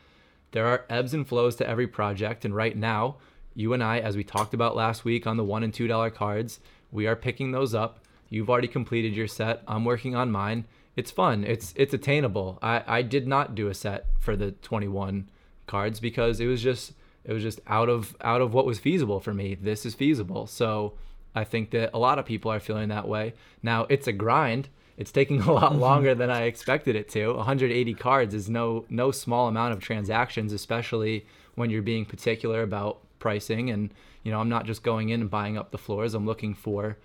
there 0.51 0.65
are 0.65 0.85
ebbs 0.89 1.13
and 1.13 1.27
flows 1.27 1.55
to 1.55 1.67
every 1.67 1.87
project 1.87 2.43
and 2.43 2.55
right 2.55 2.75
now, 2.75 3.17
you 3.53 3.73
and 3.73 3.83
I 3.83 3.99
as 3.99 4.17
we 4.17 4.23
talked 4.23 4.53
about 4.53 4.75
last 4.75 5.05
week 5.05 5.27
on 5.27 5.37
the 5.37 5.43
1 5.43 5.63
and 5.63 5.73
2 5.73 5.87
dollar 5.87 6.09
cards, 6.09 6.59
we 6.91 7.07
are 7.07 7.15
picking 7.15 7.51
those 7.51 7.75
up. 7.75 7.99
You've 8.29 8.49
already 8.49 8.67
completed 8.67 9.13
your 9.13 9.27
set. 9.27 9.61
I'm 9.67 9.85
working 9.85 10.15
on 10.15 10.31
mine 10.31 10.65
it's 11.01 11.09
fun. 11.09 11.43
It's 11.43 11.73
it's 11.75 11.95
attainable. 11.95 12.59
I 12.61 12.83
I 12.85 13.01
did 13.01 13.27
not 13.27 13.55
do 13.55 13.69
a 13.69 13.73
set 13.73 14.05
for 14.19 14.35
the 14.35 14.51
21 14.51 15.29
cards 15.65 15.99
because 15.99 16.39
it 16.39 16.45
was 16.45 16.61
just 16.61 16.93
it 17.25 17.33
was 17.33 17.41
just 17.41 17.59
out 17.65 17.89
of 17.89 18.15
out 18.21 18.39
of 18.41 18.53
what 18.53 18.67
was 18.67 18.77
feasible 18.77 19.19
for 19.19 19.33
me. 19.33 19.55
This 19.55 19.83
is 19.83 19.95
feasible. 19.95 20.45
So 20.45 20.93
I 21.33 21.43
think 21.43 21.71
that 21.71 21.89
a 21.95 21.97
lot 21.97 22.19
of 22.19 22.25
people 22.25 22.51
are 22.51 22.59
feeling 22.59 22.89
that 22.89 23.07
way. 23.07 23.33
Now 23.63 23.87
it's 23.89 24.05
a 24.05 24.11
grind. 24.11 24.69
It's 24.95 25.11
taking 25.11 25.41
a 25.41 25.51
lot 25.51 25.71
mm-hmm. 25.71 25.81
longer 25.81 26.13
than 26.13 26.29
I 26.29 26.43
expected 26.43 26.95
it 26.95 27.09
to. 27.09 27.33
180 27.33 27.95
cards 27.95 28.35
is 28.35 28.47
no 28.47 28.85
no 28.87 29.09
small 29.09 29.47
amount 29.47 29.73
of 29.73 29.79
transactions, 29.79 30.53
especially 30.53 31.25
when 31.55 31.71
you're 31.71 31.81
being 31.81 32.05
particular 32.05 32.61
about 32.61 32.99
pricing 33.17 33.71
and 33.71 33.91
you 34.21 34.31
know, 34.31 34.39
I'm 34.39 34.49
not 34.49 34.67
just 34.67 34.83
going 34.83 35.09
in 35.09 35.21
and 35.21 35.31
buying 35.31 35.57
up 35.57 35.71
the 35.71 35.79
floors. 35.79 36.13
I'm 36.13 36.27
looking 36.27 36.53
for 36.53 36.97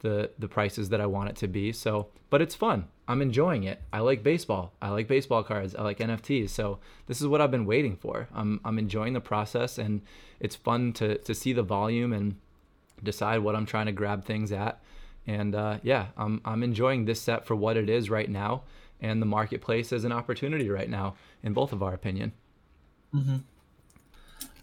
the 0.00 0.30
the 0.38 0.48
prices 0.48 0.88
that 0.90 1.00
I 1.00 1.06
want 1.06 1.30
it 1.30 1.36
to 1.36 1.48
be. 1.48 1.72
So, 1.72 2.08
but 2.30 2.42
it's 2.42 2.54
fun. 2.54 2.88
I'm 3.08 3.22
enjoying 3.22 3.64
it. 3.64 3.82
I 3.92 4.00
like 4.00 4.22
baseball. 4.22 4.72
I 4.80 4.90
like 4.90 5.08
baseball 5.08 5.42
cards. 5.42 5.74
I 5.74 5.82
like 5.82 5.98
NFTs. 5.98 6.50
So 6.50 6.78
this 7.06 7.20
is 7.20 7.26
what 7.26 7.40
I've 7.40 7.50
been 7.50 7.66
waiting 7.66 7.96
for. 7.96 8.28
I'm 8.34 8.60
I'm 8.64 8.78
enjoying 8.78 9.14
the 9.14 9.20
process 9.20 9.78
and 9.78 10.02
it's 10.38 10.56
fun 10.56 10.92
to 10.94 11.18
to 11.18 11.34
see 11.34 11.52
the 11.52 11.62
volume 11.62 12.12
and 12.12 12.36
decide 13.02 13.38
what 13.38 13.56
I'm 13.56 13.66
trying 13.66 13.86
to 13.86 13.92
grab 13.92 14.24
things 14.24 14.52
at. 14.52 14.80
And 15.26 15.54
uh, 15.54 15.78
yeah, 15.82 16.06
I'm 16.16 16.40
I'm 16.44 16.62
enjoying 16.62 17.04
this 17.04 17.20
set 17.20 17.46
for 17.46 17.56
what 17.56 17.76
it 17.76 17.88
is 17.88 18.10
right 18.10 18.28
now. 18.30 18.62
and 19.00 19.20
the 19.20 19.26
marketplace 19.26 19.92
as 19.92 20.04
an 20.04 20.12
opportunity 20.12 20.68
right 20.68 20.90
now, 20.90 21.14
in 21.42 21.52
both 21.52 21.72
of 21.72 21.82
our 21.82 21.94
opinion. 21.94 22.32
Mm-hmm. 23.14 23.36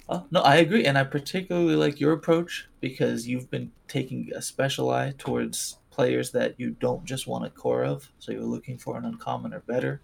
Uh, 0.09 0.21
no, 0.31 0.41
I 0.41 0.57
agree, 0.57 0.85
and 0.85 0.97
I 0.97 1.03
particularly 1.03 1.75
like 1.75 1.99
your 1.99 2.13
approach 2.13 2.69
because 2.79 3.27
you've 3.27 3.51
been 3.51 3.71
taking 3.87 4.31
a 4.33 4.41
special 4.41 4.89
eye 4.89 5.13
towards 5.17 5.79
players 5.91 6.31
that 6.31 6.55
you 6.57 6.71
don't 6.71 7.03
just 7.03 7.27
want 7.27 7.45
a 7.45 7.49
core 7.49 7.83
of, 7.83 8.09
so 8.19 8.31
you're 8.31 8.41
looking 8.43 8.77
for 8.77 8.97
an 8.97 9.03
uncommon 9.03 9.53
or 9.53 9.59
better, 9.61 10.01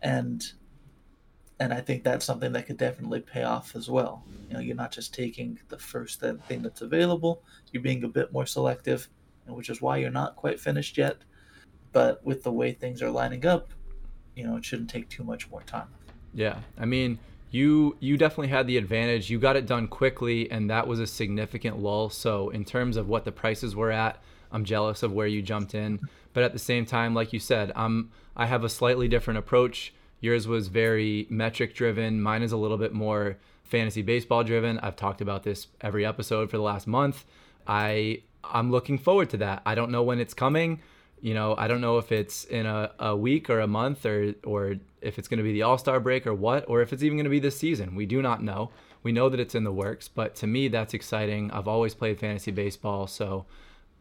and 0.00 0.52
and 1.58 1.74
I 1.74 1.82
think 1.82 2.02
that's 2.02 2.24
something 2.24 2.52
that 2.52 2.64
could 2.64 2.78
definitely 2.78 3.20
pay 3.20 3.42
off 3.42 3.76
as 3.76 3.90
well. 3.90 4.24
You 4.48 4.54
know, 4.54 4.60
you're 4.60 4.74
not 4.74 4.92
just 4.92 5.12
taking 5.12 5.58
the 5.68 5.78
first 5.78 6.20
thing 6.20 6.62
that's 6.62 6.80
available; 6.80 7.42
you're 7.72 7.82
being 7.82 8.04
a 8.04 8.08
bit 8.08 8.32
more 8.32 8.46
selective, 8.46 9.08
and 9.46 9.54
which 9.54 9.68
is 9.68 9.82
why 9.82 9.98
you're 9.98 10.10
not 10.10 10.36
quite 10.36 10.58
finished 10.58 10.96
yet. 10.96 11.18
But 11.92 12.24
with 12.24 12.42
the 12.42 12.52
way 12.52 12.72
things 12.72 13.02
are 13.02 13.10
lining 13.10 13.44
up, 13.44 13.74
you 14.34 14.46
know, 14.46 14.56
it 14.56 14.64
shouldn't 14.64 14.88
take 14.88 15.10
too 15.10 15.24
much 15.24 15.50
more 15.50 15.62
time. 15.62 15.88
Yeah, 16.32 16.60
I 16.78 16.86
mean 16.86 17.18
you 17.50 17.96
you 18.00 18.16
definitely 18.16 18.48
had 18.48 18.66
the 18.66 18.76
advantage. 18.76 19.30
You 19.30 19.38
got 19.38 19.56
it 19.56 19.66
done 19.66 19.88
quickly, 19.88 20.50
and 20.50 20.70
that 20.70 20.86
was 20.86 21.00
a 21.00 21.06
significant 21.06 21.78
lull. 21.78 22.10
So 22.10 22.50
in 22.50 22.64
terms 22.64 22.96
of 22.96 23.08
what 23.08 23.24
the 23.24 23.32
prices 23.32 23.74
were 23.74 23.90
at, 23.90 24.22
I'm 24.52 24.64
jealous 24.64 25.02
of 25.02 25.12
where 25.12 25.26
you 25.26 25.42
jumped 25.42 25.74
in. 25.74 26.00
But 26.32 26.44
at 26.44 26.52
the 26.52 26.58
same 26.58 26.86
time, 26.86 27.14
like 27.14 27.32
you 27.32 27.40
said, 27.40 27.72
I'm 27.74 28.10
I 28.36 28.46
have 28.46 28.64
a 28.64 28.68
slightly 28.68 29.08
different 29.08 29.38
approach. 29.38 29.92
Yours 30.20 30.46
was 30.46 30.68
very 30.68 31.26
metric 31.30 31.74
driven. 31.74 32.20
Mine 32.20 32.42
is 32.42 32.52
a 32.52 32.56
little 32.56 32.78
bit 32.78 32.92
more 32.92 33.38
fantasy 33.64 34.02
baseball 34.02 34.44
driven. 34.44 34.78
I've 34.80 34.96
talked 34.96 35.20
about 35.20 35.42
this 35.42 35.68
every 35.80 36.04
episode 36.04 36.50
for 36.50 36.56
the 36.56 36.62
last 36.62 36.86
month. 36.86 37.24
I 37.66 38.22
I'm 38.44 38.70
looking 38.70 38.98
forward 38.98 39.30
to 39.30 39.38
that. 39.38 39.62
I 39.66 39.74
don't 39.74 39.90
know 39.90 40.02
when 40.02 40.20
it's 40.20 40.34
coming. 40.34 40.82
You 41.20 41.34
know, 41.34 41.54
I 41.56 41.68
don't 41.68 41.80
know 41.80 41.98
if 41.98 42.12
it's 42.12 42.44
in 42.44 42.64
a, 42.64 42.92
a 42.98 43.16
week 43.16 43.50
or 43.50 43.60
a 43.60 43.66
month 43.66 44.06
or 44.06 44.34
or 44.44 44.76
if 45.00 45.18
it's 45.18 45.28
going 45.28 45.38
to 45.38 45.44
be 45.44 45.52
the 45.52 45.62
All 45.62 45.78
Star 45.78 46.00
break 46.00 46.26
or 46.26 46.34
what, 46.34 46.64
or 46.68 46.82
if 46.82 46.92
it's 46.92 47.02
even 47.02 47.16
going 47.16 47.24
to 47.24 47.30
be 47.30 47.38
this 47.38 47.56
season. 47.56 47.94
We 47.94 48.06
do 48.06 48.22
not 48.22 48.42
know. 48.42 48.70
We 49.02 49.12
know 49.12 49.28
that 49.28 49.40
it's 49.40 49.54
in 49.54 49.64
the 49.64 49.72
works, 49.72 50.08
but 50.08 50.34
to 50.36 50.46
me, 50.46 50.68
that's 50.68 50.94
exciting. 50.94 51.50
I've 51.50 51.68
always 51.68 51.94
played 51.94 52.20
fantasy 52.20 52.50
baseball, 52.50 53.06
so 53.06 53.46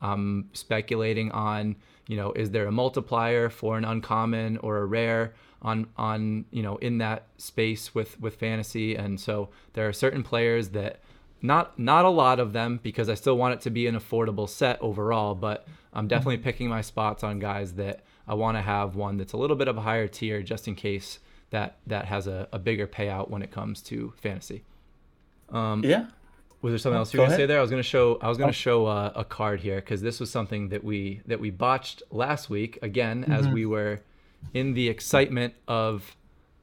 I'm 0.01 0.49
speculating 0.53 1.31
on, 1.31 1.77
you 2.07 2.17
know, 2.17 2.31
is 2.33 2.51
there 2.51 2.67
a 2.67 2.71
multiplier 2.71 3.49
for 3.49 3.77
an 3.77 3.85
uncommon 3.85 4.57
or 4.57 4.77
a 4.77 4.85
rare 4.85 5.33
on 5.61 5.87
on 5.97 6.45
you 6.51 6.63
know 6.63 6.77
in 6.77 6.99
that 6.99 7.27
space 7.37 7.93
with 7.93 8.19
with 8.19 8.35
fantasy, 8.35 8.95
and 8.95 9.19
so 9.19 9.49
there 9.73 9.87
are 9.87 9.93
certain 9.93 10.23
players 10.23 10.69
that 10.69 10.99
not 11.41 11.77
not 11.77 12.05
a 12.05 12.09
lot 12.09 12.39
of 12.39 12.53
them 12.53 12.79
because 12.81 13.09
I 13.09 13.13
still 13.13 13.37
want 13.37 13.53
it 13.53 13.61
to 13.61 13.69
be 13.69 13.87
an 13.87 13.95
affordable 13.95 14.47
set 14.47 14.81
overall, 14.81 15.35
but 15.35 15.67
I'm 15.93 16.07
definitely 16.07 16.37
mm-hmm. 16.37 16.43
picking 16.43 16.69
my 16.69 16.81
spots 16.81 17.23
on 17.23 17.39
guys 17.39 17.73
that 17.73 18.01
I 18.30 18.36
want 18.36 18.57
to 18.57 18.61
have 18.61 18.95
one 18.95 19.17
that's 19.17 19.34
a 19.34 19.38
little 19.38 19.55
bit 19.55 19.67
of 19.67 19.75
a 19.75 19.82
higher 19.82 20.07
tier 20.07 20.43
just 20.43 20.67
in 20.67 20.75
case 20.75 21.17
that 21.49 21.80
that 21.88 22.05
has 22.05 22.27
a, 22.27 22.47
a 22.53 22.59
bigger 22.59 22.86
payout 22.86 23.30
when 23.32 23.41
it 23.41 23.49
comes 23.49 23.82
to 23.82 24.13
fantasy. 24.21 24.63
Um, 25.49 25.84
yeah. 25.84 26.05
Was 26.61 26.71
there 26.71 26.77
something 26.77 26.97
else 26.97 27.11
you 27.11 27.19
were 27.19 27.25
gonna 27.25 27.38
say 27.38 27.47
there? 27.47 27.57
I 27.57 27.61
was 27.61 27.71
gonna 27.71 27.82
show. 27.82 28.19
I 28.21 28.30
was 28.30 28.38
gonna 28.38 28.49
oh. 28.49 28.51
show 28.51 28.86
uh, 28.86 29.11
a 29.15 29.25
card 29.25 29.61
here 29.61 29.77
because 29.77 30.01
this 30.01 30.19
was 30.19 30.30
something 30.30 30.69
that 30.69 30.84
we 30.84 31.21
that 31.25 31.39
we 31.39 31.49
botched 31.49 32.03
last 32.11 32.49
week 32.51 32.77
again 32.84 33.23
mm-hmm. 33.23 33.32
as 33.32 33.47
we 33.47 33.65
were 33.65 34.01
in 34.53 34.73
the 34.73 34.89
excitement 34.89 35.55
of 35.67 36.15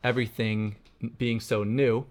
everything 0.05 0.77
being 1.19 1.41
so 1.41 1.65
new. 1.65 2.07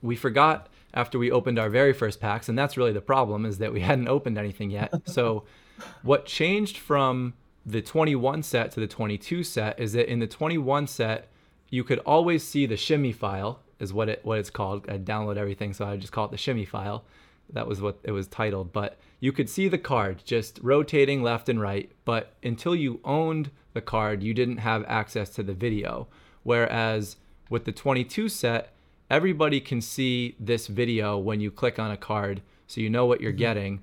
We 0.00 0.16
forgot 0.16 0.68
after 0.94 1.18
we 1.18 1.30
opened 1.30 1.58
our 1.58 1.68
very 1.68 1.92
first 1.92 2.18
packs, 2.18 2.48
and 2.48 2.58
that's 2.58 2.76
really 2.78 2.92
the 2.92 3.02
problem 3.02 3.44
is 3.44 3.58
that 3.58 3.74
we 3.74 3.80
hadn't 3.90 4.08
opened 4.08 4.38
anything 4.38 4.70
yet. 4.70 4.94
so, 5.04 5.44
what 6.02 6.24
changed 6.24 6.78
from 6.78 7.34
the 7.66 7.80
21 7.80 8.42
set 8.42 8.70
to 8.72 8.80
the 8.80 8.86
22 8.86 9.42
set 9.42 9.78
is 9.80 9.94
that 9.94 10.10
in 10.10 10.18
the 10.18 10.26
21 10.26 10.86
set, 10.86 11.28
you 11.70 11.82
could 11.82 11.98
always 12.00 12.46
see 12.46 12.66
the 12.66 12.76
shimmy 12.76 13.12
file, 13.12 13.60
is 13.80 13.92
what 13.92 14.08
it 14.08 14.20
what 14.24 14.38
it's 14.38 14.50
called. 14.50 14.88
I 14.88 14.98
download 14.98 15.36
everything, 15.36 15.72
so 15.72 15.86
I 15.86 15.96
just 15.96 16.12
call 16.12 16.26
it 16.26 16.30
the 16.30 16.36
shimmy 16.36 16.64
file. 16.64 17.04
That 17.52 17.66
was 17.66 17.80
what 17.80 17.98
it 18.04 18.12
was 18.12 18.26
titled. 18.26 18.72
But 18.72 18.98
you 19.20 19.32
could 19.32 19.48
see 19.48 19.68
the 19.68 19.78
card 19.78 20.22
just 20.24 20.58
rotating 20.62 21.22
left 21.22 21.48
and 21.48 21.60
right. 21.60 21.90
But 22.04 22.34
until 22.42 22.74
you 22.74 23.00
owned 23.04 23.50
the 23.72 23.80
card, 23.80 24.22
you 24.22 24.34
didn't 24.34 24.58
have 24.58 24.84
access 24.86 25.30
to 25.30 25.42
the 25.42 25.54
video. 25.54 26.06
Whereas 26.42 27.16
with 27.50 27.64
the 27.64 27.72
22 27.72 28.28
set, 28.28 28.72
everybody 29.10 29.60
can 29.60 29.80
see 29.80 30.36
this 30.38 30.66
video 30.66 31.18
when 31.18 31.40
you 31.40 31.50
click 31.50 31.78
on 31.78 31.90
a 31.90 31.96
card, 31.96 32.42
so 32.66 32.80
you 32.80 32.90
know 32.90 33.06
what 33.06 33.20
you're 33.20 33.32
mm-hmm. 33.32 33.38
getting. 33.38 33.82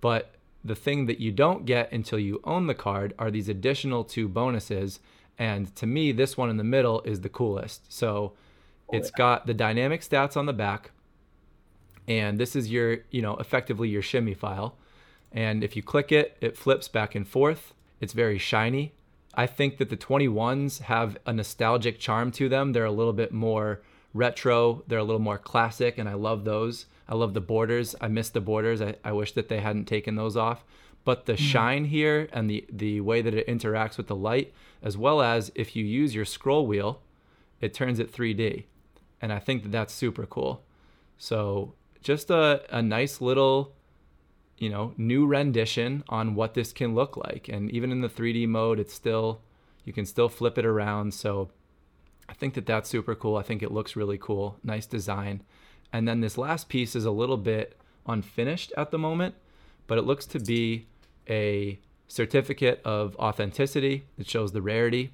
But 0.00 0.31
the 0.64 0.74
thing 0.74 1.06
that 1.06 1.20
you 1.20 1.32
don't 1.32 1.64
get 1.64 1.90
until 1.92 2.18
you 2.18 2.40
own 2.44 2.66
the 2.66 2.74
card 2.74 3.14
are 3.18 3.30
these 3.30 3.48
additional 3.48 4.04
two 4.04 4.28
bonuses. 4.28 5.00
And 5.38 5.74
to 5.76 5.86
me, 5.86 6.12
this 6.12 6.36
one 6.36 6.50
in 6.50 6.56
the 6.56 6.64
middle 6.64 7.00
is 7.02 7.20
the 7.20 7.28
coolest. 7.28 7.92
So 7.92 8.32
oh, 8.34 8.96
it's 8.96 9.10
got 9.10 9.46
the 9.46 9.54
dynamic 9.54 10.02
stats 10.02 10.36
on 10.36 10.46
the 10.46 10.52
back. 10.52 10.92
And 12.06 12.38
this 12.38 12.54
is 12.54 12.70
your, 12.70 12.98
you 13.10 13.22
know, 13.22 13.36
effectively 13.36 13.88
your 13.88 14.02
shimmy 14.02 14.34
file. 14.34 14.76
And 15.32 15.64
if 15.64 15.76
you 15.76 15.82
click 15.82 16.12
it, 16.12 16.36
it 16.40 16.56
flips 16.56 16.88
back 16.88 17.14
and 17.14 17.26
forth. 17.26 17.74
It's 18.00 18.12
very 18.12 18.38
shiny. 18.38 18.92
I 19.34 19.46
think 19.46 19.78
that 19.78 19.88
the 19.88 19.96
21s 19.96 20.82
have 20.82 21.16
a 21.24 21.32
nostalgic 21.32 21.98
charm 21.98 22.30
to 22.32 22.48
them. 22.48 22.72
They're 22.72 22.84
a 22.84 22.90
little 22.90 23.14
bit 23.14 23.32
more 23.32 23.80
retro, 24.14 24.82
they're 24.86 24.98
a 24.98 25.04
little 25.04 25.20
more 25.20 25.38
classic, 25.38 25.96
and 25.98 26.08
I 26.08 26.14
love 26.14 26.44
those. 26.44 26.86
I 27.08 27.14
love 27.14 27.34
the 27.34 27.40
borders. 27.40 27.94
I 28.00 28.08
miss 28.08 28.30
the 28.30 28.40
borders. 28.40 28.80
I, 28.80 28.96
I 29.04 29.12
wish 29.12 29.32
that 29.32 29.48
they 29.48 29.60
hadn't 29.60 29.86
taken 29.86 30.16
those 30.16 30.36
off. 30.36 30.64
But 31.04 31.26
the 31.26 31.34
mm. 31.34 31.38
shine 31.38 31.84
here 31.86 32.28
and 32.32 32.48
the, 32.48 32.64
the 32.70 33.00
way 33.00 33.22
that 33.22 33.34
it 33.34 33.46
interacts 33.46 33.96
with 33.96 34.06
the 34.06 34.16
light, 34.16 34.52
as 34.82 34.96
well 34.96 35.20
as 35.20 35.50
if 35.54 35.74
you 35.74 35.84
use 35.84 36.14
your 36.14 36.24
scroll 36.24 36.66
wheel, 36.66 37.00
it 37.60 37.74
turns 37.74 37.98
it 37.98 38.12
3D. 38.12 38.64
And 39.20 39.32
I 39.32 39.38
think 39.38 39.62
that 39.62 39.72
that's 39.72 39.94
super 39.94 40.26
cool. 40.26 40.62
So 41.18 41.74
just 42.02 42.30
a, 42.30 42.62
a 42.70 42.82
nice 42.82 43.20
little, 43.20 43.74
you 44.58 44.68
know, 44.68 44.94
new 44.96 45.26
rendition 45.26 46.04
on 46.08 46.34
what 46.34 46.54
this 46.54 46.72
can 46.72 46.94
look 46.94 47.16
like. 47.16 47.48
And 47.48 47.70
even 47.70 47.92
in 47.92 48.00
the 48.00 48.08
3D 48.08 48.48
mode, 48.48 48.78
it's 48.78 48.94
still, 48.94 49.40
you 49.84 49.92
can 49.92 50.06
still 50.06 50.28
flip 50.28 50.58
it 50.58 50.66
around. 50.66 51.14
So 51.14 51.50
I 52.28 52.34
think 52.34 52.54
that 52.54 52.66
that's 52.66 52.88
super 52.88 53.14
cool. 53.14 53.36
I 53.36 53.42
think 53.42 53.62
it 53.62 53.72
looks 53.72 53.96
really 53.96 54.18
cool. 54.18 54.56
Nice 54.64 54.86
design. 54.86 55.42
And 55.92 56.08
then 56.08 56.20
this 56.20 56.38
last 56.38 56.68
piece 56.68 56.96
is 56.96 57.04
a 57.04 57.10
little 57.10 57.36
bit 57.36 57.76
unfinished 58.06 58.72
at 58.76 58.90
the 58.90 58.98
moment, 58.98 59.34
but 59.86 59.98
it 59.98 60.02
looks 60.02 60.26
to 60.26 60.40
be 60.40 60.86
a 61.28 61.78
certificate 62.08 62.80
of 62.84 63.16
authenticity. 63.16 64.04
It 64.18 64.28
shows 64.28 64.52
the 64.52 64.62
rarity. 64.62 65.12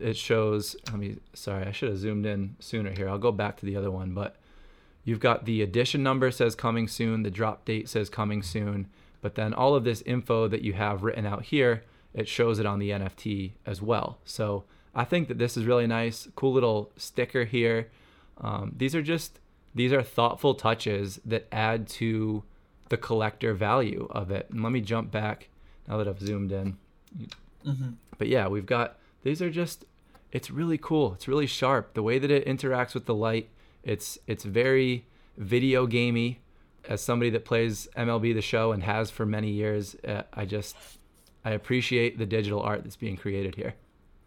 It 0.00 0.16
shows, 0.16 0.76
let 0.90 0.98
me, 0.98 1.16
sorry, 1.34 1.66
I 1.66 1.72
should 1.72 1.90
have 1.90 1.98
zoomed 1.98 2.26
in 2.26 2.56
sooner 2.58 2.90
here. 2.90 3.08
I'll 3.08 3.18
go 3.18 3.32
back 3.32 3.56
to 3.58 3.66
the 3.66 3.76
other 3.76 3.90
one, 3.90 4.12
but 4.12 4.36
you've 5.04 5.20
got 5.20 5.44
the 5.44 5.62
edition 5.62 6.02
number 6.02 6.30
says 6.30 6.54
coming 6.54 6.88
soon, 6.88 7.22
the 7.22 7.30
drop 7.30 7.64
date 7.64 7.88
says 7.88 8.10
coming 8.10 8.42
soon, 8.42 8.88
but 9.20 9.36
then 9.36 9.54
all 9.54 9.74
of 9.74 9.84
this 9.84 10.02
info 10.02 10.48
that 10.48 10.62
you 10.62 10.72
have 10.72 11.04
written 11.04 11.26
out 11.26 11.44
here, 11.44 11.84
it 12.12 12.28
shows 12.28 12.58
it 12.58 12.66
on 12.66 12.78
the 12.78 12.90
NFT 12.90 13.52
as 13.66 13.80
well. 13.80 14.18
So 14.24 14.64
I 14.94 15.04
think 15.04 15.28
that 15.28 15.38
this 15.38 15.56
is 15.56 15.64
really 15.64 15.86
nice. 15.86 16.28
Cool 16.36 16.52
little 16.52 16.92
sticker 16.96 17.44
here. 17.44 17.90
Um, 18.38 18.72
these 18.76 18.94
are 18.94 19.02
just 19.02 19.40
these 19.74 19.92
are 19.92 20.02
thoughtful 20.02 20.54
touches 20.54 21.20
that 21.24 21.48
add 21.50 21.88
to 21.88 22.44
the 22.88 22.96
collector 22.96 23.54
value 23.54 24.06
of 24.10 24.30
it. 24.30 24.48
And 24.50 24.62
let 24.62 24.72
me 24.72 24.80
jump 24.80 25.10
back 25.10 25.48
now 25.88 25.96
that 25.96 26.08
I've 26.08 26.20
zoomed 26.20 26.52
in. 26.52 26.76
Mm-hmm. 27.66 27.90
But 28.18 28.28
yeah, 28.28 28.46
we've 28.48 28.66
got 28.66 28.98
these 29.22 29.42
are 29.42 29.50
just 29.50 29.84
it's 30.32 30.50
really 30.50 30.78
cool. 30.78 31.14
It's 31.14 31.28
really 31.28 31.46
sharp. 31.46 31.94
The 31.94 32.02
way 32.02 32.18
that 32.18 32.30
it 32.30 32.46
interacts 32.46 32.94
with 32.94 33.06
the 33.06 33.14
light, 33.14 33.48
it's 33.82 34.18
it's 34.26 34.44
very 34.44 35.06
video 35.36 35.86
gamey. 35.86 36.40
As 36.86 37.00
somebody 37.00 37.30
that 37.30 37.46
plays 37.46 37.88
MLB 37.96 38.34
the 38.34 38.42
Show 38.42 38.72
and 38.72 38.82
has 38.82 39.10
for 39.10 39.24
many 39.24 39.50
years, 39.50 39.96
uh, 40.06 40.22
I 40.34 40.44
just 40.44 40.76
I 41.44 41.52
appreciate 41.52 42.18
the 42.18 42.26
digital 42.26 42.60
art 42.60 42.84
that's 42.84 42.96
being 42.96 43.16
created 43.16 43.54
here. 43.54 43.74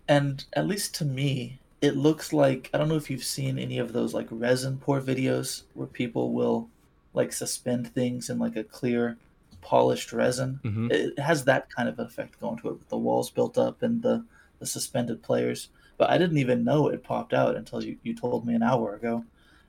And 0.08 0.44
at 0.54 0.68
least 0.68 0.96
to 0.96 1.06
me, 1.06 1.60
it 1.82 1.96
looks 1.96 2.34
like 2.34 2.70
I 2.74 2.78
don't 2.78 2.90
know 2.90 2.96
if 2.96 3.10
you've 3.10 3.24
seen 3.24 3.60
any 3.60 3.78
of 3.78 3.94
those 3.94 4.14
like 4.14 4.28
resin 4.32 4.78
pour 4.78 5.02
videos 5.02 5.64
where 5.74 5.88
people 5.88 6.34
will 6.34 6.70
like 7.14 7.34
suspend 7.34 7.94
things 7.94 8.30
in 8.30 8.40
like 8.40 8.56
a 8.56 8.64
clear 8.64 9.18
polished 9.62 10.14
resin. 10.14 10.60
Mm-hmm. 10.64 10.92
It 10.92 11.20
has 11.20 11.44
that 11.46 11.70
kind 11.70 11.90
of 11.90 12.00
effect 12.00 12.40
going 12.40 12.58
to 12.60 12.70
it 12.70 12.74
with 12.74 12.90
the 12.90 12.98
walls 12.98 13.30
built 13.30 13.58
up 13.58 13.82
and 13.82 14.02
the, 14.02 14.24
the 14.60 14.66
suspended 14.66 15.22
players. 15.22 15.70
But 15.98 16.10
I 16.10 16.18
didn't 16.18 16.38
even 16.38 16.64
know 16.64 16.88
it 16.88 17.04
popped 17.04 17.34
out 17.34 17.56
until 17.56 17.84
you, 17.84 17.98
you 18.04 18.14
told 18.14 18.46
me 18.46 18.54
an 18.54 18.64
hour 18.64 18.94
ago. 18.94 19.26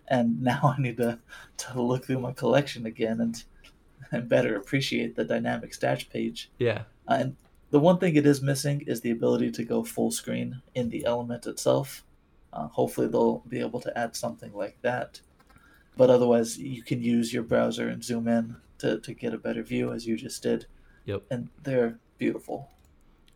And 0.06 0.42
now 0.50 0.74
I 0.76 0.80
need 0.80 0.98
to, 0.98 1.18
to 1.59 1.82
look 1.82 2.04
through 2.04 2.20
my 2.20 2.32
collection 2.32 2.86
again 2.86 3.20
and 3.20 3.42
and 4.11 4.28
better 4.28 4.56
appreciate 4.56 5.16
the 5.16 5.24
dynamic 5.24 5.72
stats 5.72 6.09
page. 6.09 6.50
Yeah. 6.59 6.82
Uh, 7.06 7.18
and 7.20 7.36
the 7.71 7.81
one 7.81 7.99
thing 7.99 8.16
it 8.16 8.27
is 8.27 8.41
missing 8.41 8.83
is 8.87 9.01
the 9.01 9.11
ability 9.11 9.51
to 9.53 9.64
go 9.64 9.85
full 9.85 10.11
screen 10.11 10.62
in 10.75 10.89
the 10.91 11.05
element 11.05 11.47
itself. 11.47 12.05
Uh, 12.53 12.69
hopefully, 12.69 13.09
they'll 13.09 13.43
be 13.49 13.61
able 13.61 13.81
to 13.81 13.99
add 13.99 14.16
something 14.16 14.53
like 14.55 14.81
that. 14.83 15.21
But 15.97 16.11
otherwise, 16.11 16.59
you 16.59 16.83
can 16.83 17.03
use 17.03 17.33
your 17.33 17.43
browser 17.43 17.89
and 17.89 18.03
zoom 18.03 18.29
in 18.29 18.57
to, 18.79 19.01
to 19.01 19.12
get 19.12 19.35
a 19.35 19.39
better 19.39 19.62
view, 19.62 19.93
as 19.93 20.07
you 20.07 20.16
just 20.16 20.43
did. 20.43 20.66
Yep. 21.05 21.25
And 21.31 21.49
they're 21.62 21.99
beautiful. 22.16 22.71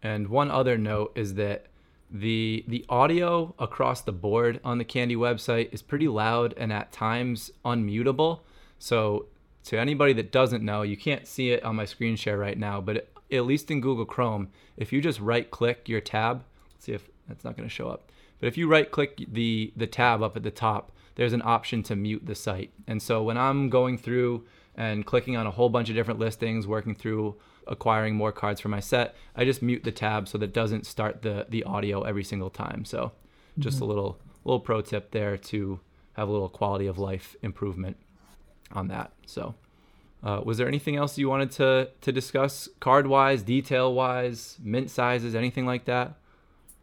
And 0.03 0.29
one 0.29 0.51
other 0.51 0.79
note 0.79 1.13
is 1.15 1.35
that 1.35 1.67
the 2.11 2.65
the 2.69 2.85
audio 2.89 3.55
across 3.59 4.03
the 4.03 4.13
board 4.13 4.61
on 4.63 4.79
the 4.79 4.85
Candy 4.85 5.17
website 5.17 5.73
is 5.73 5.81
pretty 5.81 6.09
loud 6.09 6.53
and 6.57 6.73
at 6.73 6.93
times 6.93 7.51
unmutable. 7.65 8.41
So 8.79 9.27
to 9.65 9.79
anybody 9.79 10.13
that 10.15 10.33
doesn't 10.33 10.63
know, 10.63 10.83
you 10.83 10.97
can't 10.97 11.27
see 11.27 11.53
it 11.53 11.63
on 11.63 11.77
my 11.77 11.85
screen 11.85 12.17
share 12.17 12.37
right 12.37 12.59
now, 12.59 12.81
but 12.81 13.12
at 13.33 13.47
least 13.47 13.71
in 13.71 13.81
Google 13.81 14.05
Chrome, 14.05 14.51
if 14.77 14.93
you 14.93 15.01
just 15.01 15.21
right 15.21 15.51
click 15.51 15.89
your 15.89 16.01
tab, 16.01 16.45
let's 16.73 16.85
see 16.85 16.93
if 16.93 17.09
that's 17.29 17.45
not 17.45 17.57
going 17.57 17.69
to 17.69 17.75
show 17.75 17.89
up. 17.89 18.11
But 18.41 18.49
if 18.49 18.59
you 18.59 18.69
right 18.69 18.91
click 18.91 19.25
the 19.29 19.73
the 19.77 19.87
tab 19.87 20.23
up 20.23 20.37
at 20.37 20.43
the 20.43 20.51
top, 20.51 20.93
there's 21.15 21.33
an 21.33 21.43
option 21.45 21.83
to 21.85 21.97
mute 21.97 22.27
the 22.27 22.35
site. 22.35 22.73
And 22.87 23.01
so 23.01 23.23
when 23.23 23.39
I'm 23.39 23.71
going 23.71 23.99
through 23.99 24.45
and 24.75 25.07
clicking 25.07 25.37
on 25.37 25.47
a 25.47 25.51
whole 25.51 25.69
bunch 25.69 25.89
of 25.91 25.95
different 25.95 26.19
listings, 26.19 26.67
working 26.67 26.95
through 26.95 27.37
acquiring 27.67 28.17
more 28.17 28.33
cards 28.33 28.61
for 28.61 28.69
my 28.69 28.81
set, 28.81 29.15
I 29.37 29.45
just 29.45 29.63
mute 29.63 29.85
the 29.85 29.93
tab 29.93 30.27
so 30.27 30.39
that 30.39 30.47
it 30.47 30.53
doesn't 30.53 30.87
start 30.87 31.23
the 31.23 31.47
the 31.49 31.65
audio 31.65 32.03
every 32.03 32.25
single 32.25 32.51
time. 32.51 32.85
So 32.85 33.13
just 33.59 33.77
mm-hmm. 33.77 33.85
a 33.85 33.89
little 33.89 34.19
little 34.45 34.61
pro 34.61 34.81
tip 34.81 35.13
there 35.13 35.37
to 35.37 35.81
have 36.15 36.29
a 36.29 36.33
little 36.33 36.49
quality 36.49 36.87
of 36.87 36.99
life 36.99 37.37
improvement 37.43 37.97
on 38.73 38.89
that. 38.89 39.13
So 39.27 39.55
uh, 40.23 40.41
was 40.45 40.59
there 40.59 40.69
anything 40.69 40.97
else 40.97 41.19
you 41.19 41.29
wanted 41.29 41.51
to 41.53 41.91
to 42.01 42.13
discuss 42.13 42.69
card 42.81 43.07
wise, 43.07 43.43
detail 43.43 43.93
wise, 43.93 44.59
mint 44.63 44.91
sizes, 44.91 45.35
anything 45.35 45.67
like 45.67 45.85
that? 45.87 46.15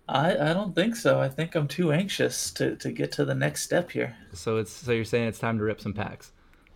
I, 0.10 0.50
I 0.50 0.54
don't 0.54 0.74
think 0.74 0.96
so. 0.96 1.20
I 1.20 1.30
think 1.30 1.54
I'm 1.54 1.68
too 1.68 1.92
anxious 1.92 2.50
to, 2.52 2.76
to 2.78 2.92
get 2.92 3.12
to 3.14 3.26
the 3.26 3.36
next 3.36 3.62
step 3.62 3.92
here. 3.92 4.18
So 4.34 4.58
it's 4.58 4.72
so 4.72 4.92
you're 4.92 5.06
saying 5.06 5.28
it's 5.28 5.40
time 5.40 5.58
to 5.60 5.64
rip 5.64 5.80
some 5.80 5.94
packs. 5.94 6.32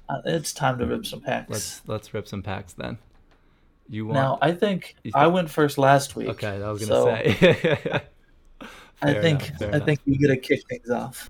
Uh, 0.07 0.21
it's 0.25 0.53
time 0.53 0.77
to 0.77 0.85
rip 0.85 1.05
some 1.05 1.19
packs. 1.19 1.49
Let's 1.49 1.81
let's 1.87 2.13
rip 2.13 2.27
some 2.27 2.43
packs 2.43 2.73
then. 2.73 2.99
You 3.89 4.05
want? 4.05 4.15
Now 4.15 4.37
I 4.41 4.51
think 4.51 4.95
I 5.13 5.27
went 5.27 5.49
first 5.49 5.77
last 5.77 6.15
week. 6.15 6.29
Okay, 6.29 6.61
I 6.61 6.69
was 6.69 6.85
gonna 6.85 7.01
so 7.01 7.05
say. 7.05 8.01
I 9.01 9.13
think 9.15 9.49
enough, 9.49 9.61
I 9.61 9.65
enough. 9.65 9.85
think 9.85 9.99
you 10.05 10.17
get 10.17 10.27
to 10.27 10.37
kick 10.37 10.61
things 10.69 10.89
off. 10.89 11.29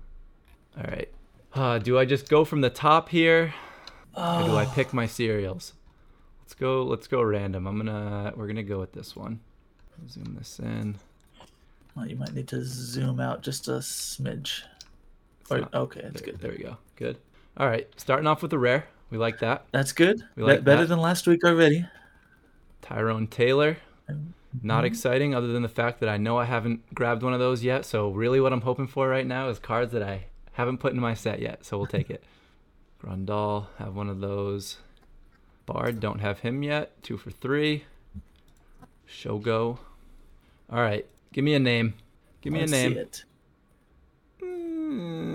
All 0.76 0.84
right. 0.84 1.08
Uh, 1.54 1.78
do 1.78 1.98
I 1.98 2.04
just 2.04 2.28
go 2.28 2.44
from 2.44 2.60
the 2.60 2.70
top 2.70 3.08
here, 3.08 3.54
or 4.16 4.42
do 4.44 4.56
I 4.56 4.66
pick 4.66 4.92
my 4.92 5.06
serials? 5.06 5.72
Let's 6.42 6.54
go. 6.54 6.82
Let's 6.82 7.06
go 7.06 7.22
random. 7.22 7.66
I'm 7.66 7.76
gonna. 7.76 8.32
We're 8.36 8.46
gonna 8.46 8.62
go 8.62 8.78
with 8.78 8.92
this 8.92 9.16
one. 9.16 9.40
Zoom 10.08 10.34
this 10.38 10.58
in. 10.58 10.96
Well, 11.96 12.06
you 12.06 12.16
might 12.16 12.34
need 12.34 12.48
to 12.48 12.62
zoom 12.64 13.20
out 13.20 13.42
just 13.42 13.68
a 13.68 13.72
smidge. 13.72 14.62
Or, 15.50 15.60
not, 15.60 15.74
okay, 15.74 16.00
that's 16.02 16.20
there, 16.20 16.32
good. 16.32 16.40
There 16.40 16.50
we 16.50 16.58
go. 16.58 16.76
Good. 16.96 17.18
All 17.56 17.68
right, 17.68 17.88
starting 17.96 18.26
off 18.26 18.42
with 18.42 18.52
a 18.52 18.58
rare. 18.58 18.86
We 19.10 19.18
like 19.18 19.38
that. 19.40 19.66
That's 19.70 19.92
good. 19.92 20.22
We 20.34 20.42
like 20.42 20.60
Be- 20.60 20.64
better 20.64 20.82
that. 20.82 20.88
than 20.88 20.98
last 20.98 21.26
week 21.26 21.44
already. 21.44 21.86
Tyrone 22.82 23.26
Taylor. 23.26 23.76
Not 24.62 24.78
mm-hmm. 24.78 24.86
exciting, 24.86 25.34
other 25.34 25.48
than 25.48 25.62
the 25.62 25.68
fact 25.68 26.00
that 26.00 26.08
I 26.08 26.16
know 26.16 26.38
I 26.38 26.44
haven't 26.44 26.94
grabbed 26.94 27.22
one 27.22 27.32
of 27.32 27.40
those 27.40 27.64
yet. 27.64 27.84
So 27.84 28.10
really, 28.10 28.40
what 28.40 28.52
I'm 28.52 28.60
hoping 28.60 28.86
for 28.86 29.08
right 29.08 29.26
now 29.26 29.48
is 29.48 29.58
cards 29.58 29.92
that 29.92 30.02
I 30.02 30.26
haven't 30.52 30.78
put 30.78 30.92
in 30.92 31.00
my 31.00 31.14
set 31.14 31.40
yet. 31.40 31.64
So 31.64 31.76
we'll 31.76 31.86
take 31.86 32.10
it. 32.10 32.22
Grandal, 33.04 33.66
have 33.78 33.94
one 33.94 34.08
of 34.08 34.20
those. 34.20 34.78
Bard, 35.66 36.00
don't 36.00 36.20
have 36.20 36.38
him 36.40 36.62
yet. 36.62 37.02
Two 37.02 37.18
for 37.18 37.30
three. 37.30 37.84
Shogo. 39.06 39.78
All 40.70 40.80
right, 40.80 41.06
give 41.32 41.44
me 41.44 41.52
a 41.54 41.58
name. 41.58 41.94
Give 42.40 42.52
me 42.52 42.60
Let's 42.60 42.72
a 42.72 42.74
name. 42.74 42.92
See 42.92 42.98
it. 42.98 43.24
Mm, 44.42 45.30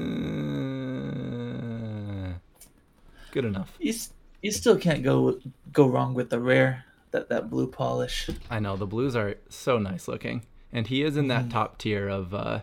good 3.31 3.45
enough. 3.45 3.71
You, 3.79 3.93
you 4.41 4.51
still 4.51 4.77
can't 4.77 5.03
go 5.03 5.39
go 5.71 5.87
wrong 5.87 6.15
with 6.15 6.31
the 6.31 6.39
rare 6.39 6.85
that 7.11 7.29
that 7.29 7.49
blue 7.51 7.67
polish. 7.67 8.29
I 8.49 8.59
know 8.59 8.75
the 8.77 8.87
blues 8.87 9.15
are 9.15 9.35
so 9.49 9.77
nice 9.77 10.07
looking, 10.07 10.43
and 10.71 10.87
he 10.87 11.03
is 11.03 11.17
in 11.17 11.27
that 11.27 11.45
mm. 11.45 11.51
top 11.51 11.77
tier 11.77 12.07
of. 12.07 12.33
uh 12.33 12.61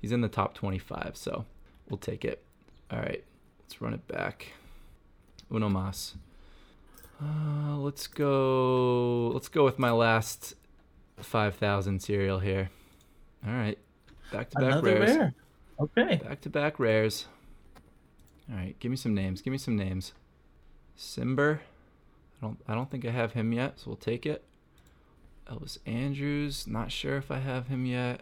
He's 0.00 0.12
in 0.12 0.22
the 0.22 0.28
top 0.28 0.54
25, 0.54 1.10
so 1.14 1.44
we'll 1.86 1.98
take 1.98 2.24
it. 2.24 2.42
All 2.90 2.98
right, 2.98 3.22
let's 3.70 3.80
run 3.80 3.94
it 3.94 4.08
back. 4.08 4.48
Uno 5.48 5.68
mas. 5.68 6.16
Uh, 7.22 7.76
let's 7.76 8.08
go. 8.08 9.28
Let's 9.28 9.46
go 9.46 9.64
with 9.64 9.78
my 9.78 9.92
last 9.92 10.54
5,000 11.20 12.02
serial 12.02 12.40
here. 12.40 12.70
All 13.46 13.52
right, 13.52 13.78
back 14.32 14.50
to 14.50 14.58
back 14.58 14.82
rares. 14.82 15.16
Rare. 15.16 15.34
Okay. 15.78 16.16
Back 16.16 16.40
to 16.40 16.50
back 16.50 16.80
rares. 16.80 17.26
All 18.50 18.56
right, 18.56 18.76
give 18.80 18.90
me 18.90 18.96
some 18.96 19.14
names. 19.14 19.40
Give 19.40 19.52
me 19.52 19.58
some 19.58 19.76
names. 19.76 20.14
Cimber. 20.98 21.60
I 22.42 22.46
don't 22.46 22.58
I 22.66 22.74
don't 22.74 22.90
think 22.90 23.04
I 23.04 23.10
have 23.10 23.34
him 23.34 23.52
yet, 23.52 23.78
so 23.78 23.84
we'll 23.86 23.96
take 23.96 24.26
it. 24.26 24.44
Elvis 25.48 25.78
Andrus. 25.86 26.66
not 26.66 26.90
sure 26.90 27.18
if 27.18 27.30
I 27.30 27.38
have 27.38 27.68
him 27.68 27.86
yet. 27.86 28.20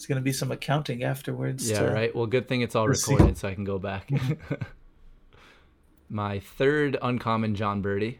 It's 0.00 0.06
gonna 0.06 0.22
be 0.22 0.32
some 0.32 0.50
accounting 0.50 1.04
afterwards. 1.04 1.70
Yeah, 1.70 1.80
to, 1.80 1.92
right. 1.92 2.16
Well, 2.16 2.24
good 2.24 2.48
thing 2.48 2.62
it's 2.62 2.74
all 2.74 2.88
recorded, 2.88 3.36
so 3.36 3.48
I 3.48 3.54
can 3.54 3.64
go 3.64 3.78
back. 3.78 4.08
My 6.08 6.38
third 6.38 6.96
uncommon 7.02 7.54
Jon 7.54 7.82
Berti. 7.82 8.16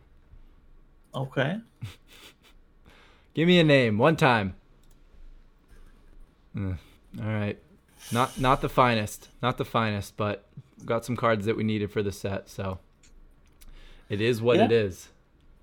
Okay. 1.15 1.57
Give 3.35 3.49
me 3.49 3.59
a 3.59 3.65
name 3.65 3.97
one 3.97 4.17
time. 4.17 4.57
Mm, 6.55 6.77
all 7.19 7.33
right. 7.33 7.59
Not 8.13 8.39
not 8.39 8.61
the 8.61 8.69
finest, 8.69 9.31
not 9.43 9.57
the 9.57 9.65
finest, 9.65 10.19
but 10.19 10.45
got 10.85 11.07
some 11.07 11.17
cards 11.17 11.47
that 11.47 11.57
we 11.57 11.65
needed 11.65 11.91
for 11.91 12.03
the 12.03 12.13
set, 12.13 12.51
so 12.51 12.79
it 14.11 14.21
is 14.21 14.43
what 14.43 14.59
yeah. 14.59 14.67
it 14.67 14.73
is. 14.73 15.09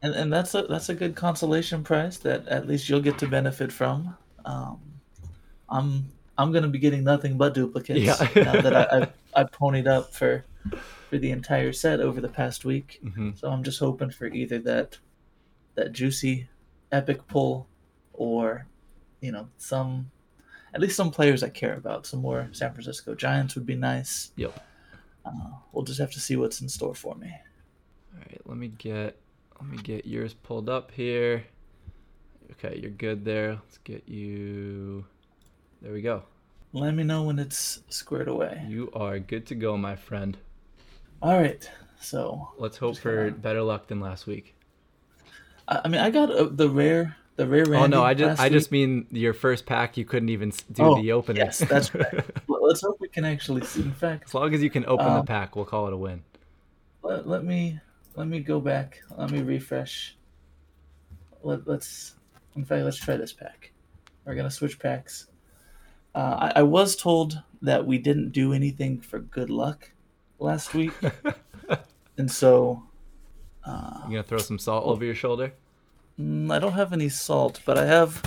And 0.01 0.15
and 0.15 0.33
that's 0.33 0.55
a 0.55 0.63
that's 0.63 0.89
a 0.89 0.95
good 0.95 1.15
consolation 1.15 1.83
prize 1.83 2.17
that 2.21 2.47
at 2.47 2.65
least 2.65 2.89
you'll 2.89 3.01
get 3.01 3.19
to 3.19 3.27
benefit 3.27 3.71
from. 3.71 4.17
Um, 4.45 4.96
I'm 5.69 6.11
I'm 6.37 6.51
gonna 6.51 6.67
be 6.67 6.79
getting 6.79 7.03
nothing 7.03 7.37
but 7.37 7.53
duplicates 7.53 7.99
yeah. 7.99 8.29
now 8.43 8.61
that 8.61 8.75
I, 8.75 8.87
I've, 8.91 9.13
I've 9.35 9.51
ponied 9.51 9.87
up 9.87 10.13
for 10.13 10.45
for 11.09 11.17
the 11.17 11.31
entire 11.31 11.73
set 11.73 11.99
over 11.99 12.21
the 12.21 12.29
past 12.29 12.65
week. 12.65 12.99
Mm-hmm. 13.03 13.31
So 13.35 13.49
I'm 13.49 13.63
just 13.63 13.79
hoping 13.79 14.11
for 14.11 14.27
either 14.27 14.59
that 14.59 14.97
that 15.75 15.91
juicy 15.91 16.49
epic 16.91 17.27
pull 17.27 17.67
or 18.13 18.65
you 19.21 19.31
know 19.31 19.47
some 19.57 20.11
at 20.73 20.81
least 20.81 20.95
some 20.95 21.11
players 21.11 21.43
I 21.43 21.49
care 21.49 21.75
about. 21.75 22.05
Some 22.05 22.21
more 22.21 22.49
San 22.51 22.71
Francisco 22.73 23.15
Giants 23.15 23.55
would 23.55 23.65
be 23.65 23.75
nice. 23.75 24.31
Yep. 24.35 24.59
Uh, 25.25 25.51
we'll 25.71 25.83
just 25.83 25.99
have 25.99 26.11
to 26.11 26.19
see 26.19 26.35
what's 26.35 26.61
in 26.61 26.69
store 26.69 26.95
for 26.95 27.15
me. 27.15 27.33
All 28.13 28.19
right, 28.19 28.41
let 28.45 28.57
me 28.57 28.69
get 28.77 29.17
let 29.59 29.69
me 29.69 29.77
get 29.77 30.05
yours 30.05 30.33
pulled 30.33 30.69
up 30.69 30.91
here. 30.91 31.43
Okay, 32.51 32.79
you're 32.81 32.91
good 32.91 33.25
there. 33.25 33.53
Let's 33.53 33.77
get 33.79 34.07
you. 34.07 35.05
There 35.81 35.93
we 35.93 36.01
go. 36.01 36.23
Let 36.73 36.93
me 36.93 37.03
know 37.03 37.23
when 37.23 37.39
it's 37.39 37.81
squared 37.89 38.27
away. 38.27 38.65
You 38.67 38.91
are 38.93 39.19
good 39.19 39.45
to 39.47 39.55
go, 39.55 39.77
my 39.77 39.95
friend. 39.95 40.37
All 41.21 41.39
right, 41.39 41.69
so 41.99 42.49
let's 42.57 42.77
hope 42.77 42.97
for 42.97 43.31
better 43.31 43.61
luck 43.61 43.87
than 43.87 43.99
last 43.99 44.27
week. 44.27 44.55
I 45.67 45.87
mean, 45.87 45.99
I 45.99 46.09
got 46.09 46.31
uh, 46.31 46.49
the 46.51 46.69
rare, 46.69 47.15
the 47.35 47.47
rare. 47.47 47.65
Randy 47.65 47.77
oh 47.77 47.87
no, 47.87 48.03
I 48.03 48.13
just, 48.13 48.39
I 48.39 48.45
week. 48.45 48.53
just 48.53 48.71
mean 48.71 49.07
your 49.11 49.33
first 49.33 49.65
pack. 49.65 49.97
You 49.97 50.05
couldn't 50.05 50.29
even 50.29 50.51
do 50.71 50.83
oh, 50.83 51.01
the 51.01 51.11
opening. 51.11 51.43
Yes, 51.43 51.59
that's 51.59 51.93
right. 51.93 52.25
let's 52.47 52.81
hope 52.81 52.97
we 52.99 53.07
can 53.07 53.25
actually 53.25 53.63
see. 53.63 53.81
In 53.81 53.91
fact, 53.91 54.25
as 54.27 54.33
long 54.33 54.53
as 54.53 54.61
you 54.61 54.69
can 54.69 54.85
open 54.85 55.07
um, 55.07 55.17
the 55.17 55.23
pack, 55.23 55.55
we'll 55.55 55.65
call 55.65 55.87
it 55.87 55.93
a 55.93 55.97
win. 55.97 56.23
Let, 57.01 57.27
let 57.27 57.43
me 57.43 57.79
let 58.15 58.27
me 58.27 58.39
go 58.39 58.59
back. 58.59 59.01
Let 59.15 59.31
me 59.31 59.41
refresh. 59.41 60.15
Let, 61.43 61.67
let's, 61.67 62.15
in 62.55 62.65
fact, 62.65 62.83
let's 62.83 62.97
try 62.97 63.15
this 63.15 63.33
pack. 63.33 63.71
We're 64.25 64.35
gonna 64.35 64.51
switch 64.51 64.79
packs. 64.79 65.27
Uh, 66.17 66.51
I, 66.55 66.61
I 66.61 66.63
was 66.63 66.95
told 66.95 67.43
that 67.61 67.85
we 67.85 67.99
didn't 67.99 68.31
do 68.31 68.51
anything 68.51 68.99
for 69.01 69.19
good 69.19 69.51
luck 69.51 69.91
last 70.39 70.73
week, 70.73 70.91
and 72.17 72.31
so. 72.31 72.81
Uh, 73.63 73.99
you 74.05 74.13
gonna 74.13 74.23
throw 74.23 74.39
some 74.39 74.57
salt 74.57 74.85
over 74.85 75.05
your 75.05 75.13
shoulder? 75.13 75.53
Mm, 76.19 76.51
I 76.51 76.57
don't 76.57 76.71
have 76.71 76.91
any 76.91 77.07
salt, 77.07 77.59
but 77.65 77.77
I 77.77 77.85
have. 77.85 78.23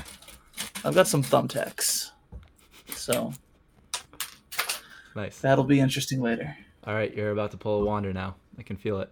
I've 0.84 0.94
got 0.94 1.08
some 1.08 1.24
thumbtacks. 1.24 2.12
So. 2.90 3.32
Nice. 5.16 5.40
That'll 5.40 5.64
be 5.64 5.80
interesting 5.80 6.20
later. 6.20 6.56
All 6.84 6.94
right, 6.94 7.12
you're 7.12 7.32
about 7.32 7.50
to 7.50 7.56
pull 7.56 7.82
a 7.82 7.84
wander 7.84 8.12
now. 8.12 8.36
I 8.56 8.62
can 8.62 8.76
feel 8.76 9.00
it. 9.00 9.10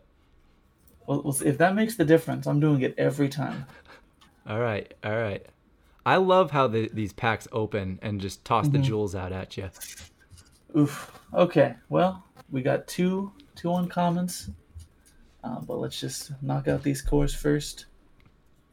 Well, 1.09 1.37
if 1.45 1.59
that 1.59 1.75
makes 1.75 1.97
the 1.97 2.05
difference, 2.05 2.47
I'm 2.47 2.61
doing 2.61 2.83
it 2.83 2.95
every 2.97 3.29
time. 3.29 3.67
all 4.47 4.61
right, 4.61 4.95
all 5.03 5.17
right. 5.17 5.45
I 6.09 6.17
love 6.17 6.51
how 6.51 6.69
the, 6.69 6.89
these 6.91 7.13
packs 7.13 7.47
open 7.53 7.99
and 8.01 8.19
just 8.19 8.43
toss 8.43 8.65
mm-hmm. 8.65 8.79
the 8.79 8.79
jewels 8.79 9.15
out 9.15 9.31
at 9.31 9.59
you. 9.59 9.69
Oof. 10.75 11.13
Okay. 11.35 11.75
Well, 11.91 12.25
we 12.51 12.63
got 12.63 12.87
two 12.87 13.31
two 13.55 13.69
uncommons, 13.69 14.51
uh, 15.45 15.61
but 15.61 15.77
let's 15.77 16.01
just 16.01 16.33
knock 16.41 16.67
out 16.67 16.83
these 16.83 17.03
cores 17.03 17.35
first. 17.35 17.87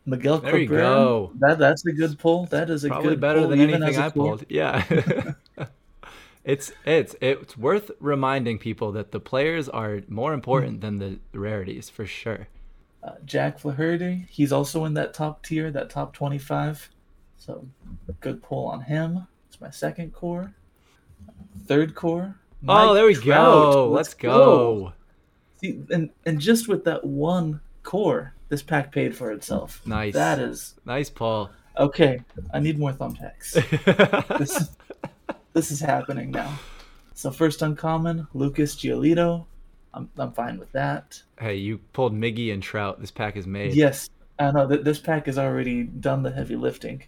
Miguel 0.05 0.37
there 0.37 0.51
Cabrera. 0.51 0.89
You 0.89 0.95
go. 0.95 1.31
That 1.39 1.59
that's 1.59 1.85
a 1.85 1.91
good 1.91 2.17
pull. 2.19 2.45
That 2.45 2.69
is 2.69 2.85
a 2.85 2.87
Probably 2.87 3.09
good 3.09 3.19
better 3.19 3.41
pull, 3.41 3.49
than 3.49 3.59
anything 3.59 3.97
I 3.97 4.09
pulled. 4.09 4.45
Yeah. 4.47 5.33
It's 6.45 6.71
it's 6.85 7.15
it's 7.21 7.57
worth 7.57 7.89
reminding 7.99 8.59
people 8.59 8.91
that 8.91 9.11
the 9.11 9.19
players 9.19 9.67
are 9.67 10.01
more 10.07 10.31
important 10.31 10.81
than 10.81 10.99
the 10.99 11.17
rarities 11.33 11.89
for 11.89 12.05
sure. 12.05 12.47
Uh, 13.03 13.13
Jack 13.25 13.57
Flaherty, 13.57 14.27
he's 14.29 14.51
also 14.51 14.85
in 14.85 14.93
that 14.93 15.15
top 15.15 15.43
tier, 15.43 15.71
that 15.71 15.89
top 15.89 16.13
twenty-five. 16.13 16.91
So 17.45 17.67
good 18.21 18.41
pull 18.41 18.67
on 18.67 18.81
him. 18.81 19.27
It's 19.49 19.61
my 19.61 19.69
second 19.69 20.13
core. 20.13 20.53
Third 21.67 21.93
core. 21.95 22.35
Oh, 22.67 22.93
there 22.93 23.05
we 23.05 23.13
Trout. 23.13 23.73
go. 23.73 23.89
Let's 23.89 24.13
go. 24.15 24.93
See, 25.61 25.79
and 25.91 26.09
and 26.25 26.39
just 26.39 26.67
with 26.67 26.83
that 26.85 27.03
one 27.05 27.61
core, 27.83 28.33
this 28.49 28.63
pack 28.63 28.91
paid 28.91 29.15
for 29.15 29.31
itself. 29.31 29.81
Nice. 29.85 30.13
That 30.13 30.39
is 30.39 30.73
Nice, 30.85 31.09
Paul. 31.09 31.51
okay. 31.77 32.19
I 32.53 32.59
need 32.59 32.79
more 32.79 32.93
thumbtacks. 32.93 33.53
this, 34.39 34.69
this 35.53 35.69
is 35.71 35.79
happening 35.79 36.31
now. 36.31 36.57
So 37.13 37.29
first 37.31 37.61
uncommon, 37.61 38.27
Lucas 38.33 38.75
Giolito. 38.75 39.45
I'm 39.93 40.09
I'm 40.17 40.33
fine 40.33 40.57
with 40.57 40.71
that. 40.71 41.21
hey, 41.39 41.55
you 41.55 41.77
pulled 41.93 42.13
Miggy 42.13 42.51
and 42.51 42.61
Trout. 42.63 42.99
This 42.99 43.11
pack 43.11 43.37
is 43.37 43.45
made. 43.45 43.75
Yes, 43.75 44.09
I 44.39 44.49
know 44.51 44.65
that 44.67 44.83
this 44.83 44.99
pack 44.99 45.27
has 45.27 45.37
already 45.37 45.83
done 45.83 46.23
the 46.23 46.31
heavy 46.31 46.55
lifting, 46.57 47.03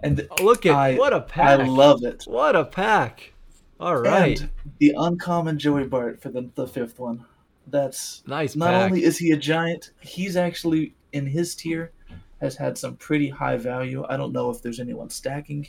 and 0.00 0.26
Oh, 0.30 0.44
Look 0.44 0.66
at 0.66 0.74
I- 0.74 0.94
what 0.96 1.12
a 1.12 1.20
pack. 1.20 1.60
I 1.60 1.64
love 1.64 2.04
it. 2.04 2.24
What 2.26 2.54
a 2.56 2.64
pack. 2.64 3.32
All 3.80 3.96
right. 3.96 4.40
And 4.40 4.50
the 4.78 4.94
uncommon 4.96 5.58
Joey 5.58 5.84
Bart 5.84 6.20
for 6.20 6.30
the, 6.30 6.48
the 6.54 6.66
fifth 6.66 6.98
one. 6.98 7.24
That's 7.68 8.22
nice 8.26 8.56
not 8.56 8.70
pack. 8.70 8.84
only 8.90 9.04
is 9.04 9.18
he 9.18 9.30
a 9.32 9.36
giant, 9.36 9.90
he's 10.00 10.36
actually 10.36 10.94
in 11.12 11.26
his 11.26 11.54
tier 11.54 11.92
has 12.40 12.56
had 12.56 12.78
some 12.78 12.96
pretty 12.96 13.28
high 13.28 13.56
value. 13.56 14.04
I 14.08 14.16
don't 14.16 14.32
know 14.32 14.48
if 14.50 14.62
there's 14.62 14.80
anyone 14.80 15.10
stacking 15.10 15.66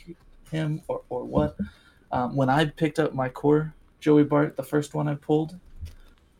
him 0.50 0.82
or, 0.88 1.02
or 1.08 1.24
what. 1.24 1.56
Um, 2.12 2.34
when 2.36 2.48
I 2.48 2.64
picked 2.66 2.98
up 2.98 3.12
my 3.14 3.28
core 3.28 3.74
Joey 4.00 4.24
Bart, 4.24 4.56
the 4.56 4.62
first 4.62 4.94
one 4.94 5.06
I 5.08 5.14
pulled, 5.16 5.58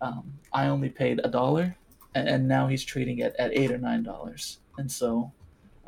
um, 0.01 0.33
I 0.53 0.67
only 0.69 0.89
paid 0.89 1.21
a 1.25 1.29
dollar, 1.29 1.77
and, 2.15 2.29
and 2.29 2.49
now 2.49 2.67
he's 2.69 2.85
trading 2.85 3.21
at, 3.23 3.37
at 3.37 3.51
eight 3.53 3.71
or 3.71 3.79
nine 3.79 4.03
dollars, 4.03 4.59
and 4.79 4.91
so 4.91 5.31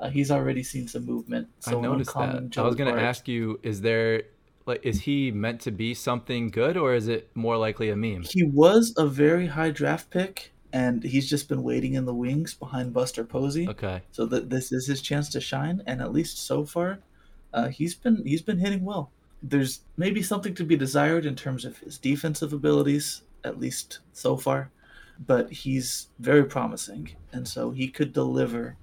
uh, 0.02 0.10
he's 0.10 0.30
already 0.30 0.64
seen 0.64 0.88
some 0.88 1.06
movement. 1.06 1.48
So 1.60 1.78
I 1.78 1.80
noticed 1.80 2.12
that. 2.14 2.58
I 2.58 2.62
was 2.62 2.74
gonna 2.74 3.00
ask 3.00 3.28
you, 3.28 3.60
is 3.62 3.80
there 3.80 4.24
like 4.66 4.84
is 4.84 5.02
he 5.02 5.30
meant 5.30 5.60
to 5.62 5.70
be 5.70 5.94
something 5.94 6.50
good 6.50 6.76
or 6.76 6.94
is 6.94 7.08
it 7.08 7.30
more 7.34 7.56
likely 7.56 7.88
a 7.88 7.96
meme? 7.96 8.24
He 8.28 8.42
was 8.42 8.92
a 8.96 9.06
very 9.06 9.46
high 9.46 9.70
draft 9.70 10.10
pick, 10.10 10.52
and 10.72 11.04
he's 11.04 11.30
just 11.30 11.48
been 11.48 11.62
waiting 11.62 11.94
in 11.94 12.04
the 12.04 12.14
wings 12.14 12.52
behind 12.52 12.92
Buster 12.92 13.24
Posey. 13.24 13.68
Okay. 13.68 14.02
So 14.10 14.26
that 14.26 14.50
this 14.50 14.72
is 14.72 14.86
his 14.86 15.00
chance 15.00 15.28
to 15.30 15.40
shine, 15.40 15.82
and 15.86 16.02
at 16.02 16.12
least 16.12 16.38
so 16.38 16.64
far, 16.64 16.98
uh, 17.54 17.68
he's 17.68 17.94
been 17.94 18.22
he's 18.26 18.42
been 18.42 18.58
hitting 18.58 18.84
well. 18.84 19.12
There's 19.40 19.80
maybe 19.96 20.22
something 20.22 20.54
to 20.56 20.64
be 20.64 20.76
desired 20.76 21.26
in 21.26 21.36
terms 21.36 21.64
of 21.64 21.78
his 21.78 21.96
defensive 21.98 22.52
abilities, 22.52 23.22
at 23.44 23.58
least 23.58 24.00
so 24.12 24.36
far, 24.36 24.70
but 25.24 25.50
he's 25.50 26.08
very 26.18 26.44
promising, 26.44 27.10
and 27.32 27.46
so 27.46 27.70
he 27.70 27.88
could 27.88 28.12
deliver 28.12 28.76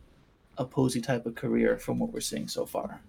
a 0.60 0.66
Posey 0.66 1.02
type 1.02 1.26
of 1.26 1.34
career 1.36 1.78
from 1.78 1.98
what 2.00 2.12
we're 2.14 2.20
seeing 2.20 2.48
so 2.48 2.66
far. 2.66 3.02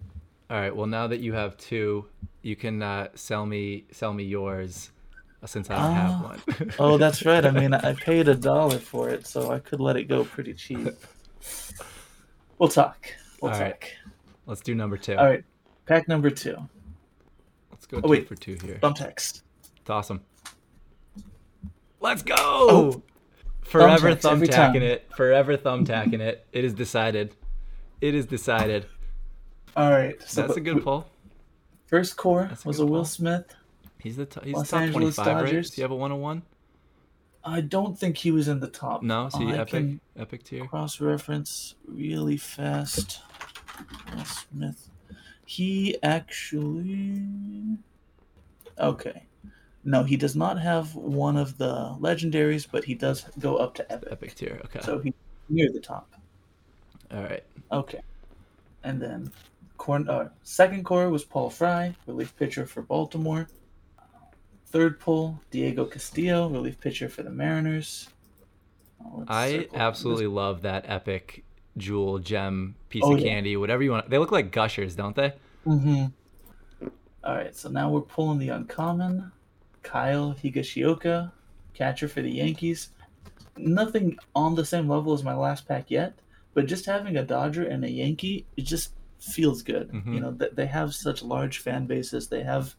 All 0.48 0.57
right. 0.59 0.74
Well, 0.74 0.86
now 0.86 1.07
that 1.09 1.20
you 1.20 1.32
have 1.34 1.57
two, 1.59 2.07
you 2.42 2.57
can 2.57 2.82
uh, 2.82 3.09
sell 3.14 3.44
me 3.44 3.84
sell 3.92 4.12
me 4.14 4.24
yours, 4.24 4.90
uh, 5.42 5.46
since 5.46 5.68
I 5.70 5.76
don't 5.76 5.94
have 5.94 6.11
Ah. 6.11 6.22
one. 6.59 6.72
Oh, 6.78 6.96
that's 6.96 7.24
right. 7.26 7.44
I 7.44 7.51
mean, 7.51 7.74
I 7.90 7.92
paid 7.94 8.28
a 8.28 8.34
dollar 8.34 8.78
for 8.78 9.11
it, 9.11 9.26
so 9.26 9.51
I 9.51 9.59
could 9.59 9.80
let 9.80 9.96
it 9.96 10.05
go 10.05 10.24
pretty 10.24 10.55
cheap. 10.55 10.88
We'll 12.59 12.68
talk. 12.68 13.07
We'll 13.40 13.53
All 13.53 13.57
talk. 13.59 13.66
right. 13.66 13.92
Let's 14.44 14.61
do 14.61 14.74
number 14.74 14.98
two. 14.98 15.16
All 15.16 15.24
right, 15.24 15.42
pack 15.86 16.09
number 16.09 16.28
two. 16.28 16.57
Let's 17.70 17.86
go 17.86 17.96
Oh, 17.96 18.01
two 18.03 18.09
wait. 18.09 18.28
for 18.28 18.34
two 18.34 18.59
here. 18.62 18.78
Thumbtacks. 18.82 19.40
It's 19.80 19.88
awesome. 19.88 20.20
Let's 22.01 22.22
go. 22.22 22.34
Oh. 22.38 23.03
Forever 23.62 24.11
Thumbtacks 24.14 24.30
every 24.32 24.48
time. 24.48 24.74
thumbtacking 24.74 24.82
it. 24.82 25.09
Forever 25.16 25.57
thumbtacking 25.57 26.20
it. 26.20 26.46
It 26.53 26.64
is 26.66 26.74
decided. 26.74 27.34
It 28.01 28.14
is 28.14 28.26
decided. 28.26 28.86
All 29.76 29.90
right. 29.90 30.20
So 30.26 30.42
That's 30.42 30.57
a 30.57 30.61
good 30.61 30.82
pull. 30.82 31.07
First 31.86 32.16
core 32.16 32.51
a 32.51 32.59
was 32.64 32.78
a 32.78 32.86
Will 32.86 32.98
call. 33.01 33.05
Smith. 33.05 33.55
He's 33.98 34.16
the 34.16 34.26
t- 34.26 34.40
he's 34.44 34.55
Los 34.55 34.70
top 34.70 34.80
Angeles 34.80 35.16
25, 35.16 35.26
right? 35.26 35.44
Dodgers. 35.44 35.66
Does 35.68 35.76
he 35.76 35.82
have 35.82 35.90
a 35.90 35.96
101? 35.96 36.42
I 37.44 37.61
don't 37.61 37.98
think 37.98 38.16
he 38.16 38.30
was 38.30 38.48
in 38.48 38.61
the 38.61 38.68
top. 38.68 39.03
No, 39.03 39.28
see 39.28 39.51
I 39.51 39.59
epic 39.59 39.98
epic 40.16 40.44
tier. 40.44 40.66
cross 40.66 41.01
reference 41.01 41.74
really 41.86 42.36
fast. 42.36 43.20
Will 44.14 44.24
Smith. 44.24 44.88
He 45.46 45.96
actually. 46.03 47.22
Okay. 48.78 49.24
No, 49.82 50.05
he 50.05 50.16
does 50.16 50.36
not 50.36 50.61
have 50.61 50.94
one 50.94 51.36
of 51.36 51.57
the 51.57 51.96
legendaries, 51.98 52.66
but 52.70 52.84
he 52.84 52.94
does 52.94 53.24
go 53.38 53.57
up 53.57 53.74
to 53.74 53.92
epic. 53.92 54.09
Epic 54.12 54.34
tier. 54.34 54.61
Okay. 54.66 54.80
So 54.82 54.98
he's 54.98 55.14
near 55.48 55.72
the 55.72 55.80
top. 55.80 56.14
All 57.12 57.22
right. 57.22 57.42
Okay. 57.72 58.00
And 58.84 59.00
then 59.00 59.30
corn, 59.76 60.08
uh, 60.08 60.28
second 60.42 60.84
core 60.84 61.11
was 61.11 61.24
Paul 61.24 61.50
Fry, 61.50 61.94
relief 62.06 62.34
pitcher 62.36 62.66
for 62.66 62.82
Baltimore. 62.82 63.48
Third 64.66 65.00
pull, 65.00 65.40
Diego 65.50 65.84
Castillo, 65.84 66.48
relief 66.48 66.80
pitcher 66.80 67.08
for 67.08 67.22
the 67.22 67.30
Mariners. 67.30 68.08
Oh, 69.04 69.24
I 69.26 69.66
absolutely 69.74 70.26
love 70.28 70.62
that 70.62 70.84
epic 70.86 71.44
jewel 71.76 72.18
gem 72.18 72.74
piece 72.88 73.02
Oh, 73.04 73.14
of 73.14 73.20
yeah. 73.20 73.26
candy, 73.28 73.56
whatever 73.56 73.82
you 73.82 73.90
want. 73.90 74.08
They 74.11 74.18
look 74.18 74.30
like 74.32 74.52
gushers, 74.52 74.94
don't 74.94 75.16
they? 75.16 75.30
this. 75.30 75.38
Mhm. 75.66 76.12
All 77.24 77.34
right, 77.34 77.54
so 77.54 77.68
now 77.68 77.90
we're 77.90 78.00
pulling 78.00 78.38
the 78.38 78.48
uncommon. 78.50 79.30
Kyle 79.82 80.34
Higashioka, 80.42 81.32
catcher 81.74 82.08
for 82.08 82.22
the 82.22 82.30
Yankees. 82.30 82.90
Nothing 83.56 84.18
on 84.34 84.54
the 84.54 84.64
same 84.64 84.88
level 84.88 85.12
as 85.12 85.22
my 85.24 85.34
last 85.34 85.66
pack 85.66 85.90
yet, 85.90 86.14
but 86.61 86.68
just 86.68 86.84
having 86.84 87.16
a 87.16 87.22
Dodger 87.24 87.64
and 87.66 87.82
a 87.86 87.90
Yankee, 87.90 88.44
it 88.56 88.62
just 88.66 88.92
feels 89.18 89.62
good. 89.62 89.90
Mhm. 89.90 90.14
You 90.14 90.20
know, 90.20 90.30
that 90.32 90.56
they 90.56 90.66
have 90.66 90.94
such 90.94 91.22
large 91.22 91.58
fan 91.58 91.86
bases. 91.86 92.28
They 92.28 92.42
have, 92.42 92.74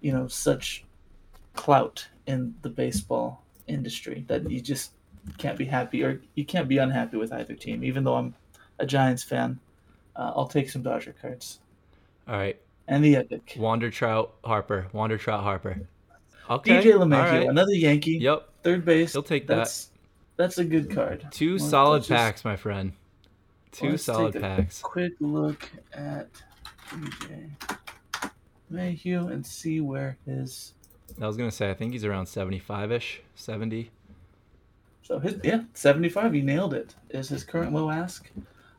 you 0.00 0.12
know, 0.12 0.28
such 0.28 0.84
clout 1.54 2.08
in 2.26 2.54
the 2.62 2.70
baseball 2.70 3.44
industry 3.66 4.24
that 4.28 4.50
you 4.50 4.62
just 4.62 4.92
can't 5.36 5.58
be 5.58 5.66
happy 5.66 6.02
or 6.02 6.22
you 6.36 6.44
can't 6.46 6.68
be 6.68 6.78
unhappy 6.78 7.18
with 7.18 7.32
either 7.34 7.54
team. 7.54 7.84
Even 7.84 8.04
though 8.04 8.14
I'm 8.14 8.34
a 8.78 8.86
Giants 8.86 9.22
fan, 9.22 9.58
uh, 10.16 10.32
I'll 10.34 10.48
take 10.48 10.70
some 10.70 10.82
Dodger 10.82 11.14
cards 11.20 11.60
All 12.26 12.36
right. 12.36 12.58
and 12.88 13.04
the 13.04 13.16
Epic. 13.16 13.56
Wander 13.58 13.90
Trout 13.90 14.32
Harper. 14.42 14.86
Wander 14.94 15.18
Trout 15.18 15.42
Harper. 15.42 15.80
Okay. 16.48 16.80
DJ 16.82 16.92
LeMahieu, 16.94 17.30
right. 17.40 17.46
another 17.48 17.74
Yankee, 17.74 18.12
Yep. 18.18 18.48
third 18.62 18.84
base. 18.86 19.12
He'll 19.12 19.22
take 19.22 19.46
that. 19.48 19.56
That's 19.56 19.89
that's 20.40 20.58
a 20.58 20.64
good 20.64 20.90
card. 20.90 21.26
Two 21.30 21.52
Let's- 21.52 21.68
solid 21.68 21.98
just- 22.00 22.10
packs, 22.10 22.44
my 22.44 22.56
friend. 22.56 22.92
2 23.72 23.90
let's 23.90 24.02
solid 24.02 24.32
take 24.32 24.42
a 24.42 24.46
packs. 24.46 24.80
Quick 24.82 25.12
look 25.20 25.70
at 25.92 26.28
DJ 26.90 27.50
Mayhew 28.68 29.28
and 29.28 29.44
see 29.46 29.80
where 29.80 30.16
his 30.26 30.74
I 31.20 31.26
was 31.26 31.36
gonna 31.36 31.50
say 31.50 31.70
I 31.70 31.74
think 31.74 31.92
he's 31.92 32.04
around 32.04 32.26
seventy-five 32.26 32.90
ish, 32.92 33.20
seventy. 33.34 33.90
so 35.02 35.18
his 35.18 35.36
yeah 35.44 35.62
seventy 35.74 36.08
five. 36.08 36.32
He 36.32 36.40
nailed 36.40 36.74
it. 36.74 36.94
Is 37.10 37.28
his 37.28 37.44
current 37.44 37.72
low 37.72 37.90
ask? 37.90 38.30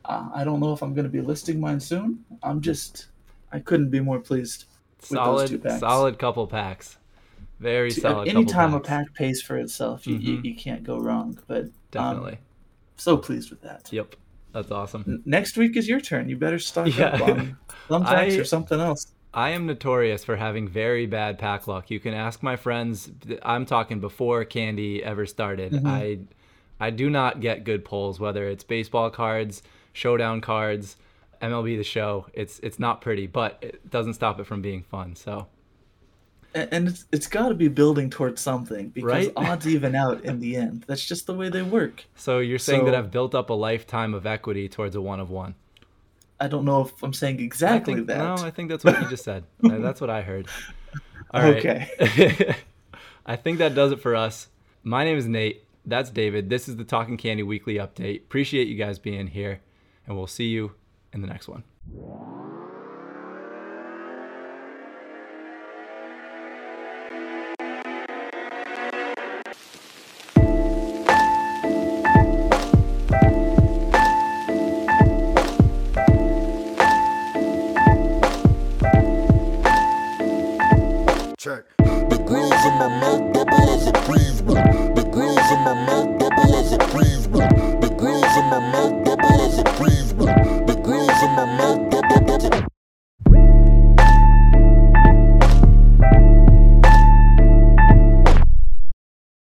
Uh, 0.05 0.29
I 0.33 0.43
don't 0.43 0.59
know 0.59 0.73
if 0.73 0.81
I'm 0.81 0.93
going 0.95 1.03
to 1.05 1.11
be 1.11 1.21
listing 1.21 1.59
mine 1.59 1.79
soon. 1.79 2.25
I'm 2.41 2.59
just 2.59 3.07
I 3.51 3.59
couldn't 3.59 3.89
be 3.91 3.99
more 3.99 4.19
pleased. 4.19 4.65
those 4.99 5.09
two 5.09 5.15
Solid, 5.15 5.63
packs. 5.63 5.79
solid 5.79 6.19
couple 6.19 6.47
packs. 6.47 6.97
Very 7.61 7.91
See, 7.91 8.01
solid. 8.01 8.27
Anytime 8.27 8.73
a 8.73 8.79
pack 8.79 9.13
pays 9.13 9.41
for 9.41 9.55
itself, 9.57 10.07
you, 10.07 10.15
you, 10.15 10.37
Mhm. 10.39 10.45
you 10.45 10.55
can't 10.55 10.83
go 10.83 10.97
wrong. 10.97 11.37
But 11.47 11.65
um, 11.65 11.71
Definitely. 11.91 12.37
so 12.97 13.17
pleased 13.17 13.51
with 13.51 13.61
that. 13.61 13.87
Yep. 13.93 14.15
That's 14.51 14.71
awesome. 14.71 15.21
Next 15.25 15.55
week 15.57 15.77
is 15.77 15.87
your 15.87 16.01
turn. 16.01 16.27
You 16.27 16.35
better 16.37 16.59
stock 16.59 16.87
Yeah. 16.97 17.07
up 17.09 17.21
on 17.21 17.57
thumbtacks 17.89 18.39
or 18.39 18.43
something 18.43 18.79
else. 18.79 19.13
I 19.33 19.51
am 19.51 19.65
notorious 19.65 20.25
for 20.25 20.35
having 20.35 20.67
very 20.67 21.05
bad 21.05 21.37
pack 21.39 21.67
luck. 21.67 21.89
You 21.89 21.99
can 22.01 22.13
ask 22.13 22.43
my 22.43 22.57
friends. 22.57 23.11
I'm 23.43 23.65
talking 23.65 23.99
before 24.01 24.43
Candy 24.43 25.01
ever 25.03 25.25
started. 25.25 25.71
Mhm. 25.71 25.85
I 25.85 26.19
I 26.85 26.89
do 26.89 27.09
not 27.11 27.39
get 27.41 27.63
good 27.63 27.85
pulls, 27.85 28.19
whether 28.19 28.45
it's 28.49 28.63
baseball 28.63 29.09
cards, 29.11 29.61
showdown 29.93 30.41
cards, 30.41 30.97
MLB 31.41 31.77
the 31.77 31.83
show. 31.83 32.25
It's 32.33 32.59
it's 32.59 32.79
not 32.79 32.99
pretty, 33.01 33.27
but 33.27 33.57
it 33.61 33.89
doesn't 33.89 34.15
stop 34.15 34.39
it 34.39 34.45
from 34.45 34.61
being 34.63 34.81
fun. 34.83 35.15
So 35.15 35.45
And 36.53 36.89
it's, 36.89 37.05
it's 37.11 37.27
got 37.27 37.49
to 37.49 37.55
be 37.55 37.67
building 37.69 38.09
towards 38.09 38.41
something 38.41 38.89
because 38.89 39.07
Right? 39.27 39.33
odds 39.37 39.67
even 39.67 39.95
out 39.95 40.25
in 40.25 40.39
the 40.39 40.55
end. 40.63 40.83
That's 40.87 41.05
just 41.05 41.25
the 41.25 41.33
way 41.33 41.49
they 41.49 41.61
work. 41.61 42.05
so 42.15 42.39
you're 42.39 42.59
saying 42.59 42.85
that 42.85 42.95
I've 42.95 43.09
built 43.11 43.33
up 43.33 43.49
a 43.49 43.53
lifetime 43.53 44.13
of 44.13 44.25
equity 44.25 44.67
towards 44.67 44.95
a 44.95 45.01
one 45.01 45.19
of 45.19 45.29
one. 45.29 45.55
I 46.39 46.47
don't 46.47 46.65
know 46.65 46.81
if 46.81 47.03
I'm 47.03 47.13
saying 47.13 47.39
exactly 47.39 47.93
think, 47.95 48.07
that. 48.07 48.17
No, 48.17 48.33
I 48.45 48.49
think 48.51 48.69
that's 48.69 48.83
what 48.83 48.99
you 49.01 49.07
just 49.09 49.23
said. 49.23 49.43
Uh, 49.63 49.77
that's 49.77 50.01
what 50.01 50.09
I 50.09 50.21
heard. 50.23 50.47
All 51.31 51.41
right. 51.41 51.57
Okay. 51.57 52.55
I 53.25 53.35
think 53.35 53.59
that 53.59 53.75
does 53.75 53.91
it 53.91 54.01
for 54.01 54.15
us. 54.15 54.47
My 54.83 55.03
name 55.05 55.17
is 55.17 55.27
Nate. 55.27 55.63
That's 55.85 56.09
David. 56.09 56.49
This 56.49 56.67
is 56.67 56.75
the 56.77 56.83
Talking 56.83 57.15
Candy 57.15 57.43
Weekly 57.43 57.75
Update. 57.75 58.17
Appreciate 58.23 58.67
you 58.67 58.75
guys 58.75 58.99
being 58.99 59.27
here, 59.27 59.61
and 60.05 60.17
we'll 60.17 60.27
see 60.27 60.45
you 60.49 60.71
in 61.13 61.21
the 61.21 61.27
next 61.27 61.47
one. 61.47 61.63